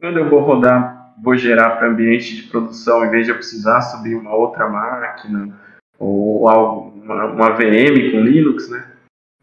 quando 0.00 0.18
eu 0.18 0.28
vou 0.28 0.40
rodar, 0.40 1.14
vou 1.22 1.36
gerar 1.36 1.76
para 1.76 1.88
ambiente 1.88 2.36
de 2.36 2.42
produção, 2.48 3.04
em 3.04 3.10
vez 3.10 3.26
de 3.26 3.32
eu 3.32 3.36
precisar 3.36 3.80
subir 3.80 4.14
uma 4.16 4.34
outra 4.34 4.68
máquina 4.68 5.56
ou 5.98 6.48
algo, 6.48 6.92
uma, 7.02 7.26
uma 7.26 7.50
VM 7.50 8.10
com 8.10 8.20
Linux, 8.20 8.68
né? 8.68 8.90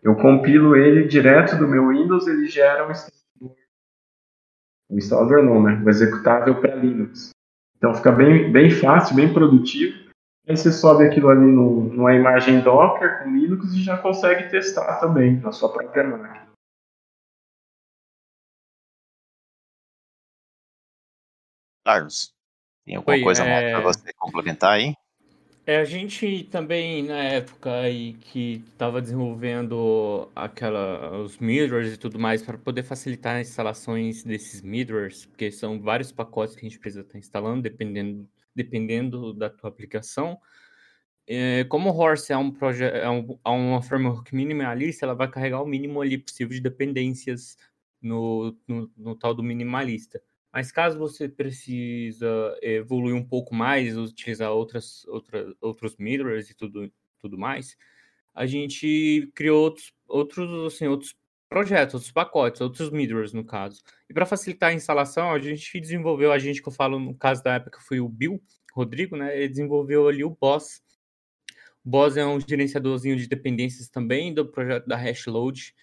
Eu 0.02 0.16
compilo 0.16 0.76
ele 0.76 1.08
direto 1.08 1.56
do 1.58 1.68
meu 1.68 1.90
Windows, 1.90 2.28
ele 2.28 2.48
gera 2.48 2.88
um 2.88 2.92
instalador. 2.92 3.58
Um 4.90 4.98
instalador 4.98 5.44
não, 5.44 5.62
né? 5.62 5.74
Um 5.74 5.90
executável 5.90 6.60
para 6.60 6.76
Linux. 6.76 7.30
Então 7.78 7.94
fica 7.94 8.12
bem, 8.12 8.52
bem 8.52 8.72
fácil, 8.72 9.16
bem 9.16 9.32
produtivo. 9.32 10.10
Aí 10.48 10.58
você 10.58 10.72
sobe 10.72 11.06
aquilo 11.06 11.30
ali 11.30 11.46
no, 11.46 11.82
numa 11.94 12.16
imagem 12.16 12.62
Docker 12.62 13.24
com 13.24 13.30
Linux 13.30 13.74
e 13.74 13.84
já 13.84 13.98
consegue 13.98 14.50
testar 14.50 15.00
também 15.00 15.40
na 15.40 15.52
sua 15.52 15.72
própria 15.72 16.04
máquina. 16.04 16.52
Carlos, 21.86 22.34
tem 22.86 22.96
alguma 22.96 23.16
Oi, 23.16 23.24
coisa 23.24 23.44
é... 23.44 23.72
para 23.72 23.82
você 23.82 24.14
complementar 24.14 24.74
aí? 24.74 24.96
É, 25.66 25.78
a 25.78 25.86
gente 25.86 26.44
também, 26.46 27.04
na 27.04 27.24
época 27.24 27.72
aí 27.82 28.14
que 28.14 28.64
estava 28.72 29.00
desenvolvendo 29.02 30.30
aquela, 30.36 31.20
os 31.20 31.38
mirrors 31.38 31.94
e 31.94 31.98
tudo 31.98 32.18
mais, 32.18 32.42
para 32.42 32.58
poder 32.58 32.84
facilitar 32.84 33.40
as 33.40 33.48
instalações 33.48 34.24
desses 34.24 34.62
mirrors, 34.62 35.26
porque 35.28 35.52
são 35.52 35.80
vários 35.80 36.12
pacotes 36.12 36.56
que 36.56 36.66
a 36.66 36.70
gente 36.70 36.80
precisa 36.80 37.02
estar 37.02 37.18
instalando, 37.18 37.62
dependendo 37.62 38.28
dependendo 38.56 39.34
da 39.34 39.50
tua 39.50 39.70
aplicação. 39.70 40.38
É, 41.28 41.64
como 41.66 41.90
o 41.90 41.94
Horse 41.94 42.34
é 42.34 42.38
um 42.38 42.52
projeto, 42.52 42.96
é, 42.96 43.10
um, 43.10 43.40
é 43.46 43.50
uma 43.50 43.82
framework 43.82 44.36
minimalista, 44.36 45.06
ela 45.06 45.16
vai 45.16 45.30
carregar 45.30 45.62
o 45.62 45.68
mínimo 45.68 46.02
ali 46.02 46.18
possível 46.18 46.54
de 46.54 46.62
dependências 46.62 47.56
no, 48.02 48.58
no, 48.68 48.92
no, 48.98 49.16
tal 49.16 49.34
do 49.34 49.44
minimalista. 49.44 50.22
Mas 50.54 50.72
caso 50.72 51.00
você 51.00 51.30
precisa 51.30 52.58
evoluir 52.62 53.16
um 53.16 53.24
pouco 53.24 53.56
mais, 53.56 53.98
utilizar 53.98 54.52
outras, 54.52 55.06
outra, 55.08 55.54
outros 55.62 55.96
mirrors 55.98 56.50
e 56.50 56.56
tudo, 56.56 56.92
tudo 57.20 57.38
mais, 57.38 57.78
a 58.34 58.46
gente 58.46 59.32
criou 59.34 59.62
outros, 59.64 59.94
outros, 60.08 60.74
assim, 60.74 60.88
outros 60.88 61.16
projetos, 61.50 61.96
outros 61.96 62.12
pacotes, 62.12 62.62
outros 62.62 62.90
mirrors 62.90 63.34
no 63.34 63.44
caso. 63.44 63.82
E 64.10 64.14
para 64.14 64.26
facilitar 64.26 64.70
a 64.70 64.74
instalação, 64.74 65.32
a 65.32 65.40
gente 65.40 65.80
desenvolveu, 65.80 66.32
a 66.32 66.40
gente 66.40 66.62
que 66.62 66.68
eu 66.68 66.74
falo 66.74 66.98
no 66.98 67.14
caso 67.14 67.44
da 67.44 67.56
época 67.56 67.80
foi 67.82 68.00
o 68.00 68.08
Bill 68.08 68.42
Rodrigo, 68.74 69.18
né? 69.18 69.38
Ele 69.38 69.50
desenvolveu 69.50 70.08
ali 70.08 70.24
o 70.24 70.30
Boss. 70.30 70.82
O 71.84 71.90
Boss 71.90 72.16
é 72.16 72.26
um 72.26 72.40
gerenciadorzinho 72.40 73.18
de 73.18 73.28
dependências 73.28 73.90
também 73.90 74.34
do 74.34 74.46
projeto 74.46 74.88
da 74.88 74.96
Hashload, 74.96 75.74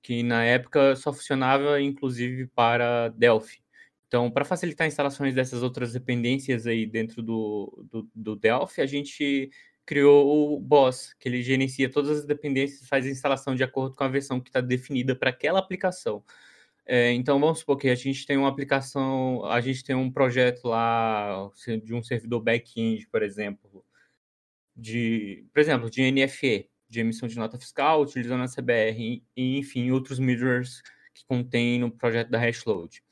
que 0.00 0.22
na 0.22 0.44
época 0.44 0.94
só 0.94 1.12
funcionava 1.12 1.80
inclusive 1.80 2.46
para 2.48 3.08
Delphi. 3.08 3.65
Então, 4.08 4.30
para 4.30 4.44
facilitar 4.44 4.86
instalações 4.86 5.34
dessas 5.34 5.62
outras 5.62 5.92
dependências 5.92 6.66
aí 6.66 6.86
dentro 6.86 7.22
do, 7.22 7.84
do, 7.90 8.08
do 8.14 8.36
Delphi, 8.36 8.80
a 8.80 8.86
gente 8.86 9.50
criou 9.84 10.56
o 10.56 10.60
Boss, 10.60 11.14
que 11.14 11.28
ele 11.28 11.42
gerencia 11.42 11.90
todas 11.90 12.18
as 12.18 12.26
dependências 12.26 12.82
e 12.82 12.86
faz 12.86 13.06
a 13.06 13.10
instalação 13.10 13.54
de 13.54 13.62
acordo 13.64 13.94
com 13.96 14.04
a 14.04 14.08
versão 14.08 14.40
que 14.40 14.48
está 14.48 14.60
definida 14.60 15.14
para 15.14 15.30
aquela 15.30 15.58
aplicação. 15.58 16.24
É, 16.84 17.12
então, 17.12 17.40
vamos 17.40 17.60
supor 17.60 17.76
que 17.76 17.88
a 17.88 17.94
gente 17.96 18.26
tem 18.26 18.36
uma 18.36 18.48
aplicação, 18.48 19.44
a 19.46 19.60
gente 19.60 19.82
tem 19.82 19.96
um 19.96 20.10
projeto 20.10 20.68
lá 20.68 21.50
de 21.82 21.94
um 21.94 22.02
servidor 22.02 22.40
back-end, 22.40 23.08
por 23.08 23.22
exemplo, 23.22 23.84
de, 24.76 25.46
por 25.52 25.60
exemplo, 25.60 25.90
de 25.90 26.10
NFE, 26.12 26.70
de 26.88 27.00
emissão 27.00 27.28
de 27.28 27.36
nota 27.36 27.58
fiscal, 27.58 28.02
utilizando 28.02 28.42
a 28.44 28.48
CBR, 28.48 29.22
e, 29.36 29.58
enfim, 29.58 29.90
outros 29.90 30.18
mirrors 30.18 30.82
que 31.14 31.24
contém 31.26 31.78
no 31.80 31.90
projeto 31.90 32.30
da 32.30 32.38
Hashload. 32.38 33.02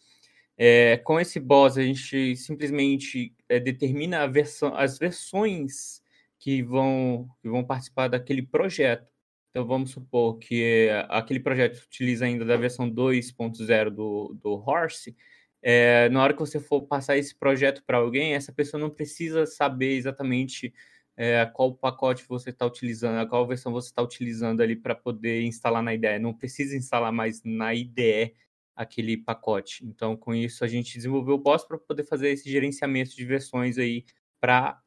É, 0.56 0.98
com 0.98 1.18
esse 1.18 1.40
boss, 1.40 1.76
a 1.76 1.82
gente 1.82 2.36
simplesmente 2.36 3.34
é, 3.48 3.58
determina 3.58 4.26
versão, 4.28 4.74
as 4.76 4.98
versões 4.98 6.00
que 6.38 6.62
vão, 6.62 7.28
que 7.42 7.48
vão 7.48 7.64
participar 7.64 8.08
daquele 8.08 8.42
projeto. 8.42 9.08
Então, 9.50 9.66
vamos 9.66 9.90
supor 9.92 10.38
que 10.38 10.88
aquele 11.08 11.40
projeto 11.40 11.76
utiliza 11.78 12.24
ainda 12.24 12.44
da 12.44 12.56
versão 12.56 12.90
2.0 12.90 13.90
do, 13.90 14.34
do 14.42 14.52
Horse. 14.54 15.16
É, 15.62 16.08
na 16.10 16.22
hora 16.22 16.34
que 16.34 16.40
você 16.40 16.60
for 16.60 16.82
passar 16.82 17.16
esse 17.16 17.34
projeto 17.34 17.82
para 17.86 17.98
alguém, 17.98 18.34
essa 18.34 18.52
pessoa 18.52 18.80
não 18.80 18.90
precisa 18.90 19.46
saber 19.46 19.96
exatamente 19.96 20.74
é, 21.16 21.46
qual 21.46 21.74
pacote 21.74 22.24
você 22.28 22.50
está 22.50 22.66
utilizando, 22.66 23.26
qual 23.28 23.46
versão 23.46 23.72
você 23.72 23.88
está 23.88 24.02
utilizando 24.02 24.60
ali 24.60 24.76
para 24.76 24.94
poder 24.94 25.42
instalar 25.42 25.82
na 25.82 25.94
IDE. 25.94 26.18
Não 26.18 26.34
precisa 26.34 26.76
instalar 26.76 27.12
mais 27.12 27.42
na 27.44 27.74
IDE 27.74 28.34
aquele 28.74 29.16
pacote. 29.16 29.84
Então, 29.84 30.16
com 30.16 30.34
isso, 30.34 30.64
a 30.64 30.68
gente 30.68 30.94
desenvolveu 30.94 31.34
o 31.34 31.38
BOSS 31.38 31.66
para 31.66 31.78
poder 31.78 32.04
fazer 32.04 32.30
esse 32.30 32.50
gerenciamento 32.50 33.14
de 33.14 33.24
versões 33.24 33.78
aí 33.78 34.04
para 34.40 34.80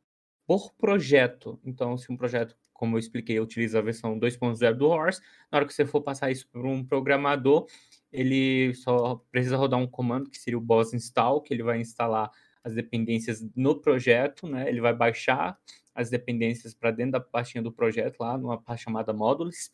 por 0.45 0.73
projeto. 0.73 1.59
Então, 1.63 1.97
se 1.97 2.11
um 2.11 2.17
projeto 2.17 2.55
como 2.77 2.95
eu 2.95 2.99
expliquei, 2.99 3.39
utiliza 3.39 3.79
a 3.79 3.81
versão 3.81 4.17
2.0 4.17 4.73
do 4.75 4.87
Horse. 4.87 5.19
Na 5.51 5.57
hora 5.57 5.65
que 5.65 5.73
você 5.73 5.85
for 5.85 6.01
passar 6.01 6.31
isso 6.31 6.47
para 6.47 6.61
um 6.61 6.85
programador, 6.85 7.65
ele 8.11 8.73
só 8.75 9.15
precisa 9.31 9.57
rodar 9.57 9.79
um 9.79 9.87
comando 9.87 10.29
que 10.29 10.37
seria 10.37 10.57
o 10.57 10.61
boss 10.61 10.93
install, 10.93 11.41
que 11.41 11.53
ele 11.53 11.63
vai 11.63 11.81
instalar 11.81 12.31
as 12.63 12.73
dependências 12.73 13.45
no 13.55 13.81
projeto, 13.81 14.47
né? 14.47 14.69
Ele 14.69 14.79
vai 14.79 14.93
baixar 14.93 15.57
as 15.93 16.09
dependências 16.09 16.73
para 16.73 16.91
dentro 16.91 17.13
da 17.13 17.19
pastinha 17.19 17.61
do 17.61 17.71
projeto, 17.71 18.19
lá 18.19 18.37
numa 18.37 18.61
parte 18.61 18.83
chamada 18.83 19.11
módulos. 19.11 19.71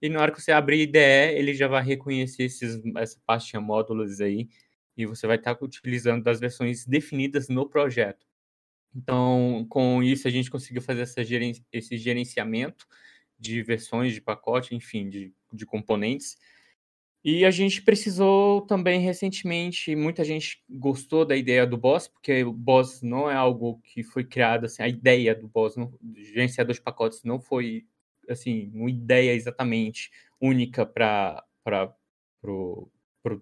E 0.00 0.08
na 0.08 0.20
hora 0.20 0.32
que 0.32 0.40
você 0.40 0.52
abrir 0.52 0.82
IDE, 0.82 0.98
ele 1.34 1.54
já 1.54 1.68
vai 1.68 1.82
reconhecer 1.82 2.44
esses, 2.44 2.80
essa 2.96 3.18
pastinha 3.24 3.60
módulos 3.60 4.20
aí, 4.20 4.48
e 4.96 5.06
você 5.06 5.26
vai 5.26 5.36
estar 5.36 5.56
utilizando 5.60 6.22
das 6.22 6.40
versões 6.40 6.86
definidas 6.86 7.48
no 7.48 7.68
projeto. 7.68 8.26
Então, 8.94 9.66
com 9.68 10.02
isso, 10.02 10.26
a 10.26 10.30
gente 10.30 10.50
conseguiu 10.50 10.80
fazer 10.80 11.02
essa 11.02 11.20
esse 11.72 11.98
gerenciamento 11.98 12.86
de 13.38 13.62
versões 13.62 14.14
de 14.14 14.20
pacote, 14.20 14.74
enfim, 14.74 15.08
de, 15.08 15.34
de 15.52 15.66
componentes. 15.66 16.38
E 17.22 17.44
a 17.44 17.50
gente 17.50 17.82
precisou 17.82 18.62
também 18.62 19.00
recentemente, 19.00 19.96
muita 19.96 20.24
gente 20.24 20.62
gostou 20.70 21.24
da 21.24 21.36
ideia 21.36 21.66
do 21.66 21.76
Boss, 21.76 22.06
porque 22.06 22.44
o 22.44 22.52
Boss 22.52 23.02
não 23.02 23.28
é 23.28 23.34
algo 23.34 23.80
que 23.82 24.02
foi 24.02 24.24
criado 24.24 24.66
assim, 24.66 24.82
a 24.82 24.88
ideia 24.88 25.34
do 25.34 25.48
Boss, 25.48 25.76
não, 25.76 25.92
do 26.00 26.22
gerenciador 26.22 26.72
de 26.72 26.80
pacotes 26.80 27.24
não 27.24 27.40
foi 27.40 27.84
assim, 28.28 28.70
uma 28.74 28.90
ideia 28.90 29.32
exatamente 29.32 30.10
única 30.40 30.84
para 30.84 31.44
o 32.44 32.90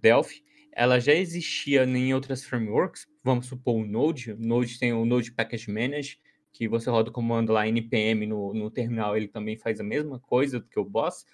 Delphi. 0.01 0.45
Ela 0.73 0.99
já 0.99 1.13
existia 1.15 1.85
em 1.85 2.13
outras 2.13 2.45
frameworks, 2.45 3.07
vamos 3.23 3.47
supor 3.47 3.77
o 3.77 3.87
Node, 3.87 4.33
o 4.33 4.39
Node 4.39 4.79
tem 4.79 4.93
o 4.93 5.05
Node 5.05 5.33
Package 5.33 5.71
Manage, 5.71 6.19
que 6.53 6.69
você 6.69 6.91
roda 6.91 7.11
o 7.11 7.13
comando 7.13 7.53
lá 7.53 7.67
npm 7.67 8.27
no, 8.27 8.55
no 8.55 8.71
terminal, 8.71 9.17
ele 9.17 9.29
também 9.29 9.57
faz 9.57 9.81
a 9.81 9.85
mesma 9.85 10.19
coisa 10.21 10.61
do 10.61 10.67
que 10.67 10.79
o 10.79 10.85
Boss, 10.85 11.25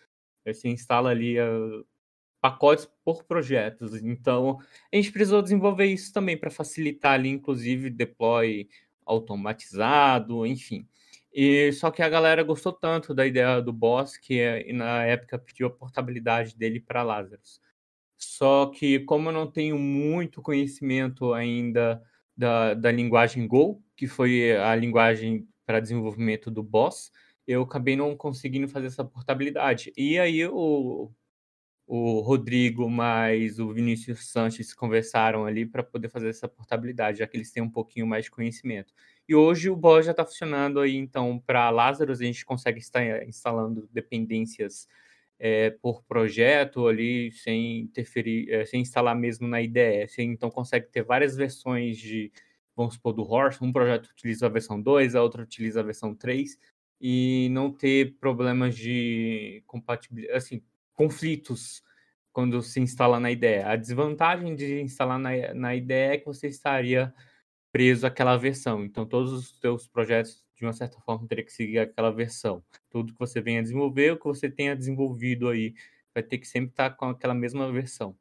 você 0.44 0.68
instala 0.68 1.10
ali 1.10 1.38
uh, 1.38 1.86
pacotes 2.40 2.88
por 3.04 3.24
projetos, 3.24 3.94
então 4.02 4.58
a 4.92 4.96
gente 4.96 5.12
precisou 5.12 5.42
desenvolver 5.42 5.86
isso 5.86 6.12
também 6.12 6.36
para 6.36 6.50
facilitar 6.50 7.12
ali, 7.12 7.28
inclusive, 7.28 7.90
deploy 7.90 8.68
automatizado, 9.04 10.46
enfim. 10.46 10.86
E 11.32 11.72
só 11.72 11.90
que 11.90 12.02
a 12.02 12.08
galera 12.08 12.42
gostou 12.42 12.72
tanto 12.72 13.14
da 13.14 13.26
ideia 13.26 13.60
do 13.62 13.72
boss 13.72 14.16
que 14.16 14.40
eh, 14.40 14.72
na 14.72 15.04
época 15.04 15.38
pediu 15.38 15.68
a 15.68 15.70
portabilidade 15.70 16.56
dele 16.56 16.80
para 16.80 17.02
Lazarus. 17.02 17.60
Só 18.18 18.66
que 18.66 19.00
como 19.00 19.28
eu 19.30 19.32
não 19.32 19.50
tenho 19.50 19.78
muito 19.78 20.42
conhecimento 20.42 21.32
ainda 21.32 22.02
da, 22.36 22.74
da 22.74 22.92
linguagem 22.92 23.46
Go, 23.46 23.82
que 23.96 24.06
foi 24.06 24.56
a 24.56 24.74
linguagem 24.76 25.48
para 25.66 25.80
desenvolvimento 25.80 26.50
do 26.50 26.62
boss, 26.62 27.12
eu 27.46 27.62
acabei 27.62 27.96
não 27.96 28.16
conseguindo 28.16 28.68
fazer 28.68 28.86
essa 28.88 29.04
portabilidade. 29.04 29.92
E 29.96 30.18
aí 30.18 30.46
o, 30.46 31.10
o 31.86 32.20
Rodrigo 32.20 32.88
mais 32.88 33.58
o 33.58 33.72
Vinícius 33.72 34.28
Sanches 34.30 34.72
conversaram 34.72 35.44
ali 35.46 35.66
para 35.66 35.82
poder 35.82 36.08
fazer 36.08 36.28
essa 36.28 36.48
portabilidade, 36.48 37.18
já 37.18 37.26
que 37.26 37.36
eles 37.36 37.52
têm 37.52 37.62
um 37.62 37.70
pouquinho 37.70 38.06
mais 38.06 38.24
de 38.26 38.30
conhecimento. 38.30 38.94
E 39.30 39.34
hoje 39.36 39.70
o 39.70 39.76
BOS 39.76 40.06
já 40.06 40.10
está 40.10 40.24
funcionando 40.26 40.80
aí, 40.80 40.96
então, 40.96 41.38
para 41.46 41.70
Lazarus, 41.70 42.20
a 42.20 42.24
gente 42.24 42.44
consegue 42.44 42.80
estar 42.80 43.22
instalando 43.22 43.88
dependências 43.92 44.88
é, 45.38 45.70
por 45.70 46.02
projeto 46.02 46.88
ali, 46.88 47.30
sem 47.30 47.82
interferir, 47.82 48.52
é, 48.52 48.66
sem 48.66 48.80
instalar 48.80 49.14
mesmo 49.14 49.46
na 49.46 49.62
IDE. 49.62 50.08
Você, 50.08 50.22
então, 50.24 50.50
consegue 50.50 50.88
ter 50.88 51.04
várias 51.04 51.36
versões 51.36 51.96
de, 51.96 52.32
vamos 52.74 52.94
supor, 52.94 53.12
do 53.12 53.22
Horse. 53.22 53.62
Um 53.62 53.72
projeto 53.72 54.06
utiliza 54.08 54.46
a 54.46 54.48
versão 54.48 54.82
2, 54.82 55.14
a 55.14 55.22
outra 55.22 55.44
utiliza 55.44 55.78
a 55.78 55.84
versão 55.84 56.12
3, 56.12 56.58
e 57.00 57.48
não 57.52 57.72
ter 57.72 58.16
problemas 58.18 58.74
de 58.74 59.62
compatibilidade, 59.64 60.36
assim, 60.36 60.60
conflitos 60.92 61.84
quando 62.32 62.60
se 62.62 62.80
instala 62.80 63.20
na 63.20 63.30
IDE. 63.30 63.62
A 63.64 63.76
desvantagem 63.76 64.56
de 64.56 64.80
instalar 64.80 65.20
na, 65.20 65.54
na 65.54 65.76
IDE 65.76 65.94
é 65.94 66.18
que 66.18 66.26
você 66.26 66.48
estaria 66.48 67.14
preso 67.72 68.06
àquela 68.06 68.36
versão. 68.36 68.84
Então, 68.84 69.06
todos 69.06 69.32
os 69.32 69.58
seus 69.60 69.86
projetos, 69.86 70.44
de 70.56 70.64
uma 70.64 70.72
certa 70.72 71.00
forma, 71.00 71.26
teriam 71.26 71.46
que 71.46 71.52
seguir 71.52 71.78
aquela 71.78 72.10
versão. 72.10 72.62
Tudo 72.90 73.12
que 73.12 73.18
você 73.18 73.40
venha 73.40 73.62
desenvolver, 73.62 74.12
o 74.12 74.18
que 74.18 74.24
você 74.24 74.50
tenha 74.50 74.76
desenvolvido 74.76 75.48
aí, 75.48 75.74
vai 76.14 76.22
ter 76.22 76.38
que 76.38 76.48
sempre 76.48 76.70
estar 76.70 76.90
com 76.90 77.06
aquela 77.06 77.34
mesma 77.34 77.70
versão. 77.72 78.16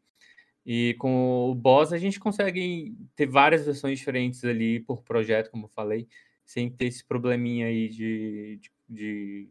E 0.66 0.96
com 1.00 1.50
o 1.50 1.56
Boss, 1.56 1.92
a 1.92 1.98
gente 1.98 2.20
consegue 2.20 2.96
ter 3.16 3.26
várias 3.26 3.66
versões 3.66 3.98
diferentes 3.98 4.44
ali 4.44 4.80
por 4.80 5.02
projeto, 5.04 5.50
como 5.50 5.66
eu 5.66 5.70
falei, 5.70 6.08
sem 6.46 6.70
ter 6.70 6.86
esse 6.86 7.04
probleminha 7.04 7.66
aí 7.68 7.90
de, 7.90 8.58
de, 8.58 8.72
de, 8.88 9.50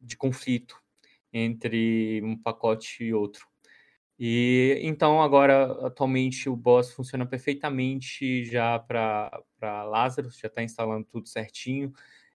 de 0.00 0.16
conflito 0.16 0.78
entre 1.32 2.20
um 2.22 2.36
pacote 2.36 3.04
e 3.04 3.14
outro. 3.14 3.47
E 4.18 4.80
então 4.82 5.22
agora 5.22 5.86
atualmente 5.86 6.48
o 6.48 6.56
Boss 6.56 6.92
funciona 6.92 7.24
perfeitamente 7.24 8.44
já 8.44 8.78
para 8.78 9.30
Lazarus, 9.60 10.38
já 10.38 10.48
está 10.48 10.62
instalando 10.62 11.06
tudo 11.06 11.28
certinho. 11.28 11.92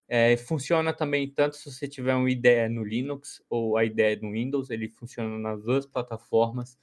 É, 0.07 0.37
funciona 0.37 0.93
também 0.93 1.29
tanto 1.29 1.57
se 1.57 1.69
você 1.71 1.87
tiver 1.87 2.15
uma 2.15 2.29
ideia 2.29 2.69
no 2.69 2.83
Linux 2.83 3.43
ou 3.49 3.77
a 3.77 3.83
ideia 3.83 4.17
no 4.21 4.31
Windows, 4.31 4.69
ele 4.69 4.87
funciona 4.89 5.37
nas 5.39 5.63
duas 5.63 5.85
plataformas. 5.85 6.77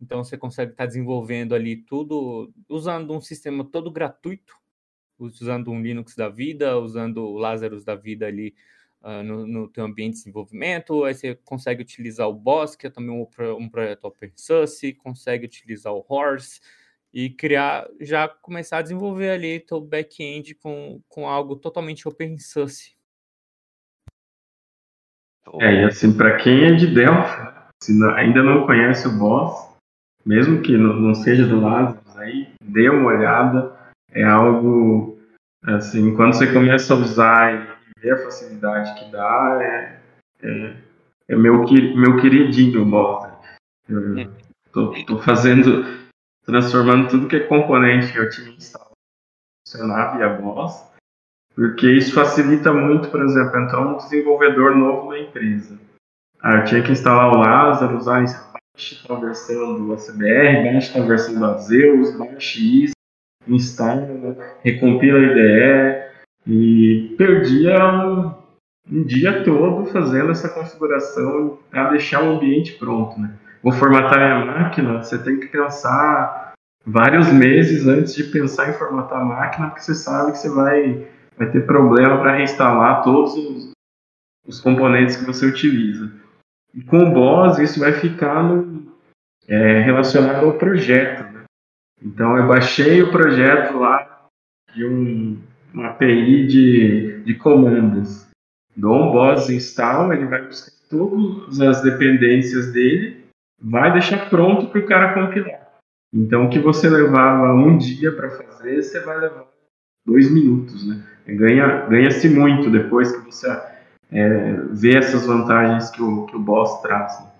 Então 0.00 0.22
você 0.24 0.38
consegue 0.38 0.72
estar 0.72 0.84
tá 0.84 0.86
desenvolvendo 0.86 1.54
ali 1.54 1.76
tudo 1.76 2.52
usando 2.68 3.12
um 3.14 3.20
sistema 3.20 3.64
todo 3.64 3.90
gratuito, 3.90 4.56
usando 5.18 5.70
um 5.70 5.82
Linux 5.82 6.14
da 6.16 6.28
vida, 6.28 6.78
usando 6.78 7.18
o 7.26 7.38
Lazarus 7.38 7.84
da 7.84 7.94
vida 7.94 8.26
ali 8.26 8.54
uh, 9.06 9.22
no, 9.22 9.46
no 9.46 9.68
teu 9.68 9.84
ambiente 9.84 10.14
de 10.14 10.18
desenvolvimento, 10.18 11.04
aí 11.04 11.14
você 11.14 11.36
consegue 11.44 11.82
utilizar 11.82 12.28
o 12.28 12.34
Boss, 12.34 12.74
que 12.74 12.88
é 12.88 12.90
também 12.90 13.10
um, 13.10 13.26
um 13.58 13.68
projeto 13.68 14.04
open 14.04 14.32
source, 14.34 14.92
consegue 14.94 15.46
utilizar 15.46 15.92
o 15.92 16.04
Horse 16.06 16.60
e 17.14 17.30
criar, 17.30 17.86
já 18.00 18.28
começar 18.28 18.78
a 18.78 18.82
desenvolver 18.82 19.30
ali 19.30 19.60
teu 19.60 19.80
back-end 19.80 20.54
com, 20.56 21.00
com 21.08 21.28
algo 21.28 21.54
totalmente 21.54 22.06
open 22.08 22.36
source. 22.38 22.96
É, 25.60 25.82
e 25.82 25.84
assim, 25.84 26.14
para 26.16 26.36
quem 26.38 26.64
é 26.64 26.74
de 26.74 26.88
Delphi, 26.88 27.54
se 27.80 27.96
não, 27.96 28.10
ainda 28.14 28.42
não 28.42 28.66
conhece 28.66 29.06
o 29.06 29.16
Boss, 29.16 29.76
mesmo 30.24 30.60
que 30.60 30.76
não, 30.76 30.94
não 30.94 31.14
seja 31.14 31.46
do 31.46 31.60
lado, 31.60 32.00
aí 32.16 32.48
dê 32.60 32.88
uma 32.88 33.10
olhada, 33.10 33.76
é 34.10 34.24
algo 34.24 35.16
assim, 35.62 36.16
quando 36.16 36.34
você 36.34 36.52
começa 36.52 36.92
a 36.92 36.96
usar 36.96 37.75
ver 38.06 38.12
a 38.12 38.24
facilidade 38.24 38.94
que 38.98 39.10
dá, 39.10 39.58
é, 39.60 40.00
é, 40.42 40.76
é 41.28 41.36
meu, 41.36 41.64
meu 41.64 42.16
queridinho 42.20 42.84
Bota. 42.84 43.34
Eu 43.88 44.30
tô, 44.72 45.04
tô 45.04 45.18
fazendo, 45.18 45.84
transformando 46.44 47.08
tudo 47.08 47.28
que 47.28 47.36
é 47.36 47.40
componente 47.40 48.12
que 48.12 48.18
eu 48.18 48.30
tinha 48.30 48.50
instalado 48.50 48.92
funcionar 49.66 50.16
via 50.16 50.28
Boss, 50.28 50.84
porque 51.54 51.90
isso 51.90 52.14
facilita 52.14 52.72
muito, 52.72 53.10
por 53.10 53.20
exemplo, 53.22 53.58
entrar 53.58 53.80
um 53.80 53.96
desenvolvedor 53.96 54.76
novo 54.76 55.10
na 55.10 55.18
empresa. 55.18 55.76
Ah, 56.40 56.58
eu 56.58 56.64
tinha 56.64 56.82
que 56.82 56.92
instalar 56.92 57.32
o 57.32 57.38
Lázaro, 57.38 57.96
usar 57.96 58.22
baixe 58.22 59.04
a 59.08 59.14
versão 59.14 59.74
do 59.74 59.92
ACBR, 59.92 60.62
baixe 60.62 60.96
a 60.96 61.02
versão 61.02 61.40
da 61.40 61.58
Zeus, 61.58 62.16
baixe 62.16 62.84
isso, 62.84 62.94
instala, 63.48 64.06
recompila 64.62 65.18
a 65.18 65.22
IDE, 65.22 66.05
e 66.46 67.14
perdia 67.18 67.76
um, 68.06 68.34
um 68.90 69.02
dia 69.02 69.42
todo 69.42 69.86
fazendo 69.86 70.30
essa 70.30 70.48
configuração 70.48 71.58
para 71.70 71.90
deixar 71.90 72.22
o 72.22 72.36
ambiente 72.36 72.74
pronto. 72.74 73.18
Né? 73.20 73.34
Vou 73.62 73.72
formatar 73.72 74.20
a 74.20 74.44
máquina, 74.44 75.02
você 75.02 75.18
tem 75.18 75.40
que 75.40 75.48
pensar 75.48 76.52
vários 76.84 77.32
meses 77.32 77.86
antes 77.88 78.14
de 78.14 78.24
pensar 78.24 78.70
em 78.70 78.74
formatar 78.74 79.20
a 79.20 79.24
máquina, 79.24 79.68
porque 79.68 79.82
você 79.82 79.94
sabe 79.94 80.32
que 80.32 80.38
você 80.38 80.48
vai, 80.48 81.08
vai 81.36 81.50
ter 81.50 81.66
problema 81.66 82.18
para 82.18 82.36
reinstalar 82.36 83.02
todos 83.02 83.34
os, 83.34 83.72
os, 84.46 84.60
componentes 84.60 85.16
que 85.16 85.24
você 85.24 85.44
utiliza. 85.46 86.12
E 86.72 86.82
com 86.82 86.98
o 86.98 87.10
BOS, 87.12 87.58
isso 87.58 87.80
vai 87.80 87.92
ficar 87.92 88.44
no, 88.44 88.86
é, 89.48 89.80
relacionado 89.80 90.44
ao 90.44 90.52
projeto. 90.52 91.24
Né? 91.32 91.42
Então, 92.00 92.36
eu 92.36 92.46
baixei 92.46 93.02
o 93.02 93.10
projeto 93.10 93.78
lá 93.78 94.28
de 94.72 94.86
um 94.86 95.40
uma 95.76 95.90
API 95.90 96.46
de, 96.46 97.22
de 97.22 97.34
comandos. 97.34 98.26
Dou 98.74 98.94
um 98.94 99.12
boss 99.12 99.50
install, 99.50 100.12
ele 100.12 100.26
vai 100.26 100.42
buscar 100.46 100.72
todas 100.88 101.60
as 101.60 101.82
dependências 101.82 102.72
dele, 102.72 103.26
vai 103.60 103.92
deixar 103.92 104.30
pronto 104.30 104.68
para 104.68 104.80
o 104.80 104.86
cara 104.86 105.12
compilar. 105.12 105.66
Então, 106.14 106.46
o 106.46 106.50
que 106.50 106.58
você 106.58 106.88
levava 106.88 107.52
um 107.52 107.76
dia 107.76 108.10
para 108.10 108.30
fazer, 108.30 108.82
você 108.82 109.00
vai 109.00 109.18
levar 109.18 109.46
dois 110.06 110.30
minutos, 110.30 110.86
né? 110.86 111.04
Ganha, 111.26 111.86
ganha-se 111.86 112.28
muito 112.28 112.70
depois 112.70 113.14
que 113.14 113.26
você 113.26 113.48
é, 114.12 114.52
vê 114.70 114.96
essas 114.96 115.26
vantagens 115.26 115.90
que 115.90 116.00
o, 116.00 116.24
que 116.26 116.36
o 116.36 116.40
boss 116.40 116.80
traz. 116.80 117.20
Né? 117.20 117.32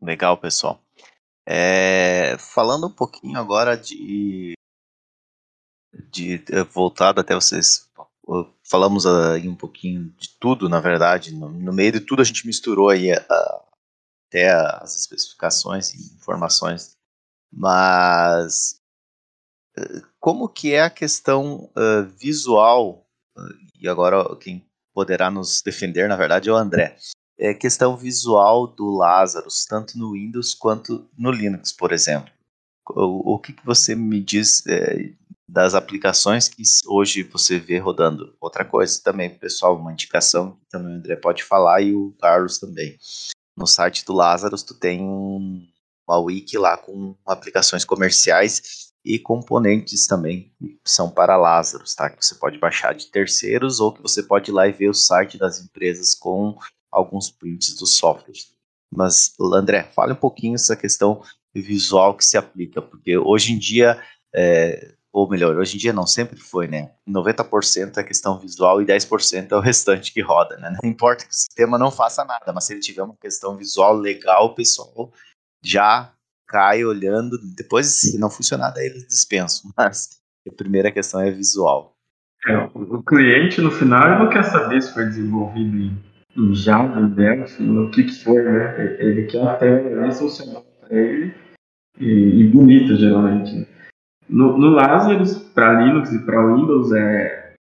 Legal, 0.00 0.38
pessoal. 0.38 0.80
É, 1.46 2.36
falando 2.38 2.86
um 2.86 2.92
pouquinho 2.92 3.38
agora 3.38 3.76
de 3.76 4.54
de 6.10 6.42
eh, 6.50 6.64
voltado 6.64 7.20
até 7.20 7.34
vocês. 7.34 7.88
Falamos 8.62 9.06
aí 9.06 9.48
um 9.48 9.54
pouquinho 9.54 10.12
de 10.18 10.30
tudo, 10.40 10.68
na 10.68 10.80
verdade, 10.80 11.34
no, 11.34 11.48
no 11.50 11.72
meio 11.72 11.92
de 11.92 12.00
tudo 12.00 12.22
a 12.22 12.24
gente 12.24 12.46
misturou 12.46 12.88
aí 12.88 13.12
a, 13.12 13.24
a, 13.28 13.64
até 14.28 14.50
as 14.50 14.96
especificações 14.96 15.92
e 15.94 16.16
informações, 16.16 16.96
mas 17.52 18.80
eh, 19.76 20.02
como 20.18 20.48
que 20.48 20.72
é 20.72 20.82
a 20.82 20.90
questão 20.90 21.70
uh, 21.76 22.04
visual, 22.18 23.06
uh, 23.36 23.42
e 23.78 23.88
agora 23.88 24.34
quem 24.36 24.66
poderá 24.94 25.30
nos 25.30 25.60
defender, 25.60 26.08
na 26.08 26.16
verdade, 26.16 26.48
é 26.48 26.52
o 26.52 26.56
André, 26.56 26.96
é 27.38 27.52
questão 27.52 27.96
visual 27.96 28.66
do 28.66 28.90
Lazarus, 28.90 29.66
tanto 29.66 29.98
no 29.98 30.12
Windows 30.12 30.54
quanto 30.54 31.08
no 31.18 31.30
Linux, 31.30 31.72
por 31.72 31.92
exemplo. 31.92 32.32
O, 32.90 33.34
o 33.34 33.38
que, 33.38 33.52
que 33.52 33.64
você 33.64 33.94
me 33.94 34.20
diz 34.20 34.64
é, 34.66 35.12
das 35.48 35.74
aplicações 35.74 36.48
que 36.48 36.62
hoje 36.86 37.22
você 37.22 37.58
vê 37.58 37.78
rodando. 37.78 38.34
Outra 38.40 38.64
coisa 38.64 39.00
também, 39.02 39.30
pessoal, 39.30 39.76
uma 39.76 39.92
indicação 39.92 40.52
que 40.52 40.66
também 40.70 40.94
o 40.94 40.96
André 40.96 41.16
pode 41.16 41.44
falar 41.44 41.82
e 41.82 41.94
o 41.94 42.14
Carlos 42.20 42.58
também. 42.58 42.98
No 43.56 43.66
site 43.66 44.04
do 44.04 44.12
Lazarus 44.12 44.62
tu 44.62 44.74
tem 44.74 45.00
uma 45.00 46.18
wiki 46.18 46.58
lá 46.58 46.76
com 46.76 47.14
aplicações 47.24 47.84
comerciais 47.84 48.92
e 49.04 49.18
componentes 49.18 50.06
também 50.06 50.52
que 50.58 50.78
são 50.84 51.10
para 51.10 51.36
Lazarus, 51.36 51.94
tá? 51.94 52.08
Que 52.08 52.24
você 52.24 52.34
pode 52.36 52.58
baixar 52.58 52.94
de 52.94 53.10
terceiros 53.10 53.78
ou 53.80 53.92
que 53.92 54.02
você 54.02 54.22
pode 54.22 54.50
ir 54.50 54.54
lá 54.54 54.66
e 54.66 54.72
ver 54.72 54.88
o 54.88 54.94
site 54.94 55.36
das 55.36 55.60
empresas 55.60 56.14
com 56.14 56.56
alguns 56.90 57.30
prints 57.30 57.74
do 57.76 57.86
software. 57.86 58.34
Mas, 58.90 59.34
André, 59.40 59.84
fale 59.94 60.12
um 60.12 60.16
pouquinho 60.16 60.54
essa 60.54 60.74
questão 60.74 61.22
visual 61.54 62.16
que 62.16 62.24
se 62.24 62.36
aplica, 62.36 62.80
porque 62.80 63.16
hoje 63.18 63.52
em 63.52 63.58
dia 63.58 64.02
é, 64.34 64.94
ou 65.14 65.30
melhor, 65.30 65.56
hoje 65.56 65.76
em 65.76 65.78
dia 65.78 65.92
não, 65.92 66.08
sempre 66.08 66.36
foi, 66.40 66.66
né? 66.66 66.90
90% 67.08 67.98
é 67.98 68.02
questão 68.02 68.36
visual 68.36 68.82
e 68.82 68.84
10% 68.84 69.52
é 69.52 69.56
o 69.56 69.60
restante 69.60 70.12
que 70.12 70.20
roda, 70.20 70.56
né? 70.56 70.76
Não 70.82 70.90
importa 70.90 71.24
que 71.24 71.30
o 71.30 71.34
sistema 71.34 71.78
não 71.78 71.88
faça 71.88 72.24
nada, 72.24 72.52
mas 72.52 72.64
se 72.64 72.72
ele 72.72 72.80
tiver 72.80 73.04
uma 73.04 73.14
questão 73.14 73.56
visual 73.56 73.94
legal, 73.94 74.46
o 74.46 74.54
pessoal 74.56 75.12
já 75.62 76.12
cai 76.48 76.84
olhando, 76.84 77.38
depois 77.56 77.86
se 77.86 78.18
não 78.18 78.28
funcionar, 78.28 78.72
daí 78.72 78.86
eles 78.86 79.06
dispensam, 79.06 79.70
mas 79.78 80.20
A 80.48 80.52
primeira 80.52 80.90
questão 80.90 81.20
é 81.20 81.30
visual. 81.30 81.94
É, 82.48 82.58
o 82.74 83.00
cliente, 83.04 83.60
no 83.60 83.70
final, 83.70 84.18
não 84.18 84.28
quer 84.28 84.42
saber 84.42 84.82
se 84.82 84.92
foi 84.92 85.04
desenvolvido 85.04 85.76
em, 86.36 86.54
Java, 86.56 87.00
em 87.00 87.08
Delphi, 87.10 87.62
no 87.62 87.88
que, 87.92 88.02
que 88.02 88.24
foi, 88.24 88.42
né? 88.42 88.96
Ele 88.98 89.26
quer 89.26 89.46
a 89.46 89.54
tela 89.54 90.10
funcional 90.10 90.66
para 90.80 90.98
ele 90.98 91.32
e, 92.00 92.40
e 92.40 92.44
bonita, 92.48 92.96
geralmente. 92.96 93.73
No, 94.28 94.56
no 94.58 94.70
Lazarus, 94.70 95.38
para 95.38 95.82
Linux 95.82 96.12
e 96.12 96.18
para 96.24 96.46
Windows, 96.46 96.92
é 96.92 97.54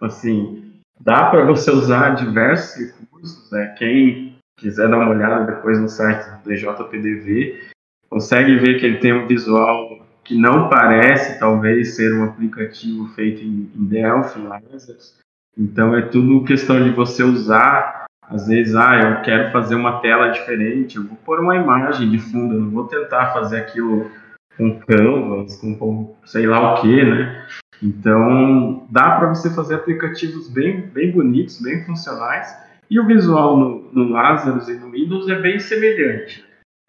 assim, 0.00 0.72
dá 1.00 1.30
para 1.30 1.44
você 1.44 1.70
usar 1.70 2.10
diversos 2.10 2.76
recursos. 2.76 3.50
Né? 3.50 3.74
Quem 3.78 4.36
quiser 4.58 4.88
dar 4.88 4.96
uma 4.96 5.10
olhada 5.10 5.44
depois 5.44 5.80
no 5.80 5.88
site 5.88 6.24
do 6.24 6.48
DJPDV, 6.48 7.70
consegue 8.08 8.56
ver 8.58 8.78
que 8.78 8.86
ele 8.86 8.98
tem 8.98 9.12
um 9.12 9.26
visual 9.26 10.00
que 10.24 10.36
não 10.36 10.68
parece, 10.68 11.38
talvez, 11.38 11.96
ser 11.96 12.14
um 12.14 12.24
aplicativo 12.24 13.08
feito 13.08 13.42
em, 13.42 13.70
em 13.74 13.84
Delphi, 13.84 14.40
Lazarus. 14.40 15.18
Então 15.58 15.96
é 15.96 16.02
tudo 16.02 16.44
questão 16.44 16.82
de 16.82 16.90
você 16.90 17.22
usar. 17.22 18.04
Às 18.22 18.46
vezes, 18.46 18.74
ah, 18.76 18.98
eu 18.98 19.22
quero 19.22 19.50
fazer 19.52 19.74
uma 19.74 20.00
tela 20.00 20.28
diferente, 20.28 20.96
eu 20.96 21.04
vou 21.04 21.16
pôr 21.18 21.40
uma 21.40 21.56
imagem 21.56 22.08
de 22.08 22.18
fundo, 22.18 22.54
eu 22.54 22.60
não 22.60 22.70
vou 22.70 22.86
tentar 22.86 23.32
fazer 23.34 23.58
aquilo 23.58 24.10
com 24.56 24.78
canvas, 24.80 25.56
com, 25.56 25.76
com 25.76 26.16
sei 26.24 26.46
lá 26.46 26.74
o 26.74 26.80
que, 26.82 27.04
né? 27.04 27.46
Então, 27.82 28.86
dá 28.90 29.16
para 29.16 29.28
você 29.28 29.50
fazer 29.50 29.74
aplicativos 29.74 30.48
bem, 30.48 30.82
bem 30.82 31.10
bonitos, 31.10 31.60
bem 31.60 31.84
funcionais, 31.84 32.56
e 32.88 33.00
o 33.00 33.06
visual 33.06 33.56
no, 33.56 33.92
no 33.92 34.08
Lazarus 34.10 34.68
e 34.68 34.74
no 34.74 34.90
Windows 34.90 35.28
é 35.28 35.40
bem 35.40 35.58
semelhante. 35.58 36.44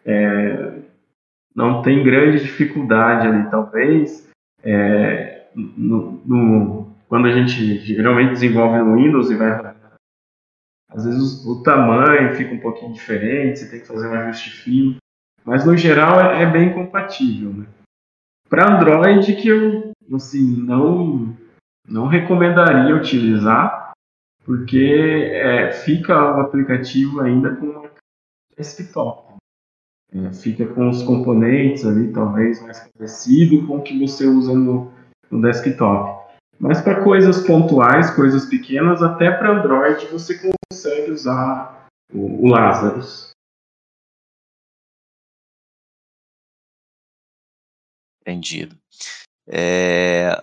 É, 0.06 0.74
não 1.56 1.82
tem 1.82 2.04
grande 2.04 2.44
dificuldade 2.44 3.28
ali, 3.28 3.50
talvez. 3.50 4.30
É, 4.64 5.48
no, 5.56 6.22
no, 6.26 6.96
quando 7.08 7.28
a 7.28 7.32
gente 7.32 7.80
geralmente 7.80 8.32
desenvolve 8.32 8.80
no 8.80 8.96
Windows 8.96 9.32
e 9.32 9.36
vai. 9.36 9.74
Às 10.90 11.06
vezes 11.06 11.46
o, 11.46 11.54
o 11.54 11.64
tamanho 11.64 12.36
fica 12.36 12.54
um 12.54 12.60
pouquinho 12.60 12.94
diferente, 12.94 13.60
você 13.60 13.70
tem 13.70 13.80
que 13.80 13.88
fazer 13.88 14.08
um 14.08 14.14
ajuste 14.14 14.52
fino. 14.52 14.98
Mas 15.46 15.66
no 15.66 15.76
geral 15.76 16.20
é, 16.20 16.44
é 16.44 16.46
bem 16.46 16.74
compatível. 16.74 17.54
Né? 17.54 17.66
Para 18.50 18.78
Android 18.78 19.36
que 19.36 19.48
eu 19.48 19.92
assim, 20.14 20.58
não, 20.64 21.36
não 21.88 22.08
recomendaria 22.08 22.96
utilizar, 22.96 23.94
porque 24.46 25.32
é, 25.34 25.72
fica 25.72 26.38
o 26.38 26.42
aplicativo 26.42 27.22
ainda 27.22 27.56
com 27.56 27.88
desktop. 28.58 29.34
É, 30.14 30.32
fica 30.32 30.68
com 30.68 30.90
os 30.90 31.02
componentes 31.02 31.86
ali, 31.86 32.12
talvez 32.12 32.62
mais 32.62 32.88
parecido 32.96 33.66
com 33.66 33.78
o 33.78 33.82
que 33.82 33.98
você 34.00 34.28
usa 34.28 34.54
no, 34.54 34.92
no 35.32 35.42
desktop. 35.42 36.24
Mas 36.60 36.82
para 36.82 37.04
coisas 37.04 37.46
pontuais, 37.46 38.12
coisas 38.12 38.46
pequenas, 38.46 39.02
até 39.02 39.32
para 39.32 39.58
Android 39.58 40.06
você 40.08 40.40
consegue 40.40 41.12
usar 41.12 41.88
o, 42.14 42.46
o 42.46 42.48
Lazarus. 42.48 43.33
Entendido. 48.24 48.78
É, 49.48 50.40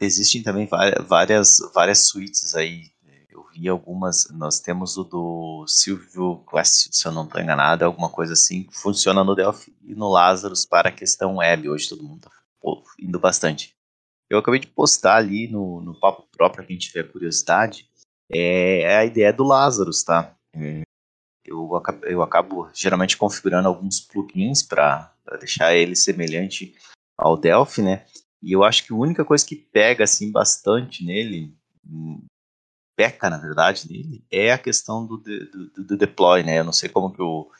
existem 0.00 0.42
também 0.42 0.68
várias, 1.06 1.58
várias 1.72 2.08
suítes 2.08 2.54
aí. 2.56 2.90
Eu 3.30 3.46
vi 3.52 3.68
algumas. 3.68 4.28
Nós 4.30 4.58
temos 4.58 4.96
o 4.96 5.04
do 5.04 5.64
Silvio 5.68 6.44
Quest, 6.50 6.88
se 6.92 7.06
eu 7.06 7.12
não 7.12 7.24
estou 7.24 7.40
enganado, 7.40 7.84
alguma 7.84 8.10
coisa 8.10 8.32
assim, 8.32 8.64
que 8.64 8.76
funciona 8.76 9.22
no 9.22 9.34
Delphi 9.34 9.72
e 9.82 9.94
no 9.94 10.08
Lazarus 10.08 10.64
para 10.66 10.88
a 10.88 10.92
questão 10.92 11.36
web. 11.36 11.68
Hoje 11.68 11.88
todo 11.88 12.02
mundo 12.02 12.26
está 12.26 12.30
indo 12.98 13.18
bastante. 13.20 13.74
Eu 14.28 14.38
acabei 14.38 14.58
de 14.58 14.66
postar 14.66 15.16
ali 15.16 15.46
no, 15.46 15.80
no 15.80 15.98
papo 16.00 16.26
próprio, 16.32 16.66
quem 16.66 16.78
tiver 16.78 17.04
curiosidade, 17.04 17.88
é, 18.32 18.80
é 18.80 18.96
a 18.96 19.04
ideia 19.04 19.32
do 19.32 19.44
Lazarus, 19.44 20.02
tá? 20.02 20.34
É, 20.56 20.82
eu 21.44 21.76
acabo, 21.76 22.06
eu 22.06 22.22
acabo 22.22 22.70
geralmente 22.72 23.16
configurando 23.16 23.68
alguns 23.68 24.00
plugins 24.00 24.62
para 24.62 25.14
deixar 25.38 25.74
ele 25.74 25.94
semelhante 25.94 26.74
ao 27.16 27.36
Delphi, 27.36 27.82
né? 27.82 28.04
E 28.42 28.52
eu 28.52 28.62
acho 28.62 28.84
que 28.84 28.92
a 28.92 28.96
única 28.96 29.24
coisa 29.24 29.44
que 29.44 29.56
pega 29.56 30.04
assim 30.04 30.30
bastante 30.30 31.04
nele, 31.04 31.56
peca 32.96 33.30
na 33.30 33.38
verdade 33.38 33.88
nele, 33.88 34.24
é 34.30 34.52
a 34.52 34.58
questão 34.58 35.06
do, 35.06 35.16
do, 35.16 35.84
do 35.84 35.96
deploy, 35.96 36.42
né? 36.42 36.58
Eu 36.58 36.64
não 36.64 36.72
sei 36.72 36.88
como 36.88 37.12
que 37.12 37.22
o, 37.22 37.50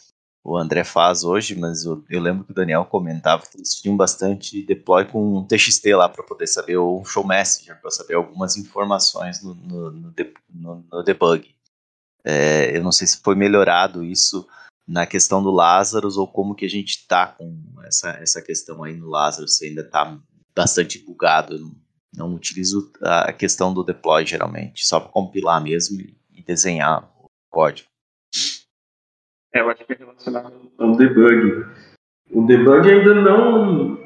o 0.45 0.59
André 0.59 0.85
faz 0.85 1.25
hoje, 1.25 1.55
mas 1.55 1.85
eu, 1.85 2.05
eu, 2.11 2.21
lembro 2.21 2.45
que 2.45 2.53
o 2.53 2.55
Daniel 2.55 2.85
comentava 2.85 3.47
que 3.47 3.57
eles 3.57 3.75
tinham 3.75 3.97
bastante 3.97 4.63
deploy 4.63 5.07
com 5.07 5.39
um 5.39 5.47
TXT 5.47 5.87
lá 5.95 6.09
para 6.09 6.23
poder 6.23 6.47
saber, 6.47 6.77
ou 6.77 7.01
um 7.01 7.05
show 7.05 7.27
messenger 7.27 7.81
para 7.81 7.91
saber 7.91 8.15
algumas 8.15 8.57
informações 8.59 9.43
no, 9.43 9.55
no, 9.55 9.91
no, 9.91 10.87
no 10.93 11.03
debug. 11.03 11.55
É, 12.23 12.77
eu 12.77 12.83
não 12.83 12.93
sei 12.93 13.07
se 13.07 13.23
foi 13.23 13.35
melhorado 13.35 14.05
isso 14.05 14.47
na 14.87 15.07
questão 15.07 15.43
do 15.43 15.51
Lazarus 15.51 16.17
ou 16.17 16.27
como 16.27 16.55
que 16.55 16.65
a 16.65 16.69
gente 16.69 16.91
está 16.91 17.27
com 17.27 17.59
essa, 17.85 18.11
essa 18.11 18.43
questão 18.43 18.83
aí 18.83 18.95
no 18.95 19.09
Lazarus, 19.09 19.57
se 19.57 19.67
ainda 19.67 19.81
está 19.81 20.19
bastante 20.55 20.99
bugado. 20.99 21.59
Não, 21.59 21.75
não 22.17 22.35
utilizo 22.35 22.93
a 23.03 23.33
questão 23.33 23.73
do 23.75 23.83
deploy 23.83 24.25
geralmente, 24.25 24.87
só 24.87 25.01
para 25.01 25.11
compilar 25.11 25.63
mesmo 25.63 26.01
e, 26.01 26.15
desenhar 26.47 27.11
o 27.19 27.27
código. 27.51 27.89
É, 29.55 29.61
eu 29.61 29.71
acho 29.71 29.83
que 29.85 29.95
é 29.95 29.97
relacionado 29.97 30.71
ao 30.77 30.95
debug. 30.95 31.67
O 32.31 32.47
debug 32.47 32.91
ainda 32.91 33.15
não, 33.15 34.05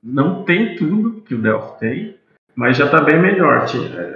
não 0.00 0.44
tem 0.44 0.76
tudo 0.76 1.20
que 1.22 1.34
o 1.34 1.42
Delphi 1.42 1.80
tem, 1.80 2.18
mas 2.54 2.76
já 2.76 2.84
está 2.84 3.02
bem 3.02 3.20
melhor. 3.20 3.62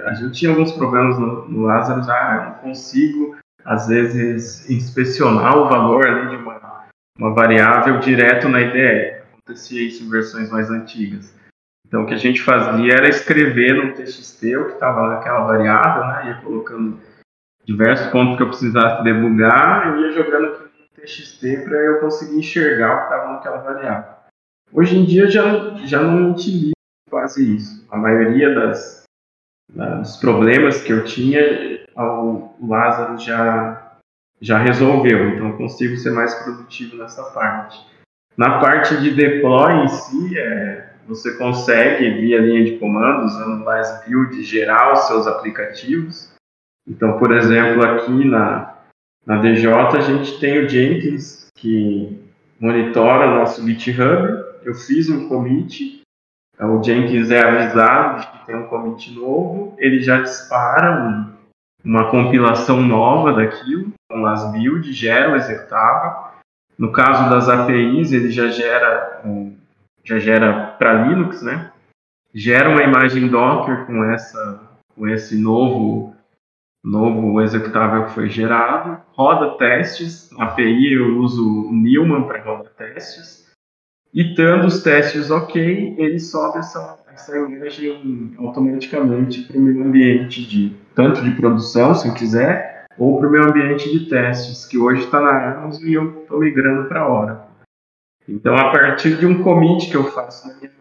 A 0.05 0.13
gente 0.13 0.39
tinha 0.39 0.51
alguns 0.51 0.71
problemas 0.71 1.19
no, 1.19 1.49
no 1.49 1.61
Lazarus, 1.63 2.07
ah, 2.07 2.35
eu 2.35 2.49
não 2.49 2.59
consigo 2.59 3.37
às 3.65 3.87
vezes, 3.87 4.69
inspecionar 4.69 5.57
o 5.57 5.67
valor 5.67 6.05
ali 6.05 6.29
de 6.29 6.35
uma, 6.35 6.85
uma 7.17 7.33
variável 7.33 7.99
direto 7.99 8.47
na 8.47 8.61
IDE. 8.61 9.21
Acontecia 9.33 9.81
isso 9.81 10.03
em 10.03 10.09
versões 10.09 10.51
mais 10.51 10.69
antigas. 10.69 11.33
Então, 11.87 12.03
o 12.03 12.05
que 12.05 12.13
a 12.13 12.17
gente 12.17 12.41
fazia 12.41 12.93
era 12.93 13.09
escrever 13.09 13.73
no 13.73 13.93
TXT 13.93 14.55
o 14.57 14.65
que 14.65 14.73
estava 14.73 15.07
naquela 15.07 15.45
variável, 15.45 16.05
né? 16.07 16.27
ia 16.27 16.41
colocando 16.41 16.99
diversos 17.63 18.07
pontos 18.07 18.37
que 18.37 18.43
eu 18.43 18.49
precisasse 18.49 19.03
debugar, 19.03 19.87
eu 19.87 20.01
ia 20.01 20.11
jogando 20.11 20.47
aqui 20.47 20.63
no 20.63 21.01
TXT 21.01 21.63
para 21.63 21.77
eu 21.77 21.99
conseguir 21.99 22.37
enxergar 22.37 22.93
o 22.93 22.97
que 22.97 23.03
estava 23.03 23.33
naquela 23.33 23.57
variável. 23.57 24.15
Hoje 24.71 24.97
em 24.97 25.05
dia 25.05 25.29
já, 25.29 25.75
já 25.85 26.01
não 26.01 26.31
utilizo 26.31 26.73
quase 27.09 27.55
isso. 27.55 27.87
A 27.89 27.97
maioria 27.97 28.53
das, 28.53 29.04
dos 29.73 30.17
problemas 30.17 30.81
que 30.81 30.93
eu 30.93 31.03
tinha 31.03 31.85
o 31.97 32.67
Lázaro 32.67 33.17
já, 33.17 33.97
já 34.41 34.57
resolveu, 34.57 35.29
então 35.29 35.49
eu 35.49 35.57
consigo 35.57 35.95
ser 35.97 36.11
mais 36.11 36.33
produtivo 36.35 36.97
nessa 36.97 37.23
parte. 37.31 37.79
Na 38.37 38.59
parte 38.59 38.99
de 38.99 39.11
deploy 39.11 39.83
em 39.83 39.87
si, 39.87 40.37
é, 40.37 40.89
você 41.07 41.37
consegue, 41.37 42.21
via 42.21 42.39
linha 42.39 42.65
de 42.65 42.77
comando, 42.77 43.25
usando 43.25 43.63
mais 43.63 44.03
build, 44.05 44.43
gerar 44.43 44.93
os 44.93 45.07
seus 45.07 45.25
aplicativos. 45.25 46.33
Então, 46.87 47.17
por 47.17 47.31
exemplo, 47.33 47.83
aqui 47.83 48.25
na, 48.25 48.75
na 49.25 49.37
DJ 49.37 49.71
a 49.71 50.01
gente 50.01 50.39
tem 50.39 50.65
o 50.65 50.69
Jenkins, 50.69 51.47
que 51.55 52.21
monitora 52.59 53.27
o 53.27 53.35
nosso 53.35 53.65
GitHub. 53.65 54.43
Eu 54.63 54.73
fiz 54.73 55.09
um 55.09 55.29
commit, 55.29 56.01
o 56.59 56.81
Jenkins 56.81 57.29
é 57.31 57.41
avisado 57.41 58.21
de 58.21 58.27
que 58.27 58.45
tem 58.45 58.55
um 58.55 58.67
commit 58.67 59.11
novo, 59.13 59.75
ele 59.77 60.01
já 60.01 60.21
dispara 60.21 60.91
um, 60.91 61.33
uma 61.83 62.09
compilação 62.09 62.81
nova 62.81 63.33
daquilo, 63.33 63.91
com 64.09 64.25
as 64.25 64.51
builds, 64.51 64.95
gera 64.95 65.31
o 65.31 65.35
executável. 65.35 66.33
No 66.77 66.91
caso 66.91 67.29
das 67.29 67.49
APIs, 67.49 68.11
ele 68.11 68.31
já 68.31 68.47
gera, 68.47 69.21
já 70.03 70.19
gera 70.19 70.75
para 70.77 71.05
Linux, 71.05 71.41
né? 71.41 71.71
Gera 72.33 72.69
uma 72.69 72.83
imagem 72.83 73.27
Docker 73.29 73.85
com 73.85 74.03
essa, 74.05 74.61
com 74.93 75.07
esse 75.07 75.41
novo, 75.41 76.13
novo 76.83 77.41
executável 77.41 78.05
que 78.05 78.11
foi 78.11 78.29
gerado. 78.29 79.01
Roda 79.13 79.57
testes. 79.57 80.29
API 80.37 80.93
eu 80.93 81.17
uso 81.19 81.69
Newman 81.71 82.23
para 82.23 82.43
rodar 82.43 82.73
testes. 82.73 83.44
E 84.15 84.33
tendo 84.33 84.65
os 84.65 84.81
testes 84.81 85.29
ok, 85.29 85.95
ele 85.97 86.19
sobe 86.21 86.59
essa, 86.59 87.03
essa 87.13 87.37
imagem 87.37 88.33
automaticamente 88.37 89.43
para 89.43 89.57
o 89.57 89.61
meu 89.61 89.85
ambiente 89.85 90.47
de 90.47 90.73
tanto 90.95 91.21
de 91.21 91.31
produção, 91.31 91.93
se 91.93 92.07
eu 92.07 92.13
quiser, 92.13 92.85
ou 92.97 93.19
para 93.19 93.27
o 93.27 93.31
meu 93.31 93.43
ambiente 93.43 93.91
de 93.91 94.09
testes, 94.09 94.65
que 94.65 94.77
hoje 94.77 95.03
está 95.03 95.19
na 95.19 95.57
Amazon 95.57 95.83
e 95.85 95.93
eu 95.93 96.21
estou 96.21 96.39
migrando 96.39 96.87
para 96.87 97.01
a 97.01 97.07
hora. 97.09 97.47
Então, 98.25 98.55
a 98.55 98.71
partir 98.71 99.17
de 99.17 99.25
um 99.25 99.43
commit 99.43 99.91
que 99.91 99.97
eu 99.97 100.05
faço 100.05 100.47
na 100.47 100.55
minha 100.55 100.71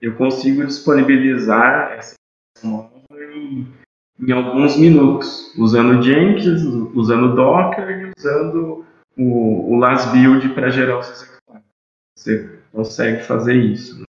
eu 0.00 0.14
consigo 0.14 0.64
disponibilizar 0.66 1.92
essa 1.92 2.14
nova 2.62 2.90
em, 3.34 3.66
em 4.20 4.32
alguns 4.32 4.76
minutos, 4.76 5.54
usando 5.56 6.02
Jenkins, 6.02 6.62
usando 6.94 7.34
Docker 7.34 8.12
usando 8.16 8.84
o, 9.16 9.72
o 9.72 9.78
Last 9.78 10.10
Build 10.10 10.48
para 10.50 10.70
gerar 10.70 10.98
os. 10.98 11.35
Você 12.16 12.60
consegue 12.72 13.22
fazer 13.22 13.54
isso. 13.54 14.02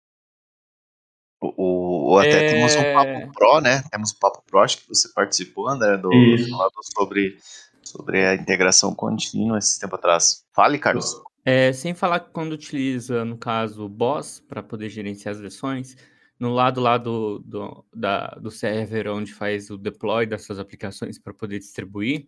O, 1.41 2.11
ou 2.11 2.19
até 2.19 2.45
é... 2.45 2.49
temos 2.49 2.75
um 2.75 2.93
Papo 2.93 3.33
Pro, 3.33 3.61
né? 3.61 3.83
Temos 3.91 4.11
um 4.11 4.19
Papo 4.19 4.43
Pro, 4.45 4.59
acho 4.59 4.77
que 4.79 4.87
você 4.87 5.09
participou, 5.13 5.67
André, 5.67 5.97
do, 5.97 6.09
falando 6.49 6.71
sobre, 6.97 7.37
sobre 7.83 8.25
a 8.25 8.33
integração 8.33 8.95
contínua 8.95 9.59
esse 9.59 9.79
tempo 9.79 9.95
atrás. 9.95 10.45
Fale, 10.53 10.79
Carlos. 10.79 11.21
É, 11.45 11.71
sem 11.71 11.93
falar 11.93 12.21
que 12.21 12.31
quando 12.31 12.53
utiliza, 12.53 13.23
no 13.23 13.37
caso, 13.37 13.85
o 13.85 13.89
Boss 13.89 14.39
para 14.39 14.63
poder 14.63 14.89
gerenciar 14.89 15.35
as 15.35 15.39
versões, 15.39 15.95
no 16.39 16.53
lado 16.53 16.81
lá 16.81 16.97
do, 16.97 17.39
do, 17.39 17.85
da, 17.93 18.27
do 18.41 18.51
server 18.51 19.07
onde 19.09 19.33
faz 19.33 19.69
o 19.69 19.77
deploy 19.77 20.25
dessas 20.25 20.59
aplicações 20.59 21.17
para 21.17 21.33
poder 21.33 21.59
distribuir, 21.59 22.27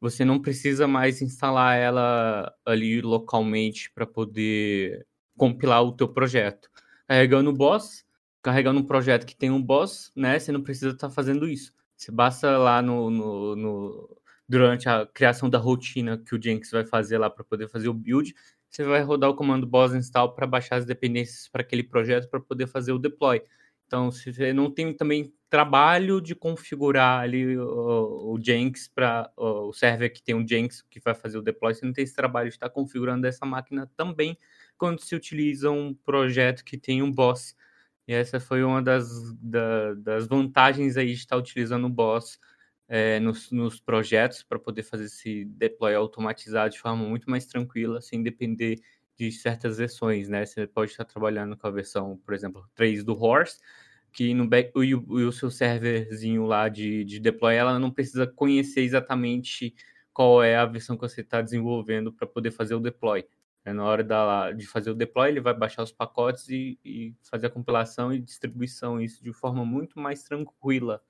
você 0.00 0.24
não 0.24 0.40
precisa 0.40 0.86
mais 0.86 1.20
instalar 1.20 1.76
ela 1.76 2.52
ali 2.64 3.00
localmente 3.00 3.90
para 3.92 4.06
poder 4.06 5.06
compilar 5.40 5.82
o 5.82 5.92
teu 5.92 6.06
projeto. 6.06 6.68
Carregando 7.08 7.48
o 7.48 7.52
boss, 7.54 8.04
carregando 8.42 8.78
um 8.78 8.84
projeto 8.84 9.24
que 9.24 9.34
tem 9.34 9.50
um 9.50 9.62
boss, 9.62 10.12
né? 10.14 10.38
Você 10.38 10.52
não 10.52 10.62
precisa 10.62 10.90
estar 10.90 11.08
tá 11.08 11.14
fazendo 11.14 11.48
isso. 11.48 11.72
Você 11.96 12.12
basta 12.12 12.58
lá 12.58 12.82
no, 12.82 13.08
no, 13.08 13.56
no, 13.56 14.22
durante 14.46 14.86
a 14.86 15.06
criação 15.06 15.48
da 15.48 15.56
rotina 15.56 16.18
que 16.18 16.34
o 16.34 16.42
Jenkins 16.42 16.70
vai 16.70 16.84
fazer 16.84 17.16
lá 17.16 17.30
para 17.30 17.42
poder 17.42 17.68
fazer 17.70 17.88
o 17.88 17.94
build, 17.94 18.34
você 18.68 18.84
vai 18.84 19.00
rodar 19.00 19.30
o 19.30 19.34
comando 19.34 19.66
boss 19.66 19.94
install 19.94 20.34
para 20.34 20.46
baixar 20.46 20.76
as 20.76 20.84
dependências 20.84 21.48
para 21.48 21.62
aquele 21.62 21.84
projeto 21.84 22.28
para 22.28 22.38
poder 22.38 22.66
fazer 22.66 22.92
o 22.92 22.98
deploy. 22.98 23.42
Então, 23.86 24.12
se 24.12 24.34
você 24.34 24.52
não 24.52 24.70
tem 24.70 24.92
também 24.92 25.32
trabalho 25.48 26.20
de 26.20 26.34
configurar 26.34 27.22
ali 27.22 27.56
o, 27.56 28.34
o 28.34 28.38
Jenkins 28.40 28.88
para 28.88 29.32
o 29.38 29.72
server 29.72 30.12
que 30.12 30.22
tem 30.22 30.34
um 30.34 30.46
Jenkins 30.46 30.82
que 30.82 31.00
vai 31.00 31.14
fazer 31.14 31.38
o 31.38 31.42
deploy, 31.42 31.74
você 31.74 31.86
não 31.86 31.94
tem 31.94 32.04
esse 32.04 32.14
trabalho 32.14 32.50
de 32.50 32.56
estar 32.56 32.68
configurando 32.68 33.26
essa 33.26 33.46
máquina 33.46 33.90
também 33.96 34.38
quando 34.80 35.00
se 35.02 35.14
utiliza 35.14 35.70
um 35.70 35.92
projeto 35.92 36.64
que 36.64 36.78
tem 36.78 37.02
um 37.02 37.12
boss. 37.12 37.54
E 38.08 38.14
essa 38.14 38.40
foi 38.40 38.64
uma 38.64 38.80
das, 38.82 39.34
da, 39.34 39.92
das 39.92 40.26
vantagens 40.26 40.96
aí 40.96 41.08
de 41.08 41.12
estar 41.12 41.36
utilizando 41.36 41.86
o 41.86 41.90
boss 41.90 42.40
é, 42.88 43.20
nos, 43.20 43.52
nos 43.52 43.78
projetos 43.78 44.42
para 44.42 44.58
poder 44.58 44.82
fazer 44.82 45.04
esse 45.04 45.44
deploy 45.44 45.94
automatizado 45.94 46.72
de 46.72 46.80
forma 46.80 47.04
muito 47.04 47.28
mais 47.30 47.44
tranquila, 47.44 48.00
sem 48.00 48.22
depender 48.22 48.80
de 49.18 49.30
certas 49.30 49.76
versões, 49.76 50.30
né? 50.30 50.46
Você 50.46 50.66
pode 50.66 50.92
estar 50.92 51.04
trabalhando 51.04 51.58
com 51.58 51.66
a 51.66 51.70
versão, 51.70 52.16
por 52.24 52.32
exemplo, 52.32 52.66
3 52.74 53.04
do 53.04 53.12
Horse, 53.22 53.58
que 54.10 54.32
no 54.32 54.48
back, 54.48 54.72
o, 54.74 55.26
o 55.26 55.30
seu 55.30 55.50
serverzinho 55.50 56.46
lá 56.46 56.70
de, 56.70 57.04
de 57.04 57.20
deploy, 57.20 57.54
ela 57.54 57.78
não 57.78 57.90
precisa 57.90 58.26
conhecer 58.26 58.80
exatamente 58.80 59.74
qual 60.10 60.42
é 60.42 60.56
a 60.56 60.64
versão 60.64 60.96
que 60.96 61.02
você 61.02 61.20
está 61.20 61.42
desenvolvendo 61.42 62.10
para 62.10 62.26
poder 62.26 62.50
fazer 62.50 62.74
o 62.74 62.80
deploy. 62.80 63.26
É, 63.64 63.72
na 63.72 63.84
hora 63.84 64.02
da, 64.02 64.52
de 64.52 64.66
fazer 64.66 64.90
o 64.90 64.94
deploy, 64.94 65.28
ele 65.28 65.40
vai 65.40 65.52
baixar 65.52 65.82
os 65.82 65.92
pacotes 65.92 66.48
e, 66.48 66.78
e 66.84 67.14
fazer 67.30 67.48
a 67.48 67.50
compilação 67.50 68.12
e 68.12 68.18
distribuição, 68.18 69.00
isso 69.00 69.22
de 69.22 69.32
forma 69.32 69.64
muito 69.64 70.00
mais 70.00 70.22
tranquila. 70.22 71.00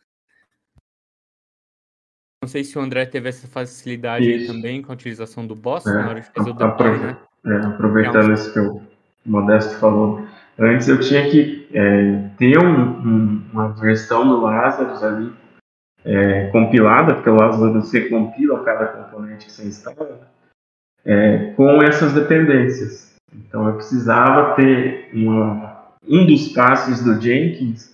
Não 2.43 2.49
sei 2.49 2.65
se 2.65 2.77
o 2.79 2.81
André 2.81 3.07
teve 3.07 3.29
essa 3.29 3.47
facilidade 3.47 4.27
aí 4.27 4.47
também 4.47 4.83
com 4.83 4.91
a 4.91 4.95
utilização 4.95 5.47
do 5.47 5.55
boss 5.55 5.87
é, 5.87 5.93
na 5.93 6.09
hora 6.09 6.21
de 6.21 6.27
fazer 6.31 6.51
o 6.51 6.55
deploy, 6.55 6.99
né? 6.99 7.17
É, 7.45 7.57
aproveitando 7.67 8.33
isso 8.33 8.53
que 8.53 8.59
o 8.59 8.83
Modesto 9.25 9.79
falou, 9.79 10.27
antes 10.59 10.89
eu 10.89 10.99
tinha 10.99 11.31
que 11.31 11.69
é, 11.73 12.31
ter 12.39 12.59
um, 12.59 12.67
um, 12.67 13.51
uma 13.53 13.69
versão 13.75 14.27
do 14.27 14.41
Lazarus 14.41 15.03
ali 15.03 15.33
é, 16.05 16.49
compilada, 16.49 17.15
porque 17.15 17.31
o 17.31 17.35
Lazarus 17.35 17.89
você 17.89 18.09
compila 18.09 18.65
cada 18.65 18.87
componente 18.87 19.47
que 19.47 19.53
você 19.53 19.69
instala, 19.69 20.29
é, 21.05 21.53
com 21.57 21.83
essas 21.83 22.13
dependências. 22.13 23.15
Então 23.35 23.67
eu 23.69 23.75
precisava 23.75 24.55
ter 24.55 25.11
uma, 25.15 25.87
um 26.09 26.27
dos 26.27 26.49
passos 26.49 27.03
do 27.03 27.21
Jenkins 27.21 27.91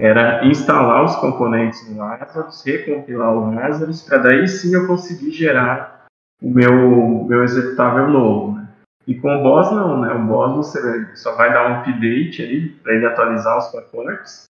era 0.00 0.46
instalar 0.46 1.04
os 1.04 1.14
componentes 1.16 1.86
no 1.90 1.98
Lazarus, 1.98 2.64
recompilar 2.64 3.34
o 3.34 3.54
Lazarus, 3.54 4.00
para 4.00 4.16
daí 4.16 4.48
sim 4.48 4.74
eu 4.74 4.86
conseguir 4.86 5.30
gerar 5.30 6.06
o 6.42 6.50
meu, 6.50 7.26
meu 7.28 7.44
executável 7.44 8.08
novo. 8.08 8.56
Né? 8.56 8.68
E 9.06 9.14
com 9.14 9.36
o 9.36 9.42
Boss 9.42 9.70
não, 9.70 10.00
né? 10.00 10.10
O 10.14 10.24
Boss 10.24 10.56
você 10.56 11.14
só 11.16 11.36
vai 11.36 11.52
dar 11.52 11.70
um 11.70 11.80
update 11.80 12.40
aí 12.40 12.68
para 12.82 12.94
ele 12.94 13.04
atualizar 13.04 13.58
os 13.58 13.68
pacotes 13.68 14.44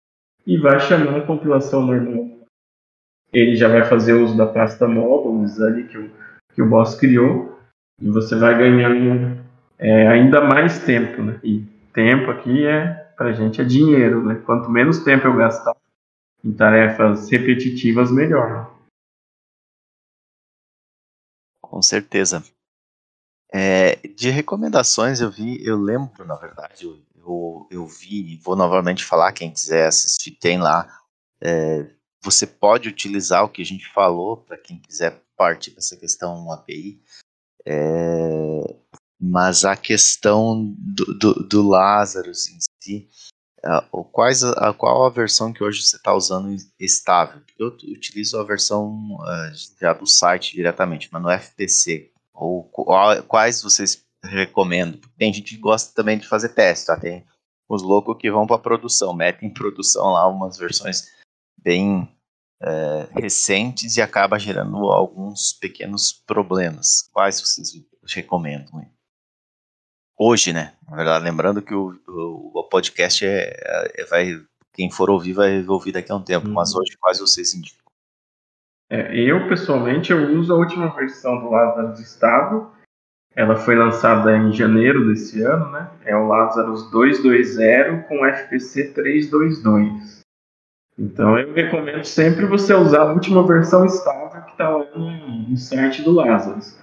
e 0.46 0.58
vai 0.58 0.82
chamar 0.82 1.20
a 1.20 1.26
compilação 1.26 1.86
normal. 1.86 2.30
Ele 3.32 3.56
já 3.56 3.70
vai 3.70 3.86
fazer 3.86 4.14
uso 4.14 4.36
da 4.36 4.48
pasta 4.48 4.86
módulos 4.86 5.62
ali 5.62 5.86
que 5.86 5.98
o, 5.98 6.12
que 6.54 6.62
o 6.62 6.68
Boss 6.68 6.96
criou 6.96 7.57
e 8.02 8.10
você 8.10 8.36
vai 8.36 8.58
ganhando 8.58 9.44
é, 9.78 10.08
ainda 10.08 10.42
mais 10.42 10.80
tempo, 10.86 11.22
né? 11.22 11.40
E 11.44 11.64
tempo 11.94 12.32
aqui 12.32 12.66
é 12.66 12.94
para 13.16 13.34
gente 13.34 13.60
é 13.60 13.64
dinheiro, 13.64 14.24
né? 14.24 14.36
Quanto 14.46 14.70
menos 14.70 15.00
tempo 15.00 15.28
eu 15.28 15.36
gastar 15.36 15.76
em 16.44 16.54
tarefas 16.54 17.30
repetitivas, 17.30 18.12
melhor. 18.12 18.74
Com 21.62 21.82
certeza. 21.82 22.44
É, 23.52 23.96
de 24.08 24.30
recomendações 24.30 25.20
eu 25.20 25.32
vi, 25.32 25.66
eu 25.66 25.78
lembro, 25.78 26.26
na 26.26 26.36
verdade, 26.36 26.86
eu, 26.86 27.00
eu, 27.16 27.68
eu 27.72 27.88
vi, 27.88 28.38
vou 28.38 28.56
novamente 28.56 29.04
falar, 29.04 29.32
quem 29.32 29.52
quiser 29.52 29.88
assistir, 29.88 30.32
tem 30.32 30.60
lá. 30.60 30.88
É, 31.42 31.90
você 32.22 32.46
pode 32.46 32.90
utilizar 32.90 33.44
o 33.44 33.50
que 33.50 33.62
a 33.62 33.66
gente 33.66 33.88
falou, 33.88 34.38
para 34.38 34.58
quem 34.58 34.78
quiser 34.80 35.22
partir 35.36 35.72
dessa 35.72 35.96
questão 35.96 36.52
API. 36.52 37.00
É, 37.70 38.76
mas 39.20 39.66
a 39.66 39.76
questão 39.76 40.74
do, 40.78 41.06
do, 41.18 41.34
do 41.34 41.68
Lazarus 41.68 42.48
em 42.48 42.58
si, 42.82 43.10
uh, 43.66 44.04
quais 44.06 44.42
a, 44.42 44.74
qual 44.74 45.06
a 45.06 45.10
versão 45.10 45.52
que 45.52 45.62
hoje 45.62 45.84
você 45.84 45.98
está 45.98 46.14
usando 46.14 46.56
estável? 46.80 47.42
Eu 47.60 47.68
utilizo 47.68 48.40
a 48.40 48.44
versão 48.44 49.16
uh, 49.16 49.80
já 49.82 49.92
do 49.92 50.08
site 50.08 50.56
diretamente, 50.56 51.10
mas 51.12 51.22
no 51.22 51.30
FTC, 51.30 52.10
ou 52.34 52.64
quais 53.28 53.62
vocês 53.62 54.02
recomendam? 54.24 55.02
Tem 55.18 55.34
gente 55.34 55.56
que 55.56 55.62
gosta 55.62 55.94
também 55.94 56.18
de 56.18 56.26
fazer 56.26 56.50
teste, 56.50 56.86
tá? 56.86 56.98
Tem 56.98 57.26
os 57.68 57.82
loucos 57.82 58.16
que 58.18 58.32
vão 58.32 58.48
para 58.48 58.60
produção, 58.60 59.14
metem 59.14 59.50
em 59.50 59.54
produção 59.54 60.14
lá 60.14 60.26
umas 60.26 60.58
versões 60.58 61.12
bem 61.58 62.08
é, 62.62 63.08
recentes 63.12 63.98
e 63.98 64.02
acaba 64.02 64.40
gerando 64.40 64.78
alguns 64.92 65.54
pequenos 65.54 66.12
problemas. 66.12 67.10
Quais 67.14 67.40
vocês 67.40 67.74
recomendam? 68.16 68.86
Hoje, 70.18 70.52
né? 70.52 70.74
Na 70.90 70.96
verdade, 70.96 71.24
lembrando 71.24 71.62
que 71.62 71.74
o, 71.74 71.96
o, 72.08 72.60
o 72.60 72.64
podcast 72.64 73.26
é, 73.26 73.54
é, 73.96 74.06
vai, 74.06 74.42
quem 74.74 74.90
for 74.90 75.10
ouvir 75.10 75.34
vai 75.34 75.64
ouvir 75.68 75.92
daqui 75.92 76.12
a 76.12 76.16
um 76.16 76.24
tempo, 76.24 76.50
mas 76.50 76.74
uhum. 76.74 76.82
hoje 76.82 76.98
quais 77.00 77.20
vocês 77.20 77.54
indicam? 77.54 77.86
É, 78.90 79.16
eu, 79.16 79.48
pessoalmente, 79.50 80.12
eu 80.12 80.40
uso 80.40 80.54
a 80.54 80.58
última 80.58 80.96
versão 80.96 81.40
do 81.40 81.50
Lazarus 81.50 82.00
estável. 82.00 82.72
Ela 83.36 83.56
foi 83.56 83.76
lançada 83.76 84.36
em 84.36 84.52
janeiro 84.52 85.08
desse 85.08 85.44
ano, 85.44 85.70
né? 85.72 85.92
É 86.04 86.16
o 86.16 86.26
Lazarus 86.26 86.90
220 86.90 88.08
com 88.08 88.26
FPC 88.26 88.94
322. 88.94 90.22
Então, 90.98 91.38
eu 91.38 91.54
recomendo 91.54 92.04
sempre 92.04 92.46
você 92.46 92.74
usar 92.74 93.02
a 93.02 93.14
última 93.14 93.46
versão 93.46 93.86
estável 93.86 94.42
que 94.42 94.52
está 94.52 94.70
lá 94.70 94.86
no, 94.96 95.56
site 95.56 96.02
do 96.02 96.12
Lazarus. 96.12 96.78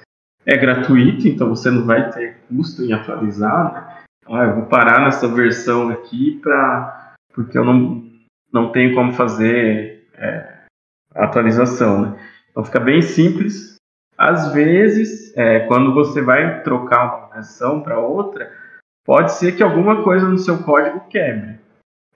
É 0.47 0.57
gratuito, 0.57 1.27
então 1.27 1.49
você 1.49 1.71
não 1.71 1.85
vai 1.85 2.11
ter 2.13 2.37
custo 2.49 2.83
em 2.85 2.93
atualizar, 2.93 3.73
né? 3.73 4.05
Ah, 4.27 4.45
eu 4.45 4.55
vou 4.55 4.67
parar 4.67 5.01
nessa 5.01 5.29
versão 5.29 5.91
aqui 5.91 6.39
para 6.43 7.15
porque 7.35 7.59
eu 7.59 7.65
não, 7.65 8.05
não 8.53 8.71
tenho 8.71 8.95
como 8.95 9.13
fazer 9.13 10.07
é, 10.15 10.65
atualização, 11.15 12.01
né? 12.01 12.19
Então 12.51 12.65
fica 12.65 12.81
bem 12.81 13.03
simples. 13.03 13.75
Às 14.17 14.53
vezes, 14.53 15.37
é, 15.37 15.61
quando 15.67 15.93
você 15.93 16.23
vai 16.23 16.63
trocar 16.63 17.19
uma 17.19 17.35
versão 17.35 17.83
para 17.83 17.99
outra, 17.99 18.51
pode 19.05 19.33
ser 19.33 19.57
que 19.57 19.63
alguma 19.63 20.05
coisa 20.05 20.29
no 20.29 20.39
seu 20.39 20.63
código 20.63 21.01
quebre. 21.09 21.59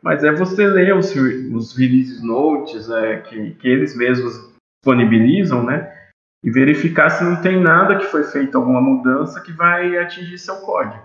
Mas 0.09 0.25
é 0.25 0.33
você 0.33 0.67
ler 0.67 0.97
os, 0.97 1.15
os 1.15 1.77
release 1.77 2.25
notes 2.27 2.89
é, 2.89 3.19
que, 3.19 3.51
que 3.57 3.69
eles 3.69 3.95
mesmos 3.95 4.51
disponibilizam, 4.81 5.63
né? 5.63 5.95
E 6.43 6.51
verificar 6.51 7.11
se 7.11 7.23
não 7.23 7.43
tem 7.43 7.61
nada 7.61 7.99
que 7.99 8.07
foi 8.07 8.25
feito 8.25 8.57
alguma 8.57 8.81
mudança 8.81 9.39
que 9.43 9.53
vai 9.53 9.99
atingir 9.99 10.39
seu 10.39 10.63
código. 10.63 11.05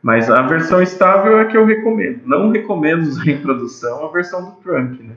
Mas 0.00 0.30
a 0.30 0.42
versão 0.42 0.80
estável 0.80 1.40
é 1.40 1.46
que 1.46 1.56
eu 1.56 1.64
recomendo. 1.64 2.22
Não 2.24 2.52
recomendo 2.52 3.02
usar 3.02 3.26
em 3.26 3.42
produção 3.42 4.06
a 4.06 4.12
versão 4.12 4.44
do 4.44 4.52
Trunk, 4.60 5.02
né? 5.02 5.16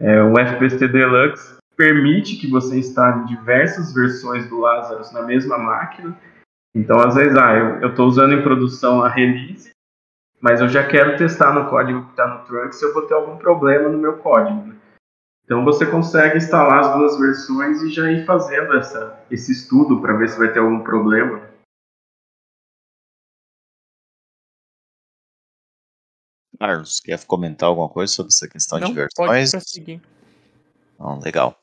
É, 0.00 0.22
o 0.22 0.32
FPC 0.38 0.88
Deluxe 0.88 1.56
permite 1.76 2.36
que 2.36 2.46
você 2.46 2.78
instale 2.78 3.26
diversas 3.26 3.92
versões 3.92 4.48
do 4.48 4.58
Lazarus 4.58 5.12
na 5.12 5.20
mesma 5.20 5.58
máquina. 5.58 6.16
Então, 6.74 6.98
às 6.98 7.14
vezes, 7.14 7.36
ah, 7.36 7.78
eu 7.82 7.90
estou 7.90 8.06
usando 8.06 8.32
em 8.32 8.42
produção 8.42 9.02
a 9.02 9.08
release, 9.10 9.68
mas 10.40 10.60
eu 10.60 10.68
já 10.68 10.86
quero 10.86 11.18
testar 11.18 11.52
no 11.52 11.68
código 11.68 12.04
que 12.04 12.10
está 12.10 12.26
no 12.26 12.44
trunk 12.46 12.74
se 12.74 12.84
eu 12.84 12.94
vou 12.94 13.06
ter 13.06 13.14
algum 13.14 13.36
problema 13.36 13.88
no 13.88 13.98
meu 13.98 14.18
código. 14.18 14.66
Né? 14.66 14.76
Então, 15.44 15.64
você 15.64 15.84
consegue 15.84 16.38
instalar 16.38 16.80
as 16.80 16.94
duas 16.94 17.18
versões 17.18 17.82
e 17.82 17.90
já 17.90 18.10
ir 18.10 18.24
fazendo 18.24 18.72
essa, 18.76 19.20
esse 19.30 19.52
estudo 19.52 20.00
para 20.00 20.16
ver 20.16 20.28
se 20.28 20.38
vai 20.38 20.52
ter 20.52 20.60
algum 20.60 20.80
problema. 20.80 21.50
Carlos, 26.58 27.00
quer 27.00 27.24
comentar 27.24 27.68
alguma 27.68 27.88
coisa 27.88 28.12
sobre 28.12 28.28
essa 28.28 28.46
questão 28.46 28.78
Não, 28.78 28.88
de 28.88 28.94
versões? 28.94 29.50
pode 29.50 29.64
prosseguir. 29.64 30.00
Não, 30.98 31.18
legal. 31.18 31.58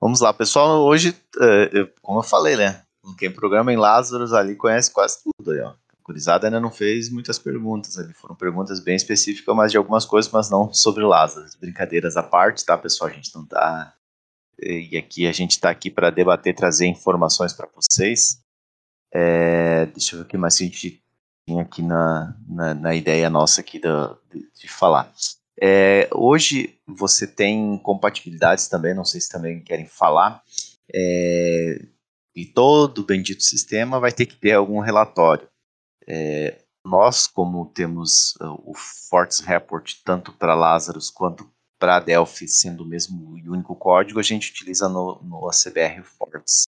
Vamos 0.00 0.20
lá, 0.20 0.32
pessoal. 0.32 0.82
Hoje, 0.82 1.20
eh, 1.40 1.92
como 2.00 2.20
eu 2.20 2.22
falei, 2.22 2.56
né? 2.56 2.84
Quem 3.18 3.32
programa 3.32 3.72
em 3.72 3.76
Lazarus 3.76 4.32
ali 4.32 4.54
conhece 4.54 4.92
quase 4.92 5.18
tudo 5.22 5.50
aí, 5.50 5.60
ó. 5.60 5.74
Curizada 6.06 6.46
ainda 6.46 6.60
não 6.60 6.70
fez 6.70 7.10
muitas 7.10 7.36
perguntas 7.36 7.98
ali. 7.98 8.14
Foram 8.14 8.36
perguntas 8.36 8.78
bem 8.78 8.94
específicas, 8.94 9.56
mas 9.56 9.72
de 9.72 9.76
algumas 9.76 10.04
coisas, 10.04 10.30
mas 10.30 10.48
não 10.48 10.72
sobre 10.72 11.02
Lazarus. 11.02 11.56
Brincadeiras 11.56 12.16
à 12.16 12.22
parte, 12.22 12.64
tá, 12.64 12.78
pessoal? 12.78 13.10
A 13.10 13.12
gente 13.12 13.34
não 13.34 13.44
tá. 13.44 13.92
E 14.62 14.96
aqui 14.96 15.26
a 15.26 15.32
gente 15.32 15.58
tá 15.58 15.68
aqui 15.68 15.90
para 15.90 16.10
debater, 16.10 16.54
trazer 16.54 16.86
informações 16.86 17.52
para 17.52 17.68
vocês. 17.74 18.40
É, 19.12 19.86
deixa 19.86 20.14
eu 20.14 20.20
ver 20.20 20.26
o 20.26 20.28
que 20.28 20.36
mais 20.36 20.54
a 20.54 20.58
gente 20.58 21.02
tinha 21.44 21.62
aqui 21.62 21.82
na, 21.82 22.36
na, 22.48 22.72
na 22.72 22.94
ideia 22.94 23.28
nossa 23.28 23.60
aqui 23.60 23.80
de, 23.80 24.48
de 24.60 24.68
falar. 24.68 25.12
É, 25.60 26.08
hoje 26.14 26.78
você 26.86 27.26
tem 27.26 27.76
compatibilidades 27.78 28.68
também, 28.68 28.94
não 28.94 29.04
sei 29.04 29.20
se 29.20 29.28
também 29.28 29.60
querem 29.60 29.88
falar. 29.88 30.40
É, 30.94 31.84
e 32.32 32.44
todo 32.44 33.04
bendito 33.04 33.42
sistema 33.42 33.98
vai 33.98 34.12
ter 34.12 34.26
que 34.26 34.36
ter 34.36 34.52
algum 34.52 34.78
relatório. 34.78 35.48
É, 36.08 36.62
nós, 36.84 37.26
como 37.26 37.66
temos 37.66 38.36
uh, 38.36 38.62
o 38.64 38.72
Forts 38.74 39.40
Report 39.40 39.92
tanto 40.04 40.32
para 40.32 40.54
Lazarus 40.54 41.10
quanto 41.10 41.50
para 41.78 42.00
Delphi, 42.00 42.48
sendo 42.48 42.84
o 42.84 42.86
mesmo 42.86 43.36
e 43.36 43.48
único 43.48 43.74
código, 43.74 44.18
a 44.18 44.22
gente 44.22 44.50
utiliza 44.50 44.88
no, 44.88 45.20
no 45.22 45.48
ACBR 45.48 46.02
Forts. 46.02 46.62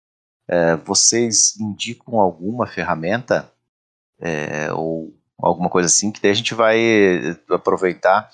É, 0.49 0.77
vocês 0.77 1.57
indicam 1.59 2.21
alguma 2.21 2.67
ferramenta 2.67 3.51
é, 4.21 4.73
ou 4.73 5.15
alguma 5.39 5.69
coisa 5.69 5.87
assim 5.87 6.11
que 6.11 6.21
daí 6.21 6.31
a 6.31 6.35
gente 6.35 6.55
vai 6.55 6.79
eh, 6.79 7.37
aproveitar 7.51 8.31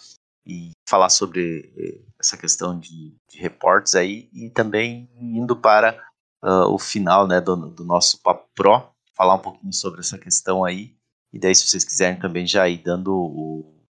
e 0.47 0.71
falar 0.89 1.09
sobre 1.09 1.73
eh, 1.77 2.01
essa 2.19 2.37
questão 2.37 2.79
de, 2.79 3.15
de 3.29 3.39
reportes 3.39 3.95
aí 3.95 4.29
e 4.33 4.51
também 4.51 5.09
indo 5.19 5.57
para 5.57 5.99
ah, 6.43 6.69
o 6.69 6.79
final 6.79 7.27
né, 7.27 7.41
do, 7.41 7.57
do 7.57 7.85
nosso 7.85 8.21
Papo 8.23 8.49
Pro, 8.55 8.83
falar 9.15 9.35
um 9.35 9.43
pouquinho 9.43 9.73
sobre 9.73 10.01
essa 10.01 10.19
questão 10.19 10.65
aí. 10.65 10.97
E 11.33 11.39
daí, 11.39 11.55
se 11.55 11.69
vocês 11.69 11.85
quiserem 11.85 12.19
também 12.19 12.47
já 12.47 12.69
ir 12.69 12.79
dando 12.83 13.15
o, 13.15 13.85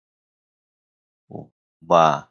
o- 1.29 1.51
uma, 1.83 2.29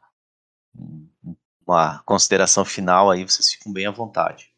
uma 1.66 2.02
consideração 2.04 2.64
final 2.64 3.10
aí, 3.10 3.22
vocês 3.24 3.52
ficam 3.52 3.72
bem 3.72 3.86
à 3.86 3.90
vontade. 3.90 4.52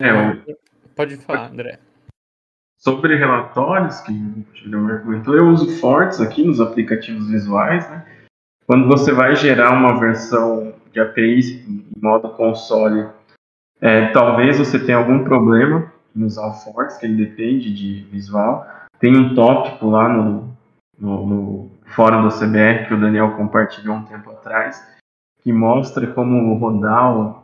É, 0.00 0.12
o- 0.12 0.56
Pode 0.94 1.16
falar, 1.18 1.50
André. 1.50 1.80
sobre 2.78 3.16
relatórios, 3.16 4.00
que 4.00 4.12
o 4.12 4.44
Guilherme 4.52 5.02
comentou, 5.02 5.34
eu 5.34 5.48
uso 5.48 5.78
Fortes 5.80 6.20
aqui 6.20 6.44
nos 6.44 6.60
aplicativos 6.60 7.28
visuais, 7.28 7.88
né? 7.90 8.28
Quando 8.66 8.86
você 8.86 9.12
vai 9.12 9.34
gerar 9.36 9.72
uma 9.72 9.98
versão 9.98 10.78
de 10.92 11.00
API 11.00 11.40
em 11.66 11.90
modo 12.00 12.30
console, 12.36 13.10
é, 13.80 14.08
talvez 14.08 14.58
você 14.58 14.78
tenha 14.78 14.98
algum 14.98 15.24
problema 15.24 15.92
em 16.14 16.24
usar 16.24 16.46
o 16.46 16.52
Fortes, 16.52 16.96
que 16.96 17.06
ele 17.06 17.26
depende 17.26 17.74
de 17.74 18.02
visual. 18.10 18.66
Tem 18.98 19.16
um 19.16 19.34
tópico 19.34 19.90
lá 19.90 20.08
no, 20.08 20.56
no, 20.98 21.26
no 21.26 21.70
fórum 21.86 22.22
do 22.22 22.34
CBR 22.34 22.86
que 22.86 22.94
o 22.94 23.00
Daniel 23.00 23.32
compartilhou 23.32 23.96
um 23.96 24.04
tempo 24.04 24.30
atrás, 24.30 24.86
que 25.42 25.52
mostra 25.52 26.06
como 26.06 26.54
rodar 26.54 27.42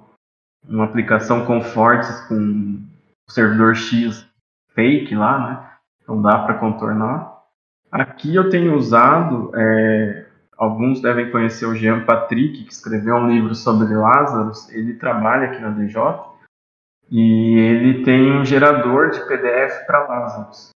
uma 0.69 0.85
aplicação 0.85 1.45
com 1.45 1.61
Fortes 1.61 2.21
com 2.29 2.81
servidor 3.29 3.75
X 3.75 4.27
fake 4.75 5.15
lá, 5.15 5.39
né? 5.39 5.71
Não 6.07 6.21
dá 6.21 6.39
para 6.39 6.55
contornar. 6.55 7.41
Aqui 7.91 8.35
eu 8.35 8.49
tenho 8.51 8.77
usado, 8.77 9.51
é, 9.55 10.27
alguns 10.61 11.01
devem 11.01 11.31
conhecer 11.31 11.65
o 11.65 11.75
Jean 11.75 12.05
Patrick, 12.05 12.65
que 12.65 12.73
escreveu 12.73 13.17
um 13.17 13.29
livro 13.29 13.55
sobre 13.55 13.95
Lazarus. 13.95 14.69
Ele 14.71 14.95
trabalha 14.95 15.47
aqui 15.51 15.61
na 15.61 15.71
DJ 15.71 16.03
e 17.11 17.59
ele 17.59 18.05
tem 18.05 18.31
um 18.33 18.45
gerador 18.45 19.11
de 19.11 19.21
PDF 19.27 19.87
para 19.87 20.07
Lazarus. 20.07 20.69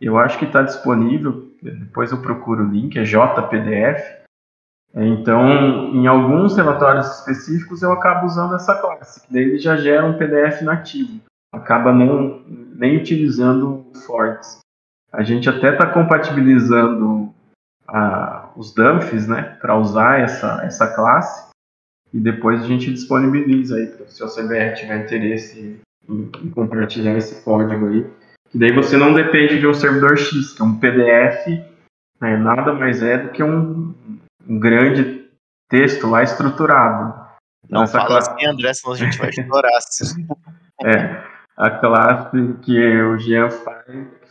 Eu 0.00 0.16
acho 0.18 0.38
que 0.38 0.44
está 0.44 0.62
disponível, 0.62 1.50
depois 1.62 2.10
eu 2.12 2.22
procuro 2.22 2.64
o 2.64 2.68
link, 2.68 2.96
é 2.98 3.02
JPDF. 3.04 4.22
É, 4.94 5.04
Então, 5.06 5.48
em 5.94 6.06
alguns 6.06 6.56
relatórios 6.56 7.06
específicos 7.18 7.82
eu 7.82 7.92
acabo 7.92 8.26
usando 8.26 8.54
essa 8.54 8.74
classe, 8.80 9.26
que 9.26 9.32
daí 9.32 9.42
ele 9.42 9.58
já 9.58 9.76
gera 9.76 10.06
um 10.06 10.16
PDF 10.18 10.62
nativo 10.62 11.20
acaba 11.54 11.92
não, 11.92 12.42
nem 12.46 12.96
utilizando 12.96 13.84
o 13.92 13.98
Forts. 14.06 14.60
A 15.12 15.22
gente 15.22 15.50
até 15.50 15.72
está 15.74 15.86
compatibilizando 15.86 17.30
a- 17.86 18.41
os 18.56 18.74
dumps 18.74 19.26
né, 19.26 19.56
para 19.60 19.76
usar 19.76 20.20
essa, 20.20 20.60
essa 20.64 20.86
classe 20.94 21.50
e 22.12 22.18
depois 22.20 22.62
a 22.62 22.66
gente 22.66 22.92
disponibiliza 22.92 23.76
aí, 23.76 23.86
se 24.08 24.22
o 24.22 24.28
CBR 24.28 24.74
tiver 24.74 25.04
interesse 25.04 25.80
em, 26.08 26.30
em 26.42 26.50
compartilhar 26.50 27.16
esse 27.16 27.42
código 27.42 27.88
aí. 27.88 28.06
E 28.54 28.58
daí 28.58 28.72
você 28.72 28.96
não 28.98 29.14
depende 29.14 29.58
de 29.58 29.66
um 29.66 29.72
servidor 29.72 30.18
X, 30.18 30.52
que 30.52 30.60
é 30.60 30.64
um 30.64 30.78
PDF, 30.78 31.46
né, 32.20 32.36
nada 32.36 32.74
mais 32.74 33.02
é 33.02 33.16
do 33.18 33.30
que 33.30 33.42
um, 33.42 33.94
um 34.46 34.58
grande 34.60 35.26
texto 35.70 36.06
lá 36.08 36.22
estruturado. 36.22 37.22
Não 37.70 37.84
Essa 37.84 37.98
fala 37.98 38.06
classe- 38.08 38.30
assim, 38.30 38.46
André, 38.46 38.74
senão 38.74 38.92
a 38.94 38.98
gente 38.98 39.18
vai 39.18 39.32
chorar. 39.32 39.70
É, 40.84 41.22
a 41.56 41.70
classe 41.70 42.54
que 42.62 43.02
o 43.02 43.16
Jean 43.18 43.48
fa- 43.48 43.84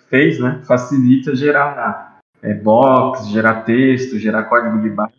fez, 0.10 0.38
né, 0.40 0.62
facilita 0.68 1.34
gerar 1.34 1.74
é, 2.42 2.54
box, 2.54 3.28
gerar 3.30 3.62
texto, 3.62 4.18
gerar 4.18 4.44
código 4.44 4.80
de 4.80 4.90
barra. 4.90 5.14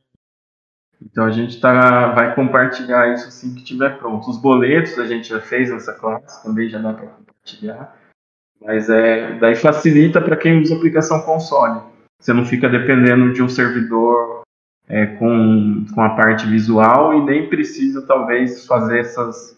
Então 1.00 1.24
a 1.24 1.30
gente 1.30 1.60
tá, 1.60 2.12
vai 2.12 2.34
compartilhar 2.34 3.12
isso 3.12 3.28
assim 3.28 3.54
que 3.54 3.64
tiver 3.64 3.98
pronto. 3.98 4.30
Os 4.30 4.38
boletos 4.38 4.98
a 4.98 5.06
gente 5.06 5.28
já 5.28 5.40
fez 5.40 5.70
nessa 5.70 5.92
classe, 5.92 6.42
também 6.42 6.68
já 6.68 6.78
dá 6.78 6.92
para 6.92 7.06
compartilhar. 7.06 7.96
Mas 8.60 8.88
é, 8.88 9.38
daí 9.38 9.56
facilita 9.56 10.20
para 10.20 10.36
quem 10.36 10.60
usa 10.60 10.76
aplicação 10.76 11.22
console. 11.22 11.82
Você 12.20 12.32
não 12.32 12.44
fica 12.44 12.68
dependendo 12.68 13.32
de 13.32 13.42
um 13.42 13.48
servidor 13.48 14.42
é, 14.88 15.06
com, 15.06 15.84
com 15.92 16.02
a 16.02 16.10
parte 16.10 16.46
visual 16.46 17.14
e 17.14 17.24
nem 17.24 17.48
precisa 17.48 18.06
talvez 18.06 18.64
fazer 18.66 19.00
essas 19.00 19.56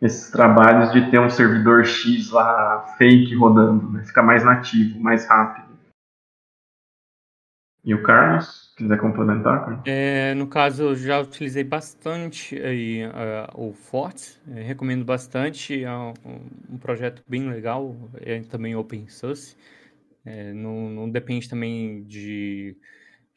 esses 0.00 0.32
trabalhos 0.32 0.90
de 0.90 1.08
ter 1.12 1.20
um 1.20 1.30
servidor 1.30 1.84
X 1.84 2.30
lá 2.30 2.80
fake 2.98 3.36
rodando, 3.36 3.88
né? 3.88 4.02
Fica 4.02 4.20
mais 4.20 4.42
nativo, 4.42 4.98
mais 4.98 5.28
rápido. 5.28 5.71
E 7.84 7.94
o 7.94 8.02
Carlos, 8.02 8.72
quiser 8.76 8.98
complementar? 8.98 9.82
É, 9.84 10.32
no 10.34 10.46
caso, 10.46 10.84
eu 10.84 10.94
já 10.94 11.20
utilizei 11.20 11.64
bastante 11.64 12.56
aí, 12.62 13.02
ah, 13.12 13.50
o 13.54 13.72
Fortes, 13.72 14.40
eh, 14.48 14.62
recomendo 14.62 15.04
bastante, 15.04 15.82
é 15.82 15.90
um, 15.92 16.12
um 16.70 16.78
projeto 16.78 17.24
bem 17.26 17.48
legal, 17.50 17.96
é 18.20 18.40
também 18.42 18.76
open 18.76 19.08
source, 19.08 19.56
eh, 20.24 20.52
não, 20.52 20.88
não 20.90 21.10
depende 21.10 21.48
também 21.48 22.04
de, 22.04 22.76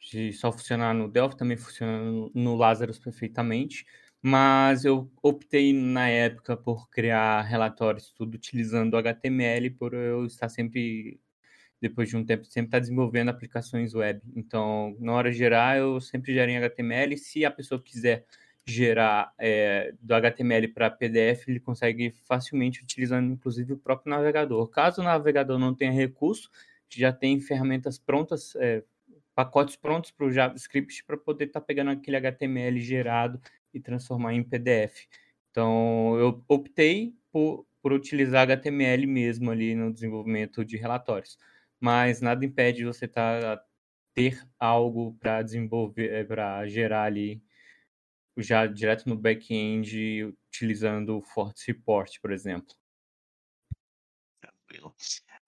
de 0.00 0.32
só 0.32 0.52
funcionar 0.52 0.94
no 0.94 1.08
Delphi, 1.08 1.36
também 1.36 1.56
funciona 1.56 1.98
no, 2.00 2.30
no 2.34 2.54
Lazarus 2.56 2.98
perfeitamente, 3.00 3.84
mas 4.22 4.84
eu 4.84 5.10
optei 5.22 5.72
na 5.72 6.08
época 6.08 6.56
por 6.56 6.88
criar 6.90 7.42
relatórios 7.42 8.12
tudo 8.12 8.36
utilizando 8.36 8.96
HTML, 8.96 9.70
por 9.70 9.94
eu 9.94 10.24
estar 10.26 10.48
sempre 10.48 11.20
depois 11.80 12.08
de 12.08 12.16
um 12.16 12.24
tempo, 12.24 12.44
sempre 12.44 12.68
está 12.68 12.78
desenvolvendo 12.78 13.28
aplicações 13.28 13.94
web. 13.94 14.20
Então, 14.34 14.96
na 14.98 15.12
hora 15.12 15.30
de 15.30 15.36
gerar, 15.36 15.78
eu 15.78 16.00
sempre 16.00 16.32
gero 16.32 16.50
em 16.50 16.56
HTML. 16.56 17.16
Se 17.18 17.44
a 17.44 17.50
pessoa 17.50 17.82
quiser 17.82 18.24
gerar 18.66 19.32
é, 19.38 19.94
do 20.00 20.14
HTML 20.14 20.68
para 20.68 20.90
PDF, 20.90 21.48
ele 21.48 21.60
consegue 21.60 22.12
facilmente 22.26 22.82
utilizando, 22.82 23.32
inclusive, 23.32 23.74
o 23.74 23.78
próprio 23.78 24.10
navegador. 24.10 24.68
Caso 24.68 25.00
o 25.00 25.04
navegador 25.04 25.58
não 25.58 25.74
tenha 25.74 25.92
recurso, 25.92 26.50
já 26.88 27.12
tem 27.12 27.40
ferramentas 27.40 27.98
prontas, 27.98 28.56
é, 28.56 28.82
pacotes 29.34 29.76
prontos 29.76 30.10
para 30.10 30.26
o 30.26 30.32
JavaScript 30.32 31.04
para 31.04 31.16
poder 31.16 31.44
estar 31.44 31.60
tá 31.60 31.66
pegando 31.66 31.90
aquele 31.90 32.16
HTML 32.16 32.80
gerado 32.80 33.40
e 33.72 33.78
transformar 33.78 34.34
em 34.34 34.42
PDF. 34.42 35.06
Então, 35.50 36.16
eu 36.18 36.42
optei 36.48 37.14
por, 37.30 37.66
por 37.82 37.92
utilizar 37.92 38.42
HTML 38.42 39.06
mesmo 39.06 39.50
ali 39.50 39.74
no 39.74 39.92
desenvolvimento 39.92 40.64
de 40.64 40.76
relatórios 40.76 41.38
mas 41.80 42.20
nada 42.20 42.44
impede 42.44 42.84
você 42.84 43.06
tá, 43.06 43.62
ter 44.14 44.42
algo 44.58 45.14
para 45.20 45.42
desenvolver, 45.42 46.26
para 46.26 46.66
gerar 46.66 47.04
ali 47.04 47.42
já 48.38 48.66
direto 48.66 49.08
no 49.08 49.16
back-end 49.16 50.24
utilizando 50.48 51.18
o 51.18 51.22
Forte 51.22 51.66
Report, 51.68 52.20
por 52.20 52.32
exemplo. 52.32 52.74
Tranquilo. 54.40 54.94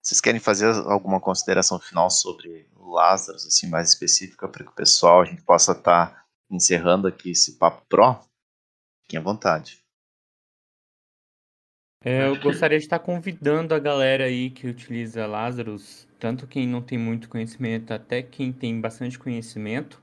Vocês 0.01 0.21
querem 0.21 0.39
fazer 0.39 0.67
alguma 0.87 1.19
consideração 1.19 1.79
final 1.79 2.09
sobre 2.09 2.69
o 2.75 2.91
Lazarus, 2.91 3.45
assim, 3.45 3.67
mais 3.67 3.89
específica, 3.89 4.47
para 4.47 4.63
que 4.63 4.71
o 4.71 4.75
pessoal, 4.75 5.21
a 5.21 5.25
gente 5.25 5.41
possa 5.41 5.73
estar 5.73 6.07
tá 6.07 6.25
encerrando 6.49 7.07
aqui 7.07 7.31
esse 7.31 7.57
papo 7.57 7.85
pro? 7.87 8.19
Fiquem 9.03 9.19
à 9.19 9.23
vontade. 9.23 9.83
É, 12.01 12.25
eu 12.27 12.39
gostaria 12.39 12.77
de 12.77 12.85
estar 12.85 12.99
convidando 12.99 13.75
a 13.75 13.79
galera 13.79 14.23
aí 14.23 14.49
que 14.49 14.67
utiliza 14.67 15.27
Lazarus, 15.27 16.07
tanto 16.17 16.47
quem 16.47 16.65
não 16.65 16.81
tem 16.81 16.97
muito 16.97 17.27
conhecimento, 17.27 17.93
até 17.93 18.23
quem 18.23 18.53
tem 18.53 18.79
bastante 18.79 19.19
conhecimento, 19.19 20.01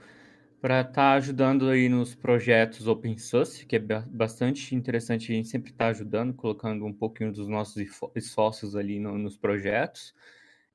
para 0.60 0.82
estar 0.82 0.92
tá 0.92 1.12
ajudando 1.14 1.68
aí 1.70 1.88
nos 1.88 2.14
projetos 2.14 2.86
open 2.86 3.16
source, 3.16 3.64
que 3.64 3.76
é 3.76 3.78
bastante 3.78 4.74
interessante, 4.74 5.32
a 5.32 5.36
gente 5.36 5.48
sempre 5.48 5.70
está 5.70 5.88
ajudando, 5.88 6.34
colocando 6.34 6.84
um 6.84 6.92
pouquinho 6.92 7.32
dos 7.32 7.48
nossos 7.48 7.76
esforços 8.14 8.76
ali 8.76 9.00
no, 9.00 9.16
nos 9.16 9.38
projetos. 9.38 10.14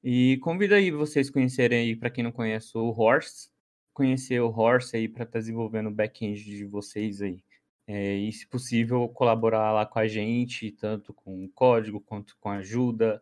E 0.04 0.38
convido 0.40 0.76
aí 0.76 0.92
vocês 0.92 1.30
conhecerem 1.30 1.80
aí, 1.82 1.96
para 1.96 2.10
quem 2.10 2.24
não 2.24 2.32
conhece 2.32 2.76
o 2.78 2.90
Horse, 2.90 3.50
conhecer 3.94 4.42
o 4.42 4.50
Horse 4.50 4.98
aí 4.98 5.08
para 5.08 5.24
estar 5.24 5.34
tá 5.34 5.40
desenvolvendo 5.40 5.88
o 5.88 5.94
back-end 5.94 6.44
de 6.44 6.66
vocês 6.66 7.22
aí. 7.22 7.44
É, 7.94 8.16
e, 8.16 8.32
se 8.32 8.48
possível, 8.48 9.10
colaborar 9.10 9.74
lá 9.74 9.86
com 9.86 10.00
a 10.00 10.08
gente, 10.08 10.72
tanto 10.72 11.14
com 11.14 11.50
código 11.50 12.00
quanto 12.00 12.38
com 12.40 12.50
ajuda. 12.50 13.22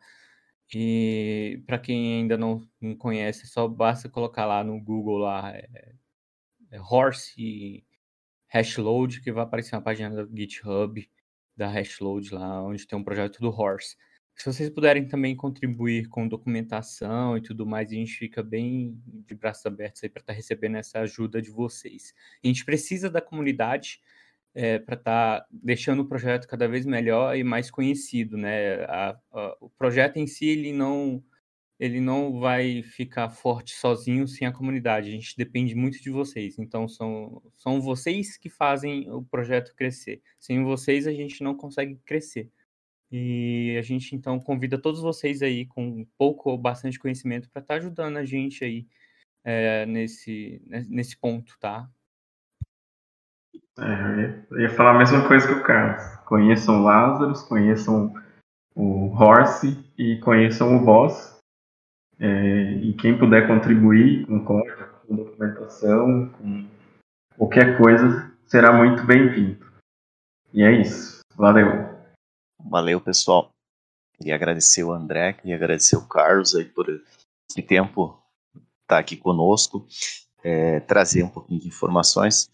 E 0.73 1.63
para 1.65 1.79
quem 1.79 2.19
ainda 2.19 2.37
não, 2.37 2.67
conhece, 2.99 3.47
só 3.47 3.67
basta 3.67 4.07
colocar 4.07 4.45
lá 4.45 4.63
no 4.63 4.79
Google 4.79 5.17
lá 5.17 5.51
é, 5.55 5.95
é 6.71 6.79
Horse 6.79 7.83
Hashload, 8.47 9.21
que 9.21 9.31
vai 9.31 9.43
aparecer 9.43 9.75
na 9.75 9.81
página 9.81 10.23
do 10.23 10.37
GitHub 10.37 11.09
da 11.57 11.67
Hashload 11.67 12.31
lá, 12.35 12.63
onde 12.63 12.85
tem 12.85 12.97
um 12.97 13.03
projeto 13.03 13.39
do 13.39 13.49
Horse. 13.49 13.97
Se 14.35 14.45
vocês 14.45 14.69
puderem 14.69 15.07
também 15.07 15.35
contribuir 15.35 16.07
com 16.09 16.27
documentação 16.27 17.35
e 17.37 17.41
tudo 17.41 17.65
mais, 17.65 17.89
a 17.91 17.95
gente 17.95 18.13
fica 18.13 18.43
bem 18.43 19.01
de 19.25 19.33
braços 19.33 19.65
abertos 19.65 20.03
aí 20.03 20.09
para 20.09 20.21
estar 20.21 20.33
tá 20.33 20.37
recebendo 20.37 20.77
essa 20.77 20.99
ajuda 20.99 21.41
de 21.41 21.49
vocês. 21.49 22.13
A 22.43 22.47
gente 22.47 22.63
precisa 22.63 23.09
da 23.09 23.19
comunidade 23.19 23.99
é, 24.59 24.77
para 24.77 24.95
estar 24.95 25.39
tá 25.41 25.47
deixando 25.49 26.01
o 26.01 26.07
projeto 26.07 26.45
cada 26.45 26.67
vez 26.67 26.85
melhor 26.85 27.37
e 27.37 27.43
mais 27.45 27.71
conhecido, 27.71 28.37
né? 28.37 28.83
A, 28.85 29.17
a, 29.31 29.57
o 29.61 29.69
projeto 29.69 30.17
em 30.17 30.27
si 30.27 30.47
ele 30.47 30.73
não 30.73 31.23
ele 31.79 32.01
não 32.01 32.39
vai 32.41 32.83
ficar 32.83 33.29
forte 33.29 33.73
sozinho 33.73 34.27
sem 34.27 34.45
a 34.47 34.51
comunidade. 34.51 35.09
A 35.09 35.11
gente 35.13 35.37
depende 35.37 35.75
muito 35.75 36.01
de 36.01 36.09
vocês. 36.11 36.59
Então 36.59 36.89
são 36.89 37.41
são 37.55 37.81
vocês 37.81 38.37
que 38.37 38.49
fazem 38.49 39.09
o 39.09 39.23
projeto 39.23 39.73
crescer. 39.75 40.21
Sem 40.39 40.63
vocês 40.63 41.07
a 41.07 41.13
gente 41.13 41.41
não 41.43 41.55
consegue 41.55 41.95
crescer. 42.05 42.51
E 43.11 43.77
a 43.79 43.81
gente 43.81 44.15
então 44.15 44.39
convida 44.41 44.77
todos 44.81 45.01
vocês 45.01 45.41
aí 45.41 45.65
com 45.67 46.05
pouco 46.17 46.49
ou 46.51 46.57
bastante 46.57 46.99
conhecimento 46.99 47.49
para 47.49 47.61
estar 47.61 47.75
tá 47.75 47.79
ajudando 47.79 48.17
a 48.17 48.25
gente 48.25 48.63
aí 48.65 48.87
é, 49.43 49.85
nesse, 49.85 50.61
nesse 50.67 51.17
ponto, 51.17 51.57
tá? 51.59 51.89
É, 53.81 54.43
eu 54.51 54.61
ia 54.61 54.69
falar 54.69 54.95
a 54.95 54.97
mesma 54.97 55.27
coisa 55.27 55.47
que 55.47 55.53
o 55.53 55.63
Carlos. 55.63 56.03
Conheçam 56.25 56.79
o 56.79 56.83
Lázaro, 56.83 57.33
conheçam 57.47 58.13
o 58.75 59.07
Horse 59.15 59.77
e 59.97 60.17
conheçam 60.19 60.75
o 60.75 60.85
Boss. 60.85 61.37
É, 62.19 62.73
e 62.73 62.93
quem 62.93 63.17
puder 63.17 63.47
contribuir 63.47 64.25
com 64.25 64.43
código, 64.43 64.85
com 65.07 65.15
documentação, 65.15 66.29
com 66.29 66.67
qualquer 67.37 67.77
coisa, 67.77 68.29
será 68.45 68.73
muito 68.73 69.05
bem-vindo. 69.05 69.65
E 70.53 70.63
é 70.63 70.71
isso. 70.71 71.21
Valeu. 71.35 71.67
Valeu, 72.59 72.99
pessoal. 72.99 73.51
Queria 74.17 74.35
agradecer 74.35 74.83
o 74.83 74.91
André, 74.91 75.31
queria 75.33 75.55
agradecer 75.55 75.95
o 75.95 76.05
Carlos 76.05 76.53
aí 76.53 76.65
por 76.65 76.89
esse 76.89 77.61
tempo 77.61 78.21
estar 78.53 78.95
tá 78.95 78.99
aqui 78.99 79.15
conosco, 79.15 79.87
é, 80.43 80.81
trazer 80.81 81.23
um 81.23 81.29
pouquinho 81.29 81.61
de 81.61 81.67
informações. 81.69 82.51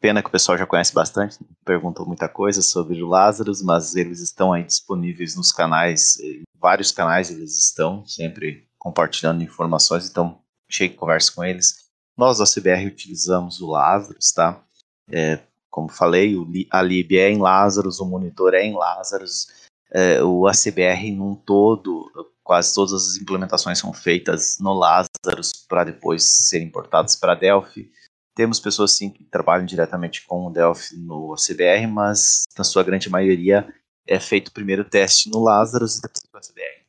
Pena 0.00 0.22
que 0.22 0.28
o 0.28 0.32
pessoal 0.32 0.56
já 0.56 0.66
conhece 0.66 0.94
bastante, 0.94 1.38
perguntou 1.64 2.06
muita 2.06 2.28
coisa 2.28 2.62
sobre 2.62 3.02
o 3.02 3.08
Lázaro, 3.08 3.52
mas 3.64 3.96
eles 3.96 4.20
estão 4.20 4.52
aí 4.52 4.62
disponíveis 4.62 5.34
nos 5.34 5.50
canais, 5.50 6.18
em 6.20 6.42
vários 6.54 6.92
canais 6.92 7.30
eles 7.30 7.58
estão, 7.58 8.06
sempre 8.06 8.68
compartilhando 8.78 9.42
informações, 9.42 10.08
então 10.08 10.38
chegue 10.70 10.94
conversa 10.94 11.32
com 11.32 11.44
eles. 11.44 11.88
Nós 12.16 12.38
da 12.38 12.44
CBR 12.44 12.86
utilizamos 12.86 13.60
o 13.60 13.70
Lázaro, 13.70 14.18
tá? 14.34 14.62
É, 15.10 15.40
como 15.70 15.88
falei, 15.88 16.36
o, 16.36 16.46
a 16.70 16.82
lib 16.82 17.16
é 17.16 17.30
em 17.30 17.38
Lazarus, 17.38 17.98
o 17.98 18.06
monitor 18.06 18.54
é 18.54 18.64
em 18.64 18.74
Lazarus, 18.74 19.48
é, 19.90 20.22
o 20.22 20.46
ACBR 20.46 21.10
num 21.12 21.34
todo, 21.34 22.10
quase 22.42 22.74
todas 22.74 22.92
as 22.92 23.16
implementações 23.16 23.78
são 23.78 23.92
feitas 23.92 24.58
no 24.60 24.72
Lazarus 24.72 25.52
para 25.68 25.84
depois 25.84 26.48
serem 26.48 26.68
importadas 26.68 27.16
para 27.16 27.34
Delphi. 27.34 27.90
Temos 28.38 28.60
pessoas 28.60 28.92
sim 28.92 29.10
que 29.10 29.24
trabalham 29.24 29.66
diretamente 29.66 30.24
com 30.24 30.46
o 30.46 30.50
Delphi 30.50 30.96
no 30.96 31.34
ACBR, 31.34 31.88
mas 31.88 32.44
na 32.56 32.62
sua 32.62 32.84
grande 32.84 33.10
maioria 33.10 33.68
é 34.06 34.20
feito 34.20 34.46
o 34.46 34.52
primeiro 34.52 34.84
teste 34.84 35.28
no 35.28 35.42
Lazarus 35.42 35.98
e 35.98 36.02
depois 36.02 36.22
no 36.32 36.38
ACBR. 36.38 36.84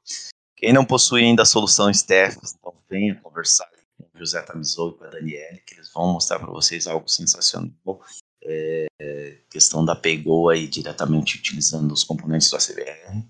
Quem 0.56 0.72
não 0.72 0.84
possui 0.84 1.22
ainda 1.22 1.42
a 1.42 1.46
solução 1.46 1.92
Stephens, 1.92 2.56
então 2.58 2.74
venha 2.90 3.14
conversar 3.14 3.70
com 3.96 4.04
o 4.04 4.18
José 4.18 4.42
Tamizou 4.42 4.90
e 4.90 4.98
com 4.98 5.04
a 5.04 5.08
Daniele, 5.08 5.62
que 5.64 5.74
eles 5.74 5.92
vão 5.92 6.12
mostrar 6.12 6.40
para 6.40 6.50
vocês 6.50 6.86
algo 6.86 7.08
sensacional. 7.08 8.02
É, 8.42 9.38
questão 9.50 9.84
da 9.84 9.94
Pegou 9.94 10.48
aí 10.48 10.66
diretamente 10.66 11.38
utilizando 11.38 11.92
os 11.92 12.02
componentes 12.02 12.50
do 12.50 12.56
ACBR. 12.56 13.24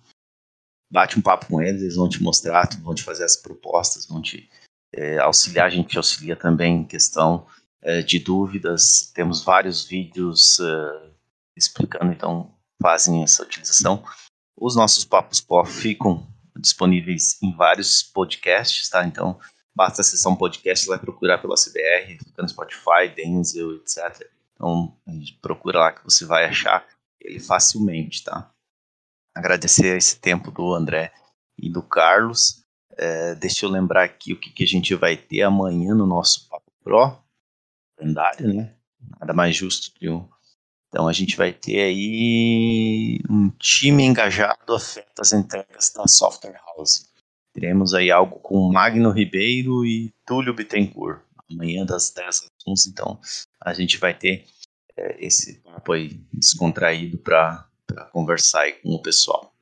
Bate 0.90 1.18
um 1.18 1.22
papo 1.22 1.46
com 1.46 1.60
eles, 1.60 1.82
eles 1.82 1.96
vão 1.96 2.08
te 2.08 2.22
mostrar, 2.22 2.68
vão 2.80 2.94
te 2.94 3.02
fazer 3.02 3.24
as 3.24 3.36
propostas, 3.36 4.06
vão 4.06 4.22
te 4.22 4.48
é, 4.92 5.18
auxiliar, 5.18 5.66
a 5.66 5.70
gente 5.70 5.96
auxilia 5.96 6.36
também 6.36 6.78
em 6.78 6.84
questão 6.84 7.46
é, 7.82 8.02
de 8.02 8.18
dúvidas. 8.18 9.10
Temos 9.14 9.42
vários 9.42 9.84
vídeos 9.84 10.58
é, 10.60 11.10
explicando 11.56 12.12
então 12.12 12.54
fazem 12.80 13.22
essa 13.22 13.42
utilização. 13.42 14.04
Os 14.56 14.76
nossos 14.76 15.04
papos 15.04 15.40
pó 15.40 15.64
ficam 15.64 16.26
disponíveis 16.56 17.40
em 17.42 17.54
vários 17.54 18.02
podcasts, 18.02 18.88
tá? 18.88 19.04
Então, 19.04 19.38
basta 19.74 20.00
acessar 20.00 20.32
um 20.32 20.36
podcast, 20.36 20.86
vai 20.86 20.98
procurar 20.98 21.38
pela 21.38 21.54
CBR, 21.54 22.18
fica 22.18 22.42
no 22.42 22.48
Spotify, 22.48 23.08
Denzel, 23.14 23.76
etc. 23.76 24.28
Então, 24.54 24.96
procura 25.40 25.78
lá 25.78 25.92
que 25.92 26.02
você 26.02 26.24
vai 26.24 26.44
achar 26.46 26.84
ele 27.20 27.38
facilmente, 27.38 28.24
tá? 28.24 28.50
Agradecer 29.36 29.96
esse 29.96 30.18
tempo 30.18 30.50
do 30.50 30.74
André 30.74 31.12
e 31.56 31.70
do 31.70 31.82
Carlos. 31.82 32.64
É, 32.98 33.34
deixa 33.36 33.64
eu 33.64 33.70
lembrar 33.70 34.04
aqui 34.04 34.32
o 34.32 34.36
que, 34.36 34.50
que 34.50 34.64
a 34.64 34.66
gente 34.66 34.94
vai 34.94 35.16
ter 35.16 35.42
amanhã 35.42 35.94
no 35.94 36.06
nosso 36.06 36.48
Papo 36.48 36.70
Pro, 36.82 37.16
calendário, 37.96 38.52
né? 38.52 38.74
Nada 39.20 39.32
mais 39.32 39.54
justo 39.54 39.92
que 39.94 40.08
um 40.08 40.28
então 40.88 41.06
a 41.06 41.12
gente 41.12 41.36
vai 41.36 41.52
ter 41.52 41.80
aí 41.80 43.20
um 43.28 43.50
time 43.58 44.02
engajado 44.04 44.74
afeta 44.74 45.20
as 45.20 45.32
entregas 45.32 45.92
da 45.94 46.06
Software 46.06 46.58
House. 46.66 47.06
Teremos 47.52 47.92
aí 47.92 48.10
algo 48.10 48.38
com 48.40 48.72
Magno 48.72 49.10
Ribeiro 49.10 49.84
e 49.84 50.12
Túlio 50.26 50.54
Bittencourt. 50.54 51.20
Amanhã 51.50 51.84
das 51.84 52.10
10 52.10 52.28
às 52.28 52.50
11, 52.66 52.90
então 52.90 53.18
a 53.60 53.72
gente 53.72 53.96
vai 53.98 54.12
ter 54.12 54.44
é, 54.96 55.24
esse 55.24 55.60
papo 55.60 55.92
aí 55.92 56.20
descontraído 56.32 57.16
para 57.18 57.66
conversar 58.12 58.62
aí 58.62 58.72
com 58.74 58.90
o 58.90 59.02
pessoal. 59.02 59.54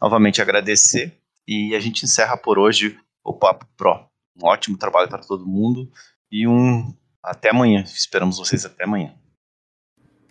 Novamente 0.00 0.40
agradecer 0.40 1.14
e 1.46 1.74
a 1.74 1.80
gente 1.80 2.04
encerra 2.04 2.36
por 2.36 2.58
hoje 2.58 2.98
o 3.24 3.32
Papo 3.32 3.66
Pro. 3.76 4.06
Um 4.40 4.46
ótimo 4.46 4.76
trabalho 4.76 5.08
para 5.08 5.22
todo 5.22 5.46
mundo 5.46 5.90
e 6.30 6.46
um 6.46 6.94
até 7.22 7.50
amanhã. 7.50 7.82
Esperamos 7.82 8.38
vocês 8.38 8.64
até 8.64 8.84
amanhã. 8.84 9.14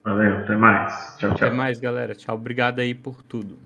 Valeu, 0.04 0.38
até 0.38 0.56
mais. 0.56 1.18
Tchau, 1.18 1.34
tchau. 1.34 1.48
Até 1.48 1.50
mais, 1.50 1.80
galera. 1.80 2.14
Tchau. 2.14 2.36
Obrigado 2.36 2.80
aí 2.80 2.94
por 2.94 3.24
tudo. 3.24 3.58